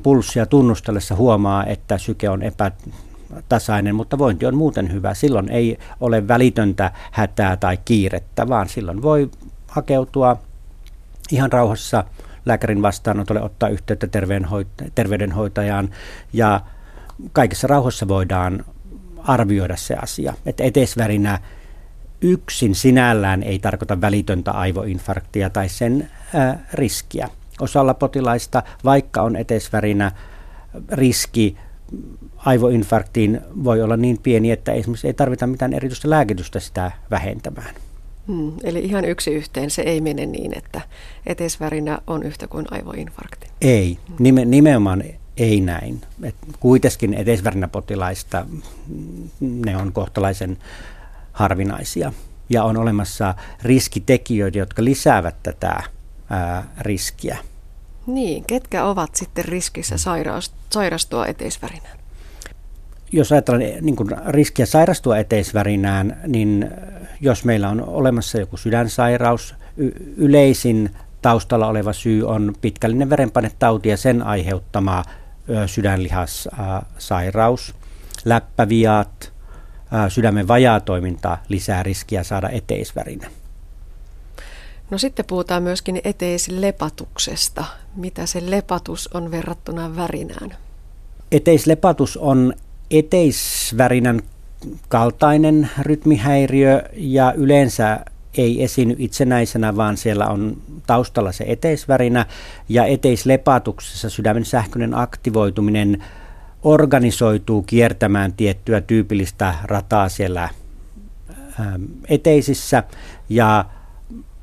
pulssia 0.03 0.45
tunnustellessa 0.45 1.15
huomaa, 1.15 1.65
että 1.65 1.97
syke 1.97 2.29
on 2.29 2.41
epätasainen, 2.41 3.95
mutta 3.95 4.17
vointi 4.17 4.45
on 4.45 4.55
muuten 4.55 4.93
hyvä. 4.93 5.13
Silloin 5.13 5.49
ei 5.49 5.79
ole 5.99 6.27
välitöntä 6.27 6.91
hätää 7.11 7.57
tai 7.57 7.77
kiirettä, 7.85 8.49
vaan 8.49 8.69
silloin 8.69 9.01
voi 9.01 9.29
hakeutua 9.67 10.37
ihan 11.31 11.51
rauhassa 11.51 12.03
lääkärin 12.45 12.81
vastaanotolle, 12.81 13.41
ottaa 13.41 13.69
yhteyttä 13.69 14.07
terveydenhoitajaan 14.95 15.89
ja 16.33 16.61
kaikessa 17.31 17.67
rauhassa 17.67 18.07
voidaan 18.07 18.65
arvioida 19.17 19.75
se 19.75 19.95
asia. 19.95 20.33
Että 20.45 20.63
eteisvärinä 20.63 21.39
yksin 22.21 22.75
sinällään 22.75 23.43
ei 23.43 23.59
tarkoita 23.59 24.01
välitöntä 24.01 24.51
aivoinfarktia 24.51 25.49
tai 25.49 25.69
sen 25.69 26.09
ää, 26.33 26.65
riskiä. 26.73 27.29
Osalla 27.61 27.93
potilaista, 27.93 28.63
vaikka 28.83 29.21
on 29.21 29.35
eteisvärinä, 29.35 30.11
riski 30.91 31.57
aivoinfarktiin 32.37 33.41
voi 33.63 33.81
olla 33.81 33.97
niin 33.97 34.17
pieni, 34.23 34.51
että 34.51 34.71
esimerkiksi 34.71 35.07
ei 35.07 35.13
tarvita 35.13 35.47
mitään 35.47 35.73
erityistä 35.73 36.09
lääkitystä 36.09 36.59
sitä 36.59 36.91
vähentämään. 37.11 37.75
Hmm, 38.27 38.51
eli 38.63 38.79
ihan 38.79 39.05
yksi 39.05 39.33
yhteen 39.33 39.69
se 39.69 39.81
ei 39.81 40.01
mene 40.01 40.25
niin, 40.25 40.57
että 40.57 40.81
eteisvärinä 41.25 41.99
on 42.07 42.23
yhtä 42.23 42.47
kuin 42.47 42.65
aivoinfarkti. 42.71 43.47
Ei, 43.61 43.97
nime, 44.19 44.45
nimenomaan 44.45 45.03
ei 45.37 45.61
näin. 45.61 46.01
Et 46.23 46.35
kuitenkin 46.59 47.13
eteisvärinäpotilaista 47.13 48.45
ne 49.39 49.77
on 49.77 49.93
kohtalaisen 49.93 50.57
harvinaisia. 51.31 52.13
Ja 52.49 52.63
on 52.63 52.77
olemassa 52.77 53.35
riskitekijöitä, 53.63 54.57
jotka 54.57 54.83
lisäävät 54.83 55.35
tätä 55.43 55.83
ää, 56.29 56.63
riskiä. 56.79 57.37
Niin, 58.07 58.43
ketkä 58.47 58.85
ovat 58.85 59.15
sitten 59.15 59.45
riskissä 59.45 59.97
sairaus, 59.97 60.53
sairastua 60.69 61.25
eteisvärinään? 61.25 61.97
Jos 63.11 63.31
ajatellaan 63.31 63.61
eh, 63.61 63.81
niin 63.81 63.95
kuin 63.95 64.09
riskiä 64.27 64.65
sairastua 64.65 65.17
eteisvärinään, 65.17 66.17
niin 66.27 66.71
jos 67.21 67.45
meillä 67.45 67.69
on 67.69 67.83
olemassa 67.87 68.37
joku 68.37 68.57
sydänsairaus, 68.57 69.55
y- 69.77 70.13
yleisin 70.17 70.89
taustalla 71.21 71.67
oleva 71.67 71.93
syy 71.93 72.27
on 72.27 72.53
pitkällinen 72.61 73.09
verenpainetauti 73.09 73.89
ja 73.89 73.97
sen 73.97 74.21
aiheuttama 74.21 75.03
sydänlihassairaus, 75.65 77.75
läppäviat, 78.25 79.33
sydämen 80.09 80.47
vajaatoiminta 80.47 81.37
lisää 81.49 81.83
riskiä 81.83 82.23
saada 82.23 82.49
eteisvärinä. 82.49 83.27
No 84.89 84.97
sitten 84.97 85.25
puhutaan 85.25 85.63
myöskin 85.63 86.01
eteislepatuksesta. 86.03 87.65
Mitä 87.95 88.25
se 88.25 88.51
lepatus 88.51 89.09
on 89.13 89.31
verrattuna 89.31 89.95
värinään? 89.95 90.57
Eteislepatus 91.31 92.17
on 92.17 92.53
eteisvärinän 92.91 94.21
kaltainen 94.87 95.69
rytmihäiriö 95.81 96.83
ja 96.93 97.33
yleensä 97.33 98.05
ei 98.37 98.63
esiinny 98.63 98.95
itsenäisenä, 98.97 99.75
vaan 99.75 99.97
siellä 99.97 100.27
on 100.27 100.57
taustalla 100.87 101.31
se 101.31 101.43
eteisvärinä. 101.47 102.25
Ja 102.69 102.85
eteislepatuksessa 102.85 104.09
sydämen 104.09 104.45
sähköinen 104.45 104.97
aktivoituminen 104.97 106.03
organisoituu 106.63 107.61
kiertämään 107.61 108.33
tiettyä 108.33 108.81
tyypillistä 108.81 109.53
rataa 109.63 110.09
siellä 110.09 110.49
ähm, 111.59 111.83
eteisissä. 112.09 112.83
Ja 113.29 113.65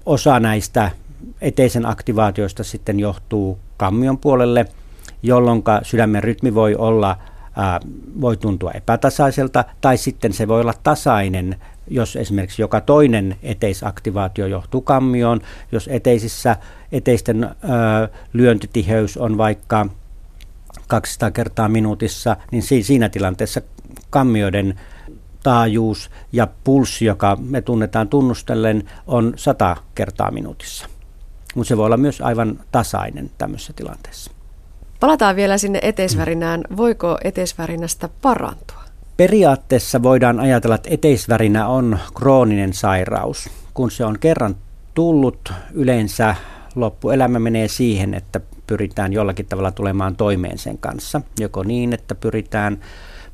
osa 0.06 0.40
näistä 0.40 0.90
eteisen 1.40 1.86
aktivaatioista 1.86 2.64
sitten 2.64 3.00
johtuu 3.00 3.58
kammion 3.76 4.18
puolelle, 4.18 4.66
jolloin 5.22 5.62
sydämen 5.82 6.22
rytmi 6.22 6.54
voi 6.54 6.74
olla 6.74 7.10
äh, 7.10 7.80
voi 8.20 8.36
tuntua 8.36 8.70
epätasaiselta 8.70 9.64
tai 9.80 9.96
sitten 9.96 10.32
se 10.32 10.48
voi 10.48 10.60
olla 10.60 10.74
tasainen 10.82 11.56
jos 11.88 12.16
esimerkiksi 12.16 12.62
joka 12.62 12.80
toinen 12.80 13.36
eteisaktivaatio 13.42 14.46
johtuu 14.46 14.80
kammioon, 14.80 15.40
jos 15.72 15.88
eteisissä 15.92 16.56
eteisten 16.92 17.44
ö, 17.44 17.48
lyöntitiheys 18.32 19.16
on 19.16 19.38
vaikka 19.38 19.86
200 20.88 21.30
kertaa 21.30 21.68
minuutissa, 21.68 22.36
niin 22.50 22.62
siinä 22.62 23.08
tilanteessa 23.08 23.60
kammioiden 24.10 24.80
taajuus 25.42 26.10
ja 26.32 26.48
pulssi, 26.64 27.04
joka 27.04 27.36
me 27.40 27.60
tunnetaan 27.60 28.08
tunnustellen, 28.08 28.90
on 29.06 29.32
100 29.36 29.76
kertaa 29.94 30.30
minuutissa. 30.30 30.86
Mutta 31.54 31.68
se 31.68 31.76
voi 31.76 31.86
olla 31.86 31.96
myös 31.96 32.20
aivan 32.20 32.60
tasainen 32.72 33.30
tämmöisessä 33.38 33.72
tilanteessa. 33.72 34.30
Palataan 35.00 35.36
vielä 35.36 35.58
sinne 35.58 35.78
eteisvärinään. 35.82 36.64
Voiko 36.76 37.18
eteisvärinästä 37.24 38.08
parantua? 38.22 38.81
Periaatteessa 39.16 40.02
voidaan 40.02 40.40
ajatella, 40.40 40.74
että 40.74 40.90
eteisvärinä 40.92 41.66
on 41.66 41.98
krooninen 42.14 42.72
sairaus. 42.72 43.50
Kun 43.74 43.90
se 43.90 44.04
on 44.04 44.18
kerran 44.18 44.56
tullut, 44.94 45.52
yleensä 45.72 46.34
loppuelämä 46.74 47.38
menee 47.38 47.68
siihen, 47.68 48.14
että 48.14 48.40
pyritään 48.66 49.12
jollakin 49.12 49.46
tavalla 49.46 49.70
tulemaan 49.70 50.16
toimeen 50.16 50.58
sen 50.58 50.78
kanssa. 50.78 51.20
Joko 51.40 51.62
niin, 51.62 51.92
että 51.92 52.14
pyritään 52.14 52.80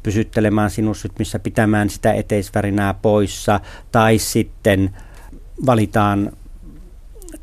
pysyttelemään 0.02 0.70
sinusrytmissä, 0.70 1.38
pitämään 1.38 1.90
sitä 1.90 2.12
eteisvärinää 2.12 2.94
poissa, 2.94 3.60
tai 3.92 4.18
sitten 4.18 4.96
valitaan 5.66 6.32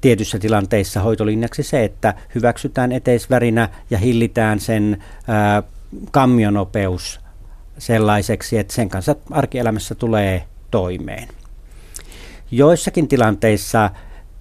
tietyissä 0.02 0.40
tilanteissa 0.40 1.02
hoitolinjaksi 1.02 1.64
se, 1.64 1.84
että 1.84 2.14
hyväksytään 2.36 2.92
eteisvärinä 2.92 3.70
ja 3.90 3.98
hillitään 3.98 4.60
sen 4.60 5.04
ää, 5.28 5.64
kammionopeus 6.12 7.25
sellaiseksi, 7.78 8.58
että 8.58 8.74
sen 8.74 8.90
kanssa 8.90 9.16
arkielämässä 9.32 9.96
tulee 9.96 10.44
toimeen. 10.72 11.28
Joissakin 12.52 13.08
tilanteissa 13.08 13.90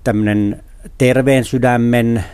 tämmöinen 0.05 0.63
terveen 0.99 1.45
sydämen, 1.45 2.25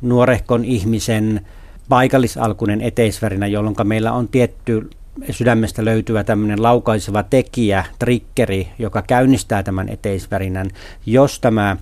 nuorehkon 0.00 0.64
ihmisen 0.64 1.46
paikallisalkuinen 1.88 2.80
eteisvärinä, 2.80 3.46
jolloin 3.46 3.76
meillä 3.84 4.12
on 4.12 4.28
tietty 4.28 4.90
sydämestä 5.30 5.84
löytyvä 5.84 6.24
tämmöinen 6.24 6.62
laukaiseva 6.62 7.22
tekijä, 7.22 7.84
triggeri, 7.98 8.68
joka 8.78 9.02
käynnistää 9.02 9.62
tämän 9.62 9.88
eteisvärinän. 9.88 10.70
Jos 11.06 11.40
tämä 11.40 11.76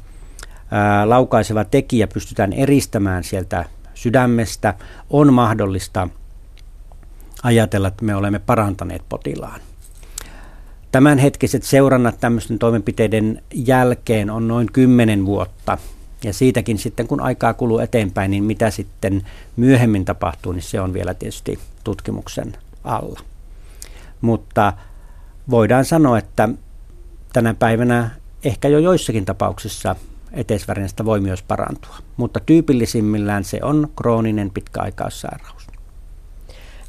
ää, 0.71 1.09
laukaiseva 1.09 1.65
tekijä 1.65 2.07
pystytään 2.07 2.53
eristämään 2.53 3.25
sieltä 3.25 3.65
sydämestä, 3.95 4.75
on 5.11 5.33
mahdollista 5.33 6.09
ajatella, 7.43 7.89
että 7.89 8.05
me 8.05 8.15
olemme 8.15 8.39
parantaneet 8.39 9.03
potilaan. 9.09 9.61
Tämänhetkiset 10.93 11.63
seurannat 11.63 12.21
tämmöisten 12.21 12.59
toimenpiteiden 12.59 13.43
jälkeen 13.55 14.31
on 14.31 14.49
noin 14.49 14.73
10 14.73 15.27
vuotta. 15.27 15.79
Ja 16.25 16.33
siitäkin 16.33 16.79
sitten, 16.79 17.09
kun 17.09 17.21
aikaa 17.21 17.55
kuluu 17.55 17.79
eteenpäin, 17.79 18.31
niin 18.31 18.45
mitä 18.45 18.71
sitten 18.71 19.27
myöhemmin 19.57 20.05
tapahtuu, 20.05 20.53
niin 20.53 20.63
se 20.63 20.81
on 20.81 20.93
vielä 20.93 21.15
tietysti 21.15 21.59
tutkimuksen 21.85 22.57
alla. 22.85 23.21
Mutta 24.21 24.73
voidaan 25.51 25.85
sanoa, 25.85 26.19
että 26.19 26.49
tänä 27.33 27.55
päivänä 27.55 28.11
ehkä 28.45 28.69
jo 28.69 28.79
joissakin 28.79 29.25
tapauksissa 29.25 29.97
eteisvärinästä 30.33 31.05
voi 31.05 31.21
myös 31.21 31.43
parantua. 31.43 31.97
Mutta 32.17 32.41
tyypillisimmillään 32.41 33.45
se 33.45 33.59
on 33.63 33.89
krooninen 33.97 34.51
pitkäaikaissairaus. 34.51 35.56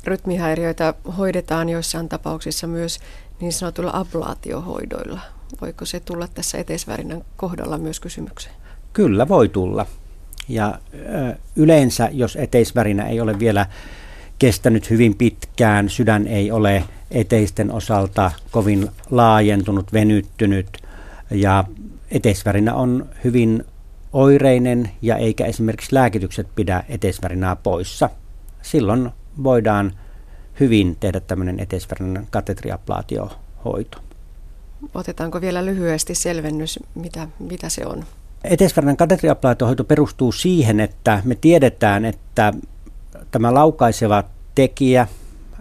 Rytmihäiriöitä 0.07 0.93
hoidetaan 1.17 1.69
joissain 1.69 2.09
tapauksissa 2.09 2.67
myös 2.67 2.99
niin 3.39 3.53
sanotuilla 3.53 3.91
ablaatiohoidoilla. 3.93 5.19
Voiko 5.61 5.85
se 5.85 5.99
tulla 5.99 6.27
tässä 6.27 6.57
eteisvärinän 6.57 7.25
kohdalla 7.37 7.77
myös 7.77 7.99
kysymykseen? 7.99 8.55
Kyllä 8.93 9.27
voi 9.27 9.49
tulla. 9.49 9.85
Ja 10.49 10.79
yleensä, 11.55 12.09
jos 12.11 12.35
eteisvärinä 12.35 13.07
ei 13.07 13.21
ole 13.21 13.39
vielä 13.39 13.65
kestänyt 14.39 14.89
hyvin 14.89 15.15
pitkään, 15.15 15.89
sydän 15.89 16.27
ei 16.27 16.51
ole 16.51 16.83
eteisten 17.11 17.71
osalta 17.71 18.31
kovin 18.51 18.89
laajentunut, 19.11 19.93
venyttynyt 19.93 20.77
ja 21.31 21.63
eteisvärinä 22.11 22.73
on 22.73 23.09
hyvin 23.23 23.65
oireinen 24.13 24.91
ja 25.01 25.15
eikä 25.15 25.45
esimerkiksi 25.45 25.95
lääkitykset 25.95 26.47
pidä 26.55 26.83
eteisvärinää 26.89 27.55
poissa. 27.55 28.09
Silloin 28.61 29.09
voidaan 29.43 29.91
hyvin 30.59 30.97
tehdä 30.99 31.19
tämmöinen 31.19 31.59
eteisvärinän 31.59 32.27
katetriaplaatiohoito. 32.31 33.97
Otetaanko 34.93 35.41
vielä 35.41 35.65
lyhyesti 35.65 36.15
selvennys, 36.15 36.79
mitä, 36.95 37.27
mitä 37.39 37.69
se 37.69 37.85
on? 37.85 38.03
Eteisvärinän 38.43 38.97
katetriaplaatiohoito 38.97 39.83
perustuu 39.83 40.31
siihen, 40.31 40.79
että 40.79 41.21
me 41.25 41.35
tiedetään, 41.35 42.05
että 42.05 42.53
tämä 43.31 43.53
laukaiseva 43.53 44.23
tekijä 44.55 45.07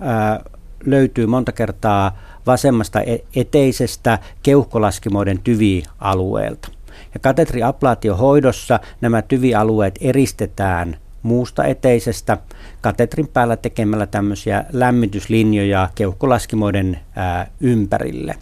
ää, 0.01 0.41
löytyy 0.85 1.27
monta 1.27 1.53
kertaa 1.53 2.18
vasemmasta 2.47 3.01
e-, 3.01 3.18
eteisestä 3.37 4.18
keuhkolaskimoiden 4.43 5.39
tyvialueelta. 5.39 6.68
Ja 7.14 7.20
katetriaplaatiohoidossa 7.20 8.81
nämä 9.01 9.22
tyvialueet 9.22 9.99
eristetään 10.01 10.97
muusta 11.22 11.64
eteisestä 11.64 12.39
katetrin 12.87 13.28
päällä 13.28 13.57
tekemällä 13.57 14.07
tämmöisiä 14.07 14.64
lämmityslinjoja 14.72 15.91
keuhkolaskimoiden 15.95 17.01
ää, 17.16 17.47
ympärille. 17.61 18.34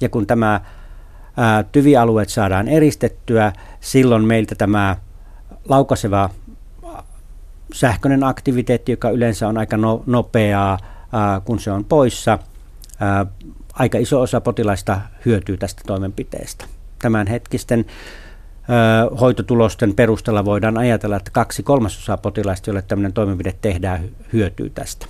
Ja 0.00 0.08
kun 0.08 0.26
tämä 0.26 0.60
ää, 1.36 1.62
tyvialueet 1.62 2.28
saadaan 2.28 2.68
eristettyä, 2.68 3.52
silloin 3.80 4.24
meiltä 4.24 4.54
tämä 4.54 4.96
laukaseva 5.68 6.30
sähköinen 7.74 8.24
aktiviteetti, 8.24 8.92
joka 8.92 9.10
yleensä 9.10 9.48
on 9.48 9.58
aika 9.58 9.76
no, 9.76 10.02
nopeaa, 10.06 10.78
ää, 11.12 11.40
kun 11.40 11.60
se 11.60 11.70
on 11.70 11.84
poissa, 11.84 12.38
ää, 13.00 13.26
aika 13.72 13.98
iso 13.98 14.20
osa 14.20 14.40
potilaista 14.40 15.00
hyötyy 15.26 15.56
tästä 15.56 15.82
toimenpiteestä. 15.86 16.64
Tämänhetkisten 17.02 17.84
hoitotulosten 19.20 19.94
perusteella 19.94 20.44
voidaan 20.44 20.78
ajatella, 20.78 21.16
että 21.16 21.30
kaksi 21.30 21.62
kolmasosaa 21.62 22.16
potilaista, 22.16 22.70
joille 22.70 22.82
tämmöinen 22.82 23.12
toimenpide 23.12 23.54
tehdään, 23.60 24.08
hyötyy 24.32 24.70
tästä. 24.70 25.06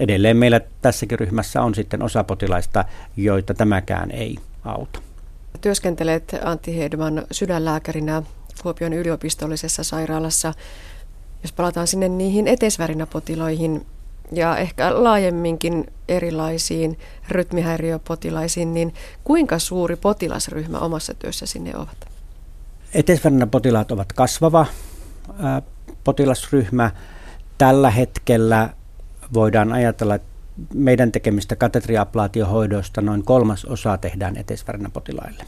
Edelleen 0.00 0.36
meillä 0.36 0.60
tässäkin 0.82 1.18
ryhmässä 1.18 1.62
on 1.62 1.74
sitten 1.74 2.02
osa 2.02 2.24
potilaista, 2.24 2.84
joita 3.16 3.54
tämäkään 3.54 4.10
ei 4.10 4.36
auta. 4.64 5.00
Työskentelet 5.60 6.36
Antti 6.44 6.78
Hedman 6.78 7.26
sydänlääkärinä 7.30 8.22
Kuopion 8.62 8.92
yliopistollisessa 8.92 9.84
sairaalassa. 9.84 10.54
Jos 11.42 11.52
palataan 11.52 11.86
sinne 11.86 12.08
niihin 12.08 12.48
eteisvärinäpotiloihin 12.48 13.86
ja 14.32 14.56
ehkä 14.56 15.04
laajemminkin 15.04 15.86
erilaisiin 16.08 16.98
rytmihäiriöpotilaisiin, 17.28 18.74
niin 18.74 18.94
kuinka 19.24 19.58
suuri 19.58 19.96
potilasryhmä 19.96 20.78
omassa 20.78 21.14
työssä 21.14 21.46
sinne 21.46 21.76
ovat? 21.76 22.13
Eteisvärinäpotilaat 22.94 23.92
ovat 23.92 24.12
kasvava 24.12 24.66
potilasryhmä. 26.04 26.90
Tällä 27.58 27.90
hetkellä 27.90 28.70
voidaan 29.34 29.72
ajatella, 29.72 30.14
että 30.14 30.28
meidän 30.74 31.12
tekemistä 31.12 31.56
katetriaplaatiohoidoista 31.56 33.00
noin 33.00 33.24
kolmas 33.24 33.64
osa 33.64 33.98
tehdään 33.98 34.36
eteisvärinäpotilaille. 34.36 35.44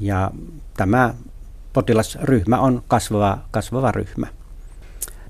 Ja 0.00 0.30
tämä 0.76 1.14
potilasryhmä 1.72 2.60
on 2.60 2.82
kasvava, 2.88 3.38
kasvava 3.50 3.92
ryhmä. 3.92 4.26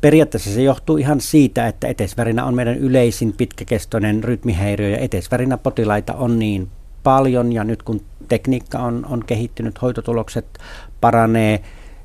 Periaatteessa 0.01 0.51
se 0.51 0.63
johtuu 0.63 0.97
ihan 0.97 1.21
siitä, 1.21 1.67
että 1.67 1.89
etesvärinä 1.89 2.45
on 2.45 2.55
meidän 2.55 2.79
yleisin 2.79 3.33
pitkäkestoinen 3.33 4.25
rytmihäiriö 4.25 4.89
ja 4.89 4.99
etesvärinäpotilaita 4.99 6.15
on 6.15 6.39
niin 6.39 6.69
paljon 7.03 7.53
ja 7.53 7.65
nyt 7.65 7.83
kun 7.83 8.01
tekniikka 8.29 8.79
on, 8.79 9.07
on 9.09 9.25
kehittynyt, 9.25 9.83
hoitotulokset 9.83 10.59
paranee, 11.01 11.62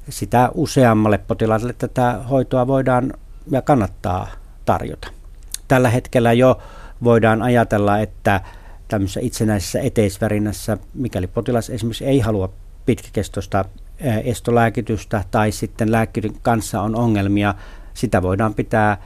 sitä 0.10 0.50
useammalle 0.54 1.18
potilaalle 1.18 1.74
tätä 1.74 2.20
hoitoa 2.30 2.68
voidaan 2.68 3.14
ja 3.52 3.62
kannattaa 3.62 4.28
tarjota. 4.66 5.08
Tällä 5.68 5.90
hetkellä 5.90 6.34
jo 6.34 6.60
voidaan 7.04 7.42
ajatella, 7.42 8.00
että 8.00 8.42
tämmöisessä 8.88 9.20
itsenäisessä 9.24 9.80
eteisvärinässä, 9.80 10.78
mikäli 10.94 11.28
potilas 11.28 11.70
esimerkiksi 11.70 12.06
ei 12.06 12.20
halua 12.20 12.50
pitkäkestoista 12.86 13.66
estolääkitystä 14.24 15.24
tai 15.32 15.52
sitten 15.52 15.92
lääkkeen 15.92 16.36
kanssa 16.42 16.82
on 16.82 16.96
ongelmia, 16.96 17.56
sitä 17.94 18.22
voidaan 18.22 18.54
pitää 18.54 18.98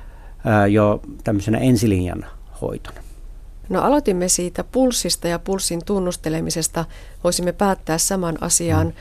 jo 0.69 1.01
tämmöisenä 1.23 1.57
ensilinjan 1.57 2.25
hoitona. 2.61 3.01
No 3.69 3.81
aloitimme 3.81 4.27
siitä 4.27 4.63
pulssista 4.63 5.27
ja 5.27 5.39
pulssin 5.39 5.85
tunnustelemisesta. 5.85 6.85
Voisimme 7.23 7.51
päättää 7.51 7.97
saman 7.97 8.37
asian. 8.41 8.87
Mm. 8.87 8.93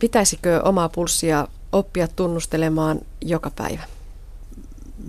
Pitäisikö 0.00 0.60
omaa 0.64 0.88
pulssia 0.88 1.48
oppia 1.72 2.08
tunnustelemaan 2.08 3.00
joka 3.20 3.50
päivä? 3.56 3.82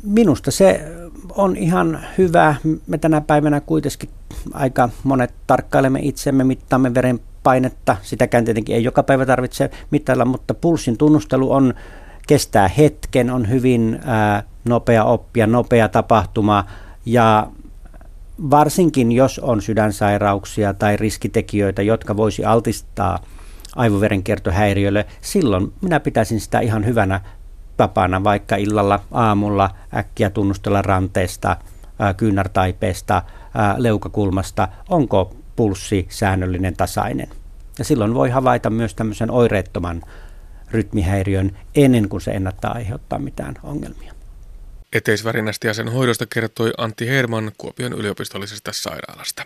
Minusta 0.03 0.51
se 0.51 0.91
on 1.35 1.57
ihan 1.57 2.05
hyvä. 2.17 2.55
Me 2.87 2.97
tänä 2.97 3.21
päivänä 3.21 3.61
kuitenkin 3.61 4.09
aika 4.53 4.89
monet 5.03 5.33
tarkkailemme 5.47 5.99
itsemme, 6.03 6.43
mittaamme 6.43 6.93
verenpainetta. 6.93 7.97
Sitäkään 8.01 8.45
tietenkin 8.45 8.75
ei 8.75 8.83
joka 8.83 9.03
päivä 9.03 9.25
tarvitse 9.25 9.69
mittailla, 9.91 10.25
mutta 10.25 10.53
pulssin 10.53 10.97
tunnustelu 10.97 11.51
on 11.51 11.73
kestää 12.27 12.67
hetken, 12.67 13.29
on 13.29 13.49
hyvin 13.49 13.99
ää, 14.05 14.43
nopea 14.65 15.03
oppia, 15.03 15.47
nopea 15.47 15.89
tapahtuma 15.89 16.65
ja 17.05 17.47
varsinkin 18.49 19.11
jos 19.11 19.39
on 19.39 19.61
sydänsairauksia 19.61 20.73
tai 20.73 20.97
riskitekijöitä, 20.97 21.81
jotka 21.81 22.17
voisi 22.17 22.45
altistaa 22.45 23.19
aivoverenkiertohäiriölle, 23.75 25.05
silloin 25.21 25.73
minä 25.81 25.99
pitäisin 25.99 26.39
sitä 26.39 26.59
ihan 26.59 26.85
hyvänä 26.85 27.21
tapana 27.77 28.23
vaikka 28.23 28.55
illalla, 28.55 29.03
aamulla 29.11 29.69
äkkiä 29.95 30.29
tunnustella 30.29 30.81
ranteesta, 30.81 31.57
kyynärtaipeesta, 32.17 33.23
leukakulmasta, 33.77 34.67
onko 34.89 35.35
pulssi 35.55 36.07
säännöllinen 36.09 36.77
tasainen. 36.77 37.29
Ja 37.79 37.85
silloin 37.85 38.13
voi 38.13 38.29
havaita 38.29 38.69
myös 38.69 38.95
tämmöisen 38.95 39.31
oireettoman 39.31 40.01
rytmihäiriön 40.71 41.57
ennen 41.75 42.09
kuin 42.09 42.21
se 42.21 42.31
ennättää 42.31 42.71
aiheuttaa 42.71 43.19
mitään 43.19 43.55
ongelmia. 43.63 44.13
Eteisvärinästä 44.93 45.67
ja 45.67 45.73
sen 45.73 45.91
hoidosta 45.91 46.25
kertoi 46.25 46.73
Antti 46.77 47.07
Herman 47.07 47.51
Kuopion 47.57 47.93
yliopistollisesta 47.93 48.71
sairaalasta. 48.73 49.43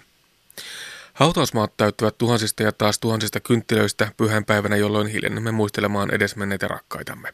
Hautausmaat 1.17 1.77
täyttävät 1.77 2.17
tuhansista 2.17 2.63
ja 2.63 2.71
taas 2.71 2.99
tuhansista 2.99 3.39
kynttilöistä 3.39 4.11
pyhänpäivänä, 4.17 4.75
jolloin 4.75 5.07
hiljennämme 5.07 5.51
muistelemaan 5.51 6.13
edesmenneitä 6.13 6.67
rakkaitamme. 6.67 7.33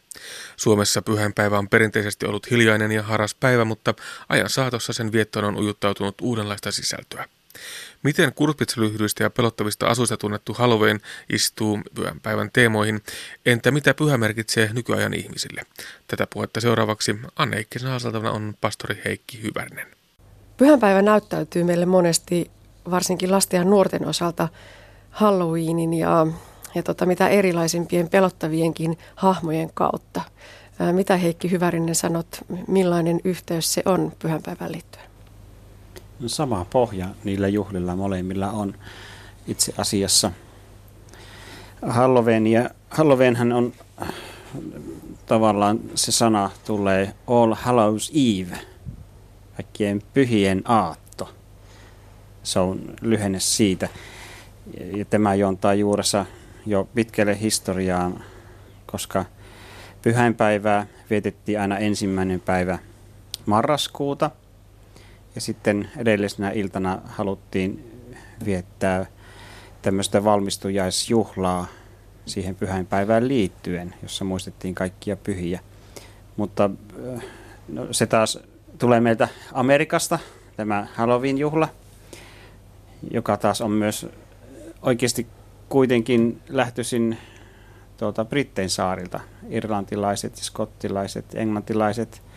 Suomessa 0.58 1.02
pyhänpäivä 1.02 1.58
on 1.58 1.70
perinteisesti 1.70 2.26
ollut 2.26 2.52
hiljainen 2.52 2.92
ja 2.92 3.04
haras 3.04 3.36
päivä, 3.36 3.66
mutta 3.66 3.94
ajan 4.30 4.50
saatossa 4.50 4.94
sen 4.94 5.12
viettoon 5.12 5.46
on 5.46 5.58
ujuttautunut 5.58 6.16
uudenlaista 6.22 6.72
sisältöä. 6.72 7.26
Miten 8.04 8.34
kurpitsalyhdyistä 8.34 9.24
ja 9.24 9.30
pelottavista 9.30 9.88
asuista 9.88 10.18
tunnettu 10.18 10.54
Halloween 10.54 11.02
istuu 11.30 11.80
pyhän 11.96 12.20
päivän 12.20 12.50
teemoihin? 12.54 13.02
Entä 13.46 13.72
mitä 13.72 13.94
pyhä 13.94 14.18
merkitsee 14.18 14.70
nykyajan 14.74 15.14
ihmisille? 15.14 15.62
Tätä 16.08 16.28
puhetta 16.34 16.62
seuraavaksi 16.62 17.16
Anne 17.36 17.56
Heikkisen 17.56 17.90
on 18.32 18.54
pastori 18.62 19.02
Heikki 19.06 19.42
Hyvärinen. 19.42 19.88
Pyhänpäivä 20.58 21.02
näyttäytyy 21.02 21.64
meille 21.64 21.86
monesti, 21.86 22.52
varsinkin 22.92 23.32
lasten 23.32 23.58
ja 23.58 23.64
nuorten 23.64 24.08
osalta, 24.08 24.48
Halloweenin 25.10 25.94
ja, 25.94 26.28
ja 26.76 26.84
tota, 26.84 27.06
mitä 27.06 27.28
erilaisimpien 27.28 28.10
pelottavienkin 28.10 28.98
hahmojen 29.16 29.70
kautta. 29.74 30.22
Ää, 30.80 30.94
mitä 30.94 31.18
Heikki 31.18 31.52
Hyvärinen 31.52 31.96
sanot, 31.96 32.28
millainen 32.68 33.22
yhteys 33.24 33.74
se 33.74 33.82
on 33.86 34.12
pyhänpäivän 34.20 34.72
liittyen? 34.72 35.14
sama 36.28 36.66
pohja 36.70 37.08
niillä 37.24 37.48
juhlilla 37.48 37.96
molemmilla 37.96 38.52
on 38.52 38.74
itse 39.48 39.74
asiassa. 39.78 40.32
Halloween, 41.88 42.48
ja 42.48 42.70
Halloweenhän 42.90 43.52
on 43.52 43.74
tavallaan 45.26 45.80
se 45.96 46.12
sana 46.12 46.50
tulee 46.66 47.14
All 47.28 47.54
Hallows 47.54 48.12
Eve, 48.14 48.60
kaikkien 49.56 50.02
pyhien 50.14 50.62
aatto. 50.66 51.03
Se 52.44 52.60
on 52.60 52.82
lyhenne 53.02 53.40
siitä. 53.40 53.90
Ja 54.98 55.06
tämä 55.06 55.36
juontaa 55.36 55.74
juuressa 55.74 56.26
jo 56.66 56.88
pitkälle 56.96 57.40
historiaan, 57.40 58.24
koska 58.86 59.26
pyhäinpäivää 60.02 60.88
vietettiin 61.10 61.62
aina 61.62 61.78
ensimmäinen 61.78 62.40
päivä 62.40 62.80
marraskuuta– 63.46 64.32
ja 65.36 65.42
sitten 65.42 65.90
edellisenä 65.98 66.52
iltana 66.52 67.02
haluttiin 67.06 67.92
viettää 68.46 69.06
tämmöistä 69.82 70.24
valmistujaisjuhlaa 70.24 71.68
siihen 72.26 72.56
pyhäinpäivään 72.56 73.28
liittyen, 73.28 73.94
jossa 74.02 74.26
muistettiin 74.26 74.76
kaikkia 74.76 75.16
pyhiä. 75.16 75.60
Mutta 76.38 76.70
no, 77.68 77.88
se 77.92 78.06
taas 78.06 78.40
tulee 78.78 79.00
meiltä 79.00 79.28
Amerikasta, 79.52 80.20
tämä 80.58 80.88
Halloween-juhla, 80.96 81.68
joka 83.12 83.38
taas 83.38 83.62
on 83.62 83.72
myös 83.72 84.08
oikeasti 84.82 85.28
kuitenkin 85.70 86.42
lähtöisin 86.50 87.18
tuolta 87.98 88.26
Brittein 88.26 88.70
saarilta. 88.70 89.20
Irlantilaiset, 89.50 90.36
skottilaiset, 90.36 91.26
englantilaiset– 91.36 92.22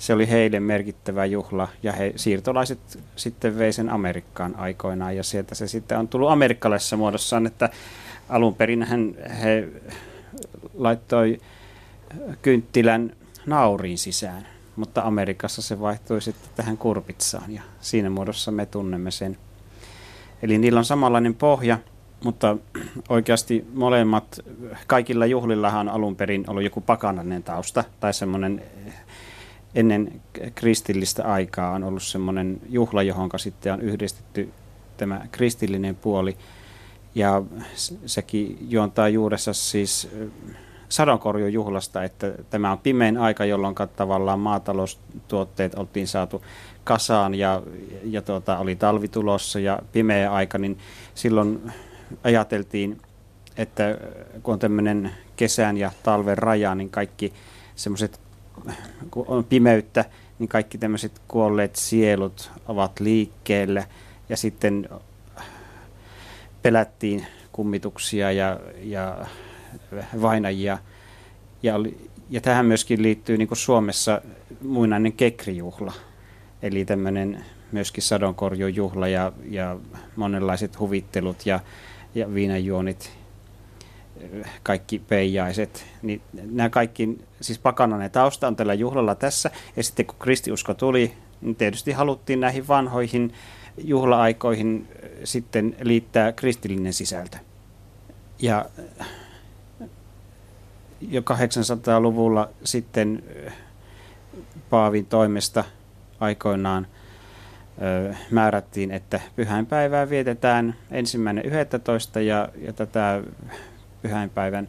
se 0.00 0.14
oli 0.14 0.28
heille 0.28 0.60
merkittävä 0.60 1.24
juhla 1.24 1.68
ja 1.82 1.92
he 1.92 2.12
siirtolaiset 2.16 2.78
sitten 3.16 3.58
vei 3.58 3.72
sen 3.72 3.90
Amerikkaan 3.90 4.56
aikoinaan 4.56 5.16
ja 5.16 5.22
sieltä 5.22 5.54
se 5.54 5.68
sitten 5.68 5.98
on 5.98 6.08
tullut 6.08 6.30
amerikkalaisessa 6.30 6.96
muodossaan, 6.96 7.46
että 7.46 7.70
alun 8.28 8.54
perin 8.54 8.82
hän, 8.82 9.14
he 9.42 9.68
laittoi 10.74 11.40
kynttilän 12.42 13.12
nauriin 13.46 13.98
sisään, 13.98 14.46
mutta 14.76 15.02
Amerikassa 15.02 15.62
se 15.62 15.80
vaihtui 15.80 16.22
sitten 16.22 16.50
tähän 16.56 16.76
kurpitsaan 16.76 17.52
ja 17.52 17.62
siinä 17.80 18.10
muodossa 18.10 18.50
me 18.50 18.66
tunnemme 18.66 19.10
sen. 19.10 19.38
Eli 20.42 20.58
niillä 20.58 20.78
on 20.78 20.84
samanlainen 20.84 21.34
pohja 21.34 21.78
mutta 22.24 22.56
oikeasti 23.08 23.66
molemmat, 23.74 24.40
kaikilla 24.86 25.26
juhlillahan 25.26 25.88
alun 25.88 26.16
perin 26.16 26.44
ollut 26.50 26.62
joku 26.62 26.80
pakanainen 26.80 27.42
tausta 27.42 27.84
tai 28.00 28.14
semmoinen 28.14 28.62
ennen 29.74 30.20
kristillistä 30.54 31.24
aikaa 31.24 31.70
on 31.70 31.84
ollut 31.84 32.02
semmoinen 32.02 32.60
juhla, 32.68 33.02
johon 33.02 33.30
sitten 33.36 33.72
on 33.72 33.80
yhdistetty 33.80 34.52
tämä 34.96 35.26
kristillinen 35.32 35.96
puoli. 35.96 36.36
Ja 37.14 37.42
sekin 38.06 38.58
juontaa 38.68 39.08
juuressa 39.08 39.52
siis 39.52 40.08
sadonkorjujuhlasta, 40.88 42.04
että 42.04 42.32
tämä 42.50 42.72
on 42.72 42.78
pimein 42.78 43.18
aika, 43.18 43.44
jolloin 43.44 43.74
tavallaan 43.96 44.40
maataloustuotteet 44.40 45.74
oltiin 45.74 46.08
saatu 46.08 46.42
kasaan 46.84 47.34
ja, 47.34 47.62
ja 48.04 48.22
tuota, 48.22 48.58
oli 48.58 48.76
talvi 48.76 49.08
tulossa 49.08 49.60
ja 49.60 49.78
pimeä 49.92 50.32
aika, 50.32 50.58
niin 50.58 50.78
silloin 51.14 51.72
ajateltiin, 52.24 53.00
että 53.56 53.98
kun 54.42 54.54
on 54.54 54.60
tämmöinen 54.60 55.10
kesän 55.36 55.76
ja 55.76 55.90
talven 56.02 56.38
raja, 56.38 56.74
niin 56.74 56.90
kaikki 56.90 57.32
semmoiset, 57.76 58.20
kun 59.10 59.24
on 59.28 59.44
pimeyttä, 59.44 60.04
niin 60.38 60.48
kaikki 60.48 60.78
tämmöiset 60.78 61.20
kuolleet 61.28 61.76
sielut 61.76 62.50
ovat 62.68 63.00
liikkeellä 63.00 63.84
ja 64.28 64.36
sitten 64.36 64.88
pelättiin 66.62 67.26
kummituksia 67.52 68.32
ja, 68.32 68.60
ja 68.82 69.26
vainajia. 70.20 70.78
Ja, 71.62 71.74
oli, 71.74 72.10
ja 72.30 72.40
tähän 72.40 72.66
myöskin 72.66 73.02
liittyy 73.02 73.36
niin 73.36 73.48
kuin 73.48 73.58
Suomessa 73.58 74.22
muinainen 74.62 75.12
kekrijuhla, 75.12 75.92
eli 76.62 76.84
tämmöinen 76.84 77.44
myöskin 77.72 78.02
sadonkorjujuhla 78.02 79.08
ja, 79.08 79.32
ja 79.48 79.76
monenlaiset 80.16 80.78
huvittelut 80.78 81.46
ja, 81.46 81.60
ja 82.14 82.34
viinajuonit, 82.34 83.12
kaikki 84.62 84.98
peijaiset. 84.98 85.86
Niin 86.02 86.22
nämä 86.32 86.70
kaikki, 86.70 87.18
siis 87.40 87.58
pakanainen 87.58 88.10
tausta 88.10 88.48
on 88.48 88.56
tällä 88.56 88.74
juhlalla 88.74 89.14
tässä. 89.14 89.50
Ja 89.76 89.82
sitten 89.82 90.06
kun 90.06 90.16
kristiusko 90.18 90.74
tuli, 90.74 91.12
niin 91.40 91.56
tietysti 91.56 91.92
haluttiin 91.92 92.40
näihin 92.40 92.68
vanhoihin 92.68 93.32
juhla-aikoihin 93.78 94.88
sitten 95.24 95.76
liittää 95.80 96.32
kristillinen 96.32 96.92
sisältö. 96.92 97.38
Ja 98.38 98.64
jo 101.00 101.20
800-luvulla 101.20 102.48
sitten 102.64 103.22
Paavin 104.70 105.06
toimesta 105.06 105.64
aikoinaan 106.20 106.86
määrättiin, 108.30 108.90
että 108.90 109.20
pyhäinpäivää 109.36 110.10
vietetään 110.10 110.74
ensimmäinen 110.90 111.44
11. 111.44 112.20
ja, 112.20 112.48
ja 112.58 112.72
tätä 112.72 113.22
pyhäinpäivän 114.02 114.68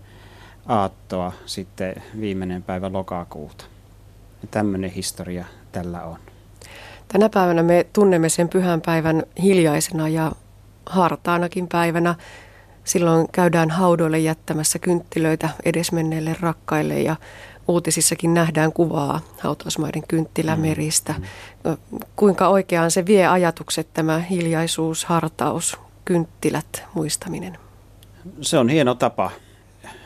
aattoa 0.66 1.32
sitten 1.46 1.96
viimeinen 2.20 2.64
päivä 2.64 2.94
lokakuuta. 2.94 3.66
Ja 4.42 4.48
tämmöinen 4.52 4.90
historia 4.90 5.46
tällä 5.72 6.04
on. 6.04 6.18
Tänä 7.08 7.30
päivänä 7.30 7.64
me 7.64 7.86
tunnemme 7.94 8.30
sen 8.30 8.50
pyhänpäivän 8.50 9.24
hiljaisena 9.44 10.10
ja 10.10 10.32
hartaanakin 10.86 11.68
päivänä. 11.68 12.16
Silloin 12.84 13.28
käydään 13.32 13.70
haudoille 13.70 14.20
jättämässä 14.20 14.80
kynttilöitä 14.80 15.50
edesmenneille 15.66 16.36
rakkaille 16.40 17.02
ja 17.02 17.16
uutisissakin 17.72 18.34
nähdään 18.34 18.74
kuvaa 18.74 19.22
hautausmaiden 19.40 20.04
kynttilämeristä. 20.08 21.16
Mm. 21.64 21.78
Kuinka 22.16 22.48
oikeaan 22.48 22.92
se 22.92 23.06
vie 23.06 23.28
ajatukset, 23.28 23.88
tämä 23.94 24.20
hiljaisuus, 24.20 25.06
hartaus, 25.06 25.78
kynttilät, 26.06 26.84
muistaminen? 26.94 27.58
Se 28.42 28.58
on 28.58 28.70
hieno 28.70 28.96
tapa. 28.96 29.32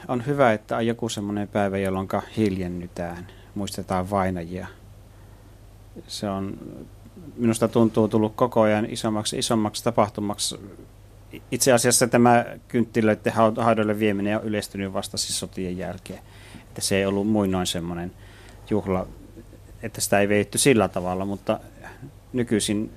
On 0.08 0.26
hyvä, 0.26 0.54
että 0.54 0.78
on 0.78 0.88
joku 0.88 1.10
semmoinen 1.10 1.48
päivä, 1.48 1.78
jolloin 1.78 2.08
hiljennytään, 2.38 3.28
muistetaan 3.56 4.10
vainajia. 4.10 4.68
Se 6.08 6.30
on, 6.30 6.58
minusta 7.36 7.68
tuntuu 7.68 8.08
tullut 8.08 8.36
koko 8.36 8.62
ajan 8.62 8.86
isommaksi 8.90 9.38
isommaksi 9.38 9.84
tapahtumaksi 9.84 10.60
itse 11.52 11.74
asiassa 11.74 12.08
tämä 12.08 12.46
kynttilöiden 12.68 13.34
haudoille 13.58 14.00
vieminen 14.00 14.38
on 14.38 14.44
yleistynyt 14.44 14.94
vasta 14.94 15.18
siis 15.18 15.40
sotien 15.40 15.78
jälkeen. 15.78 16.20
Että 16.76 16.82
se 16.82 16.98
ei 16.98 17.06
ollut 17.06 17.28
muinoin 17.28 17.68
semmoinen 17.68 18.12
juhla, 18.70 19.08
että 19.84 20.02
sitä 20.02 20.20
ei 20.20 20.30
veitty 20.30 20.58
sillä 20.58 20.88
tavalla, 20.88 21.26
mutta 21.26 21.60
nykyisin 22.34 22.92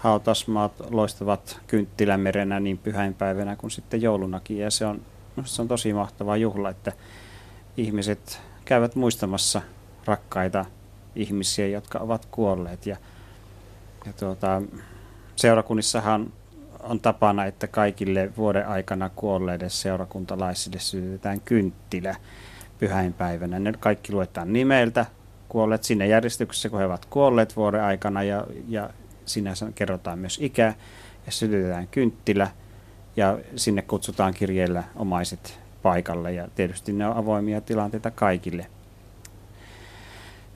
hautasmaat 0.00 0.72
loistavat 0.90 1.60
kynttilämerenä 1.66 2.60
niin 2.60 2.78
pyhäinpäivänä 2.78 3.56
kuin 3.56 3.70
sitten 3.70 4.02
joulunakin. 4.02 4.58
Ja 4.58 4.70
se 4.70 4.86
on, 4.86 5.02
se 5.44 5.62
on 5.62 5.68
tosi 5.68 5.92
mahtava 5.92 6.36
juhla, 6.36 6.70
että 6.70 6.92
ihmiset 7.76 8.40
käyvät 8.64 8.94
muistamassa 8.94 9.62
rakkaita 10.04 10.64
ihmisiä, 11.16 11.66
jotka 11.66 11.98
ovat 11.98 12.26
kuolleet. 12.30 12.86
Ja, 12.86 12.96
ja 14.06 14.12
tuota, 14.12 14.62
seurakunnissahan 15.36 16.32
on 16.82 17.00
tapana, 17.00 17.44
että 17.44 17.66
kaikille 17.66 18.30
vuoden 18.36 18.68
aikana 18.68 19.10
kuolleille 19.16 19.68
seurakuntalaisille 19.68 20.78
sytytetään 20.78 21.40
kynttilä 21.40 22.16
pyhäinpäivänä. 22.78 23.58
Ne 23.58 23.72
kaikki 23.80 24.12
luetaan 24.12 24.52
nimeltä, 24.52 25.06
kuolleet 25.48 25.84
sinne 25.84 26.06
järjestyksessä, 26.06 26.68
kun 26.68 26.78
he 26.78 26.84
ovat 26.84 27.04
kuolleet 27.04 27.56
vuoden 27.56 27.82
aikana 27.82 28.22
ja, 28.22 28.46
ja 28.68 28.90
siinä 29.24 29.52
kerrotaan 29.74 30.18
myös 30.18 30.38
ikä 30.42 30.74
ja 31.26 31.32
sytytetään 31.32 31.88
kynttilä 31.88 32.50
ja 33.16 33.38
sinne 33.56 33.82
kutsutaan 33.82 34.34
kirjeellä 34.34 34.84
omaiset 34.96 35.60
paikalle 35.82 36.32
ja 36.32 36.48
tietysti 36.54 36.92
ne 36.92 37.06
on 37.06 37.16
avoimia 37.16 37.60
tilanteita 37.60 38.10
kaikille. 38.10 38.66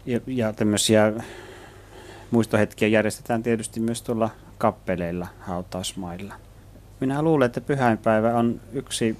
Ja, 0.07 0.21
ja 0.27 0.53
tämmöisiä 0.53 1.13
muistohetkiä 2.31 2.89
järjestetään 2.89 3.43
tietysti 3.43 3.81
myös 3.81 4.03
tuolla 4.03 4.31
kappeleilla 4.65 5.27
hautausmailla. 5.41 6.35
Minä 7.01 7.23
luulen, 7.23 7.47
että 7.47 7.61
pyhäinpäivä 7.61 8.35
on 8.35 8.61
yksi 8.73 9.17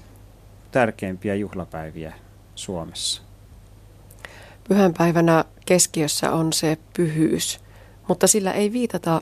tärkeimpiä 0.71 1.35
juhlapäiviä 1.35 2.13
Suomessa. 2.55 3.21
Pyhänpäivänä 4.67 5.45
keskiössä 5.65 6.31
on 6.31 6.53
se 6.53 6.77
pyhyys, 6.97 7.59
mutta 8.07 8.27
sillä 8.27 8.51
ei 8.51 8.71
viitata 8.71 9.21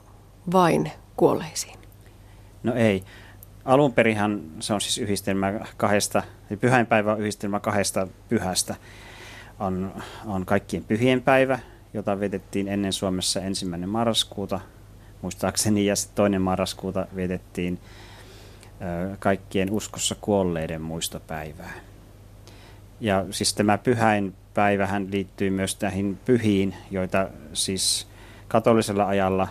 vain 0.54 0.92
kuolleisiin. 1.18 1.80
No 2.64 2.74
ei. 2.74 3.04
Alun 3.66 3.94
perihan 3.94 4.42
se 4.60 4.74
on 4.74 4.82
siis 4.82 4.98
yhdistelmä 4.98 5.54
kahdesta, 5.78 6.24
eli 6.50 6.58
pyhäinpäivä 6.58 7.12
on 7.12 7.20
yhdistelmä 7.20 7.60
kahdesta 7.60 8.08
pyhästä. 8.30 8.76
On, 9.60 9.94
on 10.26 10.46
kaikkien 10.46 10.84
pyhien 10.84 11.22
päivä, 11.22 11.60
jota 11.94 12.20
vietettiin 12.20 12.68
ennen 12.68 12.94
Suomessa 12.94 13.42
ensimmäinen 13.42 13.90
marraskuuta 13.90 14.60
muistaakseni, 15.24 15.86
ja 15.86 15.96
sitten 15.96 16.16
toinen 16.16 16.42
marraskuuta 16.42 17.06
vietettiin 17.16 17.80
kaikkien 19.20 19.72
uskossa 19.72 20.16
kuolleiden 20.22 20.82
muistopäivää. 20.82 21.74
Ja 23.00 23.26
siis 23.32 23.54
tämä 23.54 23.78
pyhäinpäivähän 23.78 25.08
liittyy 25.12 25.50
myös 25.50 25.78
näihin 25.82 26.18
pyhiin, 26.26 26.76
joita 26.92 27.30
siis 27.54 28.08
katolisella 28.48 29.08
ajalla 29.08 29.48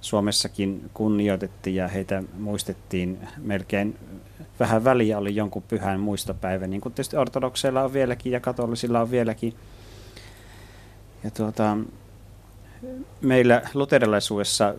Suomessakin 0.00 0.90
kunnioitettiin 0.94 1.76
ja 1.76 1.88
heitä 1.88 2.22
muistettiin 2.38 3.18
melkein 3.38 3.98
vähän 4.60 4.84
väliä 4.84 5.18
oli 5.18 5.36
jonkun 5.36 5.62
pyhän 5.62 6.00
muistopäivä, 6.00 6.66
niin 6.66 6.80
kuin 6.80 6.94
tietysti 6.94 7.16
ortodokseilla 7.16 7.82
on 7.82 7.92
vieläkin 7.92 8.32
ja 8.32 8.40
katolisilla 8.40 9.00
on 9.00 9.10
vieläkin. 9.10 9.54
Ja 11.24 11.30
tuota, 11.30 11.76
meillä 13.20 13.62
luterilaisuudessa 13.74 14.74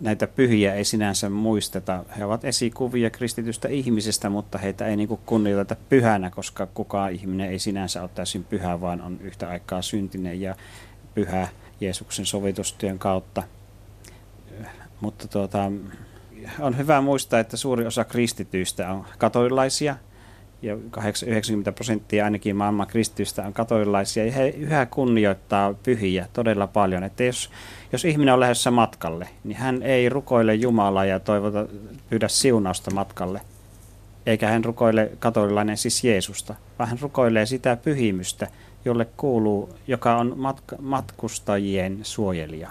näitä 0.00 0.26
pyhiä 0.26 0.74
ei 0.74 0.84
sinänsä 0.84 1.30
muisteta. 1.30 2.04
He 2.18 2.24
ovat 2.24 2.44
esikuvia 2.44 3.10
kristitystä 3.10 3.68
ihmisestä, 3.68 4.30
mutta 4.30 4.58
heitä 4.58 4.86
ei 4.86 4.96
niin 4.96 5.08
kunnioiteta 5.08 5.76
pyhänä, 5.88 6.30
koska 6.30 6.66
kukaan 6.66 7.12
ihminen 7.12 7.50
ei 7.50 7.58
sinänsä 7.58 8.02
ole 8.02 8.10
täysin 8.14 8.44
pyhä, 8.44 8.80
vaan 8.80 9.00
on 9.00 9.18
yhtä 9.20 9.48
aikaa 9.48 9.82
syntinen 9.82 10.40
ja 10.40 10.54
pyhä 11.14 11.48
Jeesuksen 11.80 12.26
sovitustyön 12.26 12.98
kautta. 12.98 13.42
Mutta 15.00 15.28
tuota, 15.28 15.72
on 16.58 16.78
hyvä 16.78 17.00
muistaa, 17.00 17.40
että 17.40 17.56
suuri 17.56 17.86
osa 17.86 18.04
kristityistä 18.04 18.92
on 18.92 19.04
katolilaisia– 19.18 19.96
ja 20.62 20.76
90 21.26 21.72
prosenttia 21.72 22.24
ainakin 22.24 22.56
maailman 22.56 22.86
kristitystä 22.86 23.46
on 23.46 23.52
katolilaisia, 23.52 24.24
ja 24.24 24.32
he 24.32 24.48
yhä 24.48 24.86
kunnioittaa 24.86 25.74
pyhiä 25.74 26.26
todella 26.32 26.66
paljon. 26.66 27.04
Että 27.04 27.24
jos, 27.24 27.50
jos 27.92 28.04
ihminen 28.04 28.34
on 28.34 28.40
lähdössä 28.40 28.70
matkalle, 28.70 29.28
niin 29.44 29.56
hän 29.56 29.82
ei 29.82 30.08
rukoile 30.08 30.54
Jumalaa 30.54 31.04
ja 31.04 31.20
toivota, 31.20 31.66
pyydä 32.10 32.28
siunausta 32.28 32.90
matkalle, 32.90 33.40
eikä 34.26 34.48
hän 34.48 34.64
rukoile 34.64 35.10
katolilainen 35.18 35.76
siis 35.76 36.04
Jeesusta, 36.04 36.54
vaan 36.78 36.88
hän 36.88 36.98
rukoilee 37.00 37.46
sitä 37.46 37.76
pyhimystä, 37.76 38.46
jolle 38.84 39.04
kuuluu, 39.16 39.74
joka 39.86 40.16
on 40.16 40.32
matka, 40.36 40.76
matkustajien 40.78 41.98
suojelija. 42.02 42.70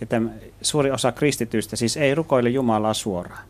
Ja 0.00 0.06
tämä, 0.06 0.30
suuri 0.62 0.90
osa 0.90 1.12
kristityistä 1.12 1.76
siis 1.76 1.96
ei 1.96 2.14
rukoile 2.14 2.50
Jumalaa 2.50 2.94
suoraan. 2.94 3.44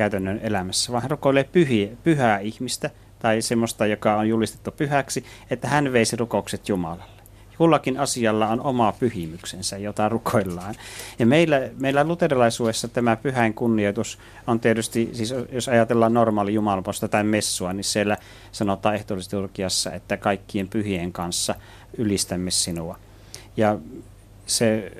Käytännön 0.00 0.40
elämässä, 0.42 0.92
vaan 0.92 1.02
hän 1.02 1.10
rukoilee 1.10 1.44
pyhiä, 1.44 1.88
pyhää 2.04 2.38
ihmistä 2.38 2.90
tai 3.18 3.42
semmoista, 3.42 3.86
joka 3.86 4.16
on 4.16 4.28
julistettu 4.28 4.70
pyhäksi, 4.70 5.24
että 5.50 5.68
hän 5.68 5.92
veisi 5.92 6.16
rukoukset 6.16 6.68
Jumalalle. 6.68 7.20
Kullakin 7.58 8.00
asialla 8.00 8.48
on 8.48 8.60
oma 8.60 8.92
pyhimyksensä, 8.92 9.78
jota 9.78 10.08
rukoillaan. 10.08 10.74
Ja 11.18 11.26
meillä, 11.26 11.60
meillä 11.78 12.04
luterilaisuudessa 12.04 12.88
tämä 12.88 13.16
pyhäin 13.16 13.54
kunnioitus 13.54 14.18
on 14.46 14.60
tietysti, 14.60 15.10
siis 15.12 15.34
jos 15.52 15.68
ajatellaan 15.68 16.14
normaali 16.14 16.54
jumalanposta 16.54 17.08
tai 17.08 17.24
messua, 17.24 17.72
niin 17.72 17.84
siellä 17.84 18.16
sanotaan 18.52 18.94
ehtoollisessa 18.94 19.92
että 19.92 20.16
kaikkien 20.16 20.68
pyhien 20.68 21.12
kanssa 21.12 21.54
ylistämme 21.98 22.50
sinua. 22.50 22.98
Ja 23.56 23.78
se 24.46 24.92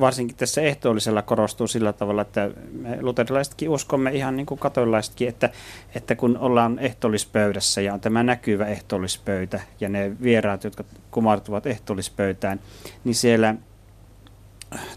varsinkin 0.00 0.36
tässä 0.36 0.60
ehtoollisella 0.60 1.22
korostuu 1.22 1.66
sillä 1.66 1.92
tavalla, 1.92 2.22
että 2.22 2.50
me 2.72 3.02
luterilaisetkin 3.02 3.68
uskomme 3.68 4.10
ihan 4.10 4.36
niin 4.36 4.46
kuin 4.46 4.58
katolaisetkin, 4.58 5.28
että, 5.28 5.50
että 5.94 6.14
kun 6.14 6.38
ollaan 6.38 6.78
ehtoollispöydässä 6.78 7.80
ja 7.80 7.94
on 7.94 8.00
tämä 8.00 8.22
näkyvä 8.22 8.66
ehtoollispöytä 8.66 9.60
ja 9.80 9.88
ne 9.88 10.16
vieraat, 10.22 10.64
jotka 10.64 10.84
kumartuvat 11.10 11.66
ehtoollispöytään, 11.66 12.60
niin 13.04 13.14
siellä 13.14 13.54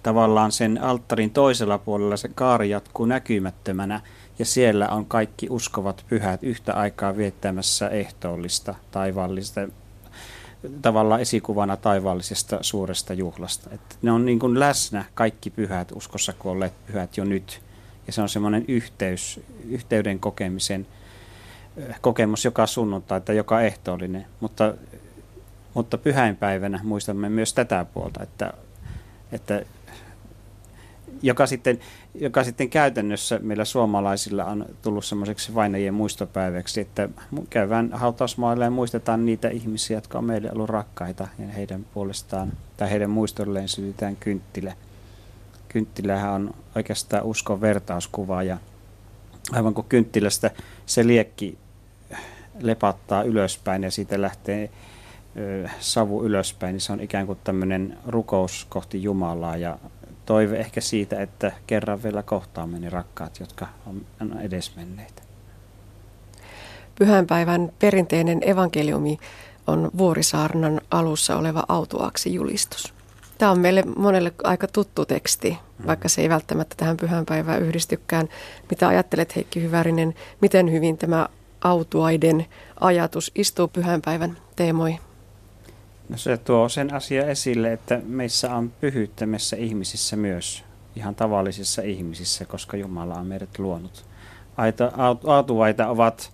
tavallaan 0.03 0.51
sen 0.51 0.83
alttarin 0.83 1.31
toisella 1.31 1.77
puolella 1.77 2.17
se 2.17 2.29
kaari 2.35 2.69
jatkuu 2.69 3.05
näkymättömänä 3.05 4.01
ja 4.39 4.45
siellä 4.45 4.87
on 4.87 5.05
kaikki 5.05 5.47
uskovat 5.49 6.05
pyhät 6.09 6.43
yhtä 6.43 6.73
aikaa 6.73 7.17
viettämässä 7.17 7.89
ehtoollista 7.89 8.75
taivaallista 8.91 9.61
tavallaan 10.81 11.21
esikuvana 11.21 11.77
taivaallisesta 11.77 12.57
suuresta 12.61 13.13
juhlasta. 13.13 13.69
Että 13.73 13.95
ne 14.01 14.11
on 14.11 14.25
niin 14.25 14.39
kuin 14.39 14.59
läsnä 14.59 15.05
kaikki 15.13 15.49
pyhät 15.49 15.91
uskossa 15.91 16.33
kuolleet 16.33 16.73
pyhät 16.87 17.17
jo 17.17 17.25
nyt. 17.25 17.61
Ja 18.07 18.13
se 18.13 18.21
on 18.21 18.29
semmoinen 18.29 18.65
yhteys, 18.67 19.39
yhteyden 19.69 20.19
kokemisen 20.19 20.87
kokemus 22.01 22.45
joka 22.45 22.67
sunnuntai 22.67 23.21
tai 23.21 23.37
joka 23.37 23.61
ehtoollinen. 23.61 24.25
Mutta, 24.39 24.73
mutta 25.73 25.97
pyhäinpäivänä 25.97 26.79
muistamme 26.83 27.29
myös 27.29 27.53
tätä 27.53 27.85
puolta, 27.93 28.23
että, 28.23 28.53
että 29.31 29.65
joka 31.21 31.45
sitten, 31.47 31.79
joka 32.15 32.43
sitten 32.43 32.69
käytännössä 32.69 33.39
meillä 33.43 33.65
suomalaisilla 33.65 34.45
on 34.45 34.65
tullut 34.81 35.05
semmoiseksi 35.05 35.55
vainajien 35.55 35.93
muistopäiväksi, 35.93 36.81
että 36.81 37.09
käydään 37.49 37.89
hautausmaille 37.93 38.63
ja 38.63 38.71
muistetaan 38.71 39.25
niitä 39.25 39.49
ihmisiä, 39.49 39.97
jotka 39.97 40.17
on 40.17 40.25
meille 40.25 40.51
ollut 40.51 40.69
rakkaita 40.69 41.27
ja 41.39 41.47
heidän 41.47 41.85
puolestaan 41.93 42.53
tai 42.77 42.91
heidän 42.91 43.09
muistolleen 43.09 43.67
sytytään 43.67 44.15
kynttilä. 44.15 44.73
Kynttilähän 45.69 46.31
on 46.31 46.53
oikeastaan 46.75 47.23
uskon 47.23 47.61
vertauskuva 47.61 48.43
ja 48.43 48.57
aivan 49.51 49.73
kuin 49.73 49.87
kynttilästä 49.89 50.51
se 50.85 51.07
liekki 51.07 51.57
lepattaa 52.59 53.23
ylöspäin 53.23 53.83
ja 53.83 53.91
siitä 53.91 54.21
lähtee 54.21 54.69
savu 55.79 56.23
ylöspäin, 56.23 56.73
niin 56.73 56.81
se 56.81 56.93
on 56.93 56.99
ikään 56.99 57.25
kuin 57.25 57.39
tämmöinen 57.43 57.97
rukous 58.07 58.65
kohti 58.69 59.03
Jumalaa 59.03 59.57
ja 59.57 59.77
toive 60.31 60.57
ehkä 60.57 60.81
siitä, 60.81 61.21
että 61.21 61.51
kerran 61.67 62.03
vielä 62.03 62.23
kohtaamme 62.23 62.79
ne 62.79 62.89
rakkaat, 62.89 63.39
jotka 63.39 63.67
on 64.19 64.39
edesmenneitä. 64.41 65.21
Pyhänpäivän 66.95 67.71
perinteinen 67.79 68.49
evankeliumi 68.49 69.17
on 69.67 69.91
Vuorisaarnan 69.97 70.81
alussa 70.91 71.37
oleva 71.37 71.63
autuaksi 71.67 72.33
julistus. 72.33 72.93
Tämä 73.37 73.51
on 73.51 73.59
meille 73.59 73.83
monelle 73.95 74.33
aika 74.43 74.67
tuttu 74.67 75.05
teksti, 75.05 75.57
vaikka 75.87 76.09
se 76.09 76.21
ei 76.21 76.29
välttämättä 76.29 76.75
tähän 76.77 76.97
pyhänpäivään 76.97 77.61
yhdistykään. 77.61 78.29
Mitä 78.69 78.87
ajattelet 78.87 79.35
Heikki 79.35 79.61
Hyvärinen, 79.61 80.13
miten 80.41 80.71
hyvin 80.71 80.97
tämä 80.97 81.27
autuaiden 81.61 82.45
ajatus 82.79 83.31
istuu 83.35 83.67
pyhänpäivän 83.67 84.37
teemoihin? 84.55 85.10
No 86.11 86.17
se 86.17 86.37
tuo 86.37 86.69
sen 86.69 86.93
asia 86.93 87.25
esille, 87.25 87.73
että 87.73 88.01
meissä 88.05 88.55
on 88.55 88.71
pyhyyttä 88.81 89.25
meissä 89.25 89.55
ihmisissä 89.55 90.15
myös, 90.15 90.63
ihan 90.95 91.15
tavallisissa 91.15 91.81
ihmisissä, 91.81 92.45
koska 92.45 92.77
Jumala 92.77 93.15
on 93.15 93.27
meidät 93.27 93.59
luonut. 93.59 94.05
Aita, 94.57 94.91
aatuvaita 95.27 95.87
ovat 95.87 96.33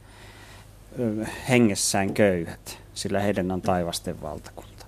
hengessään 1.49 2.13
köyhät, 2.13 2.79
sillä 2.93 3.19
heidän 3.19 3.51
on 3.51 3.61
taivasten 3.61 4.21
valtakunta. 4.21 4.85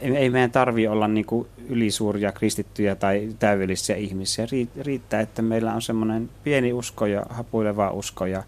Ei, 0.00 0.16
ei 0.16 0.30
meidän 0.30 0.50
tarvi 0.50 0.88
olla 0.88 1.08
niin 1.08 1.26
kuin 1.26 1.48
ylisuuria 1.68 2.32
kristittyjä 2.32 2.94
tai 2.94 3.28
täydellisiä 3.38 3.96
ihmisiä. 3.96 4.46
Riittää, 4.80 5.20
että 5.20 5.42
meillä 5.42 5.74
on 5.74 5.82
semmoinen 5.82 6.30
pieni 6.42 6.72
usko 6.72 7.06
ja 7.06 7.26
hapuileva 7.30 7.90
usko, 7.90 8.26
ja, 8.26 8.42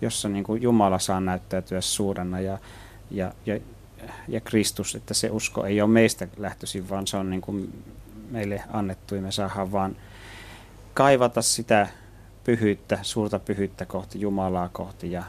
jossa 0.00 0.28
niin 0.28 0.44
kuin 0.44 0.62
Jumala 0.62 0.98
saa 0.98 1.20
näyttäytyä 1.20 1.80
suurena 1.80 2.40
ja, 2.40 2.58
ja, 3.10 3.32
ja 3.46 3.60
ja 4.28 4.40
Kristus, 4.40 4.94
että 4.94 5.14
se 5.14 5.30
usko 5.30 5.64
ei 5.64 5.80
ole 5.80 5.90
meistä 5.90 6.28
lähtöisin, 6.36 6.88
vaan 6.88 7.06
se 7.06 7.16
on 7.16 7.30
niin 7.30 7.40
kuin 7.40 7.84
meille 8.30 8.62
annettu 8.72 9.14
ja 9.14 9.22
me 9.22 9.32
saadaan 9.32 9.72
vaan 9.72 9.96
kaivata 10.94 11.42
sitä 11.42 11.88
pyhyyttä, 12.44 12.98
suurta 13.02 13.38
pyhyyttä 13.38 13.86
kohti 13.86 14.20
Jumalaa 14.20 14.68
kohti 14.68 15.12
ja 15.12 15.22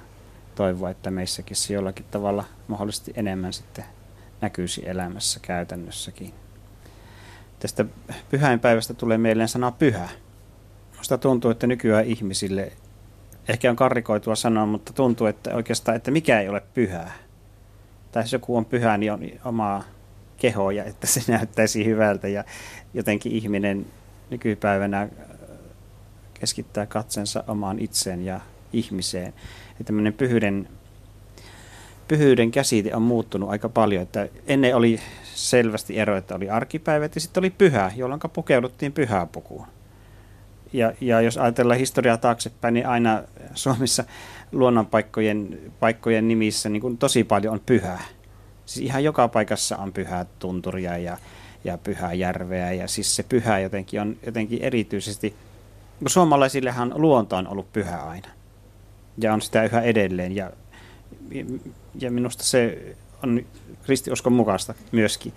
toivoa, 0.56 0.90
että 0.90 1.12
meissäkin 1.12 1.58
se 1.58 1.74
jollakin 1.74 2.06
tavalla 2.12 2.44
mahdollisesti 2.68 3.14
enemmän 3.16 3.54
sitten 3.54 3.86
näkyisi 4.42 4.90
elämässä 4.90 5.40
käytännössäkin. 5.40 6.34
Tästä 7.60 7.86
pyhäinpäivästä 8.30 8.94
tulee 8.94 9.18
mieleen 9.18 9.48
sana 9.48 9.72
pyhä. 9.72 10.10
Minusta 10.92 11.18
tuntuu, 11.18 11.52
että 11.52 11.68
nykyään 11.68 12.06
ihmisille, 12.06 12.72
ehkä 13.48 13.70
on 13.70 13.76
karrikoitua 13.76 14.36
sanoa, 14.36 14.66
mutta 14.66 14.94
tuntuu, 14.94 15.28
että 15.28 15.56
oikeastaan, 15.56 15.98
että 15.98 16.12
mikä 16.12 16.42
ei 16.42 16.50
ole 16.50 16.64
pyhää 16.74 17.14
tai 18.12 18.24
jos 18.24 18.34
joku 18.34 18.57
on 18.57 18.66
pyhä, 18.66 18.97
niin 18.97 19.12
on 19.12 19.22
omaa 19.45 19.84
kehoja, 20.38 20.84
että 20.84 21.07
se 21.07 21.22
näyttäisi 21.32 21.86
hyvältä 21.86 22.28
ja 22.28 22.43
jotenkin 22.93 23.32
ihminen 23.32 23.86
nykypäivänä 24.30 25.09
keskittää 26.39 26.86
katsensa 26.86 27.43
omaan 27.47 27.80
itseen 27.80 28.26
ja 28.26 28.39
ihmiseen. 28.74 29.34
Ja 29.80 29.86
tämmöinen 29.86 30.14
pyhyyden, 30.14 30.68
pyhyyden 32.07 32.51
käsite 32.51 32.95
on 32.95 33.01
muuttunut 33.01 33.49
aika 33.49 33.70
paljon, 33.70 34.03
että 34.03 34.28
ennen 34.47 34.76
oli 34.76 34.99
selvästi 35.24 35.99
ero, 35.99 36.18
että 36.18 36.36
oli 36.36 36.49
arkipäivät 36.49 37.16
ja 37.16 37.22
sitten 37.22 37.41
oli 37.41 37.49
pyhä, 37.49 37.91
jolloin 37.95 38.22
pukeuduttiin 38.34 38.93
pyhäpukuun. 38.93 39.68
Ja, 40.74 40.93
ja 41.01 41.22
jos 41.22 41.38
ajatellaan 41.38 41.80
historiaa 41.80 42.18
taaksepäin, 42.18 42.74
niin 42.74 42.88
aina 42.88 43.24
Suomessa 43.53 44.03
luonnonpaikkojen 44.52 45.60
paikkojen 45.80 46.28
nimissä 46.28 46.70
niin 46.70 46.82
kuin 46.82 46.97
tosi 46.97 47.24
paljon 47.24 47.54
on 47.54 47.62
pyhää. 47.66 48.04
Siis 48.66 48.86
ihan 48.86 49.04
joka 49.04 49.28
paikassa 49.28 49.78
on 49.78 49.93
pyhää 49.93 50.26
tunturia 50.39 50.97
ja, 50.97 51.18
ja 51.64 51.78
pyhää 51.78 52.14
järveä 52.14 52.72
ja 52.72 52.88
siis 52.88 53.16
se 53.16 53.24
pyhä 53.24 53.60
jotenkin 53.60 54.02
on 54.02 54.18
jotenkin 54.26 54.62
erityisesti, 54.62 55.36
kun 55.99 56.10
suomalaisillehan 56.10 56.93
luonto 56.95 57.36
on 57.36 57.47
ollut 57.47 57.74
pyhä 57.74 57.97
aina 57.97 58.28
ja 59.18 59.34
on 59.34 59.41
sitä 59.41 59.64
yhä 59.64 59.82
edelleen 59.82 60.36
ja, 60.36 60.52
ja 61.99 62.12
minusta 62.12 62.43
se 62.43 62.95
on 63.24 63.45
kristioskon 63.84 64.34
mukaista 64.34 64.74
myöskin, 64.91 65.34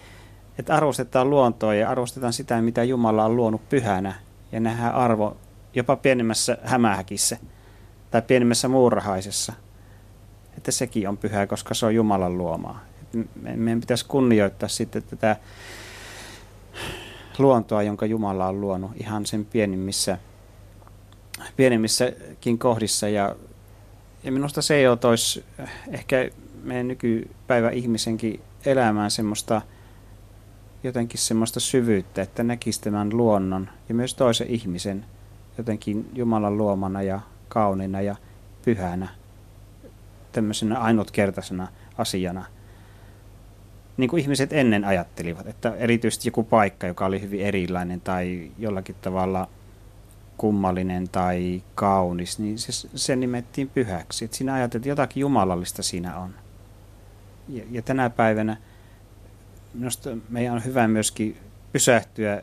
että 0.58 0.74
arvostetaan 0.74 1.30
luontoa 1.30 1.74
ja 1.74 1.90
arvostetaan 1.90 2.32
sitä, 2.32 2.62
mitä 2.62 2.84
Jumala 2.84 3.24
on 3.24 3.36
luonut 3.36 3.68
pyhänä 3.68 4.14
ja 4.52 4.60
nähdään 4.60 4.94
arvo 4.94 5.36
jopa 5.74 5.96
pienemmässä 5.96 6.58
hämähäkissä– 6.62 7.38
tai 8.14 8.22
pienimmässä 8.22 8.68
muurahaisessa, 8.68 9.52
että 10.56 10.70
sekin 10.70 11.08
on 11.08 11.16
pyhä, 11.16 11.46
koska 11.46 11.74
se 11.74 11.86
on 11.86 11.94
Jumalan 11.94 12.38
luomaa. 12.38 12.84
Meidän 13.42 13.80
pitäisi 13.80 14.06
kunnioittaa 14.06 14.68
sitten 14.68 15.02
tätä 15.02 15.36
luontoa, 17.38 17.82
jonka 17.82 18.06
Jumala 18.06 18.46
on 18.46 18.60
luonut 18.60 18.90
ihan 18.94 19.26
sen 19.26 19.44
pienimmissä, 19.44 20.18
pienimmissäkin 21.56 22.58
kohdissa. 22.58 23.08
Ja, 23.08 23.36
ja 24.24 24.32
minusta 24.32 24.62
se 24.62 24.74
ei 24.74 24.88
ole 24.88 24.96
tois 24.96 25.44
ehkä 25.88 26.30
meidän 26.62 26.88
nykypäivä 26.88 27.70
ihmisenkin 27.70 28.40
elämään 28.66 29.10
semmoista 29.10 29.62
jotenkin 30.84 31.20
semmoista 31.20 31.60
syvyyttä, 31.60 32.22
että 32.22 32.42
näkisi 32.42 32.80
tämän 32.80 33.16
luonnon 33.16 33.68
ja 33.88 33.94
myös 33.94 34.14
toisen 34.14 34.48
ihmisen 34.48 35.06
jotenkin 35.58 36.10
Jumalan 36.14 36.58
luomana 36.58 37.02
ja 37.02 37.20
kauniina 37.48 38.00
ja 38.00 38.16
pyhänä, 38.64 39.08
tämmöisenä 40.32 40.78
ainutkertaisena 40.78 41.68
asiana. 41.98 42.44
Niin 43.96 44.10
kuin 44.10 44.22
ihmiset 44.22 44.52
ennen 44.52 44.84
ajattelivat, 44.84 45.46
että 45.46 45.74
erityisesti 45.74 46.28
joku 46.28 46.42
paikka, 46.42 46.86
joka 46.86 47.06
oli 47.06 47.20
hyvin 47.20 47.40
erilainen 47.40 48.00
tai 48.00 48.50
jollakin 48.58 48.96
tavalla 49.00 49.48
kummallinen 50.36 51.08
tai 51.08 51.62
kaunis, 51.74 52.38
niin 52.38 52.58
se, 52.58 52.88
se 52.94 53.16
nimettiin 53.16 53.68
pyhäksi. 53.68 54.24
Että 54.24 54.36
siinä 54.36 54.54
ajateltiin, 54.54 54.92
että 54.92 55.02
jotakin 55.02 55.20
jumalallista 55.20 55.82
siinä 55.82 56.16
on. 56.16 56.34
Ja, 57.48 57.64
ja 57.70 57.82
tänä 57.82 58.10
päivänä 58.10 58.56
minusta 59.74 60.10
meidän 60.28 60.54
on 60.54 60.64
hyvä 60.64 60.88
myöskin 60.88 61.36
pysähtyä 61.72 62.42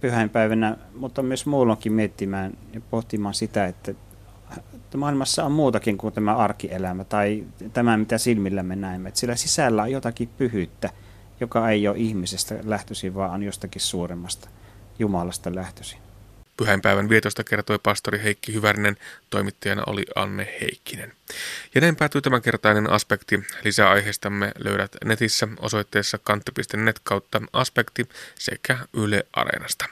pyhäinpäivänä, 0.00 0.76
mutta 0.94 1.22
myös 1.22 1.46
muulloinkin 1.46 1.92
miettimään 1.92 2.52
ja 2.72 2.80
pohtimaan 2.80 3.34
sitä, 3.34 3.66
että 4.88 4.98
maailmassa 4.98 5.44
on 5.44 5.52
muutakin 5.52 5.98
kuin 5.98 6.14
tämä 6.14 6.36
arkielämä 6.36 7.04
tai 7.04 7.44
tämä, 7.72 7.96
mitä 7.96 8.18
silmillä 8.18 8.62
me 8.62 8.76
näemme. 8.76 9.08
Että 9.08 9.20
sillä 9.20 9.36
sisällä 9.36 9.82
on 9.82 9.90
jotakin 9.90 10.28
pyhyyttä, 10.28 10.90
joka 11.40 11.70
ei 11.70 11.88
ole 11.88 11.98
ihmisestä 11.98 12.54
lähtöisin, 12.64 13.14
vaan 13.14 13.30
on 13.30 13.42
jostakin 13.42 13.82
suuremmasta 13.82 14.48
Jumalasta 14.98 15.54
lähtöisin. 15.54 15.98
Pyhäinpäivän 16.56 17.08
vietosta 17.08 17.44
kertoi 17.44 17.78
pastori 17.78 18.22
Heikki 18.22 18.54
Hyvärinen, 18.54 18.96
toimittajana 19.30 19.82
oli 19.86 20.04
Anne 20.14 20.58
Heikkinen. 20.60 21.12
Ja 21.74 21.80
näin 21.80 21.96
päätyy 21.96 22.20
tämänkertainen 22.20 22.90
aspekti. 22.90 23.44
Lisää 23.64 23.90
aiheistamme 23.90 24.52
löydät 24.58 24.96
netissä 25.04 25.48
osoitteessa 25.60 26.18
kantti.net 26.18 27.00
kautta 27.02 27.42
aspekti 27.52 28.08
sekä 28.34 28.78
Yle 28.92 29.26
Areenasta. 29.32 29.88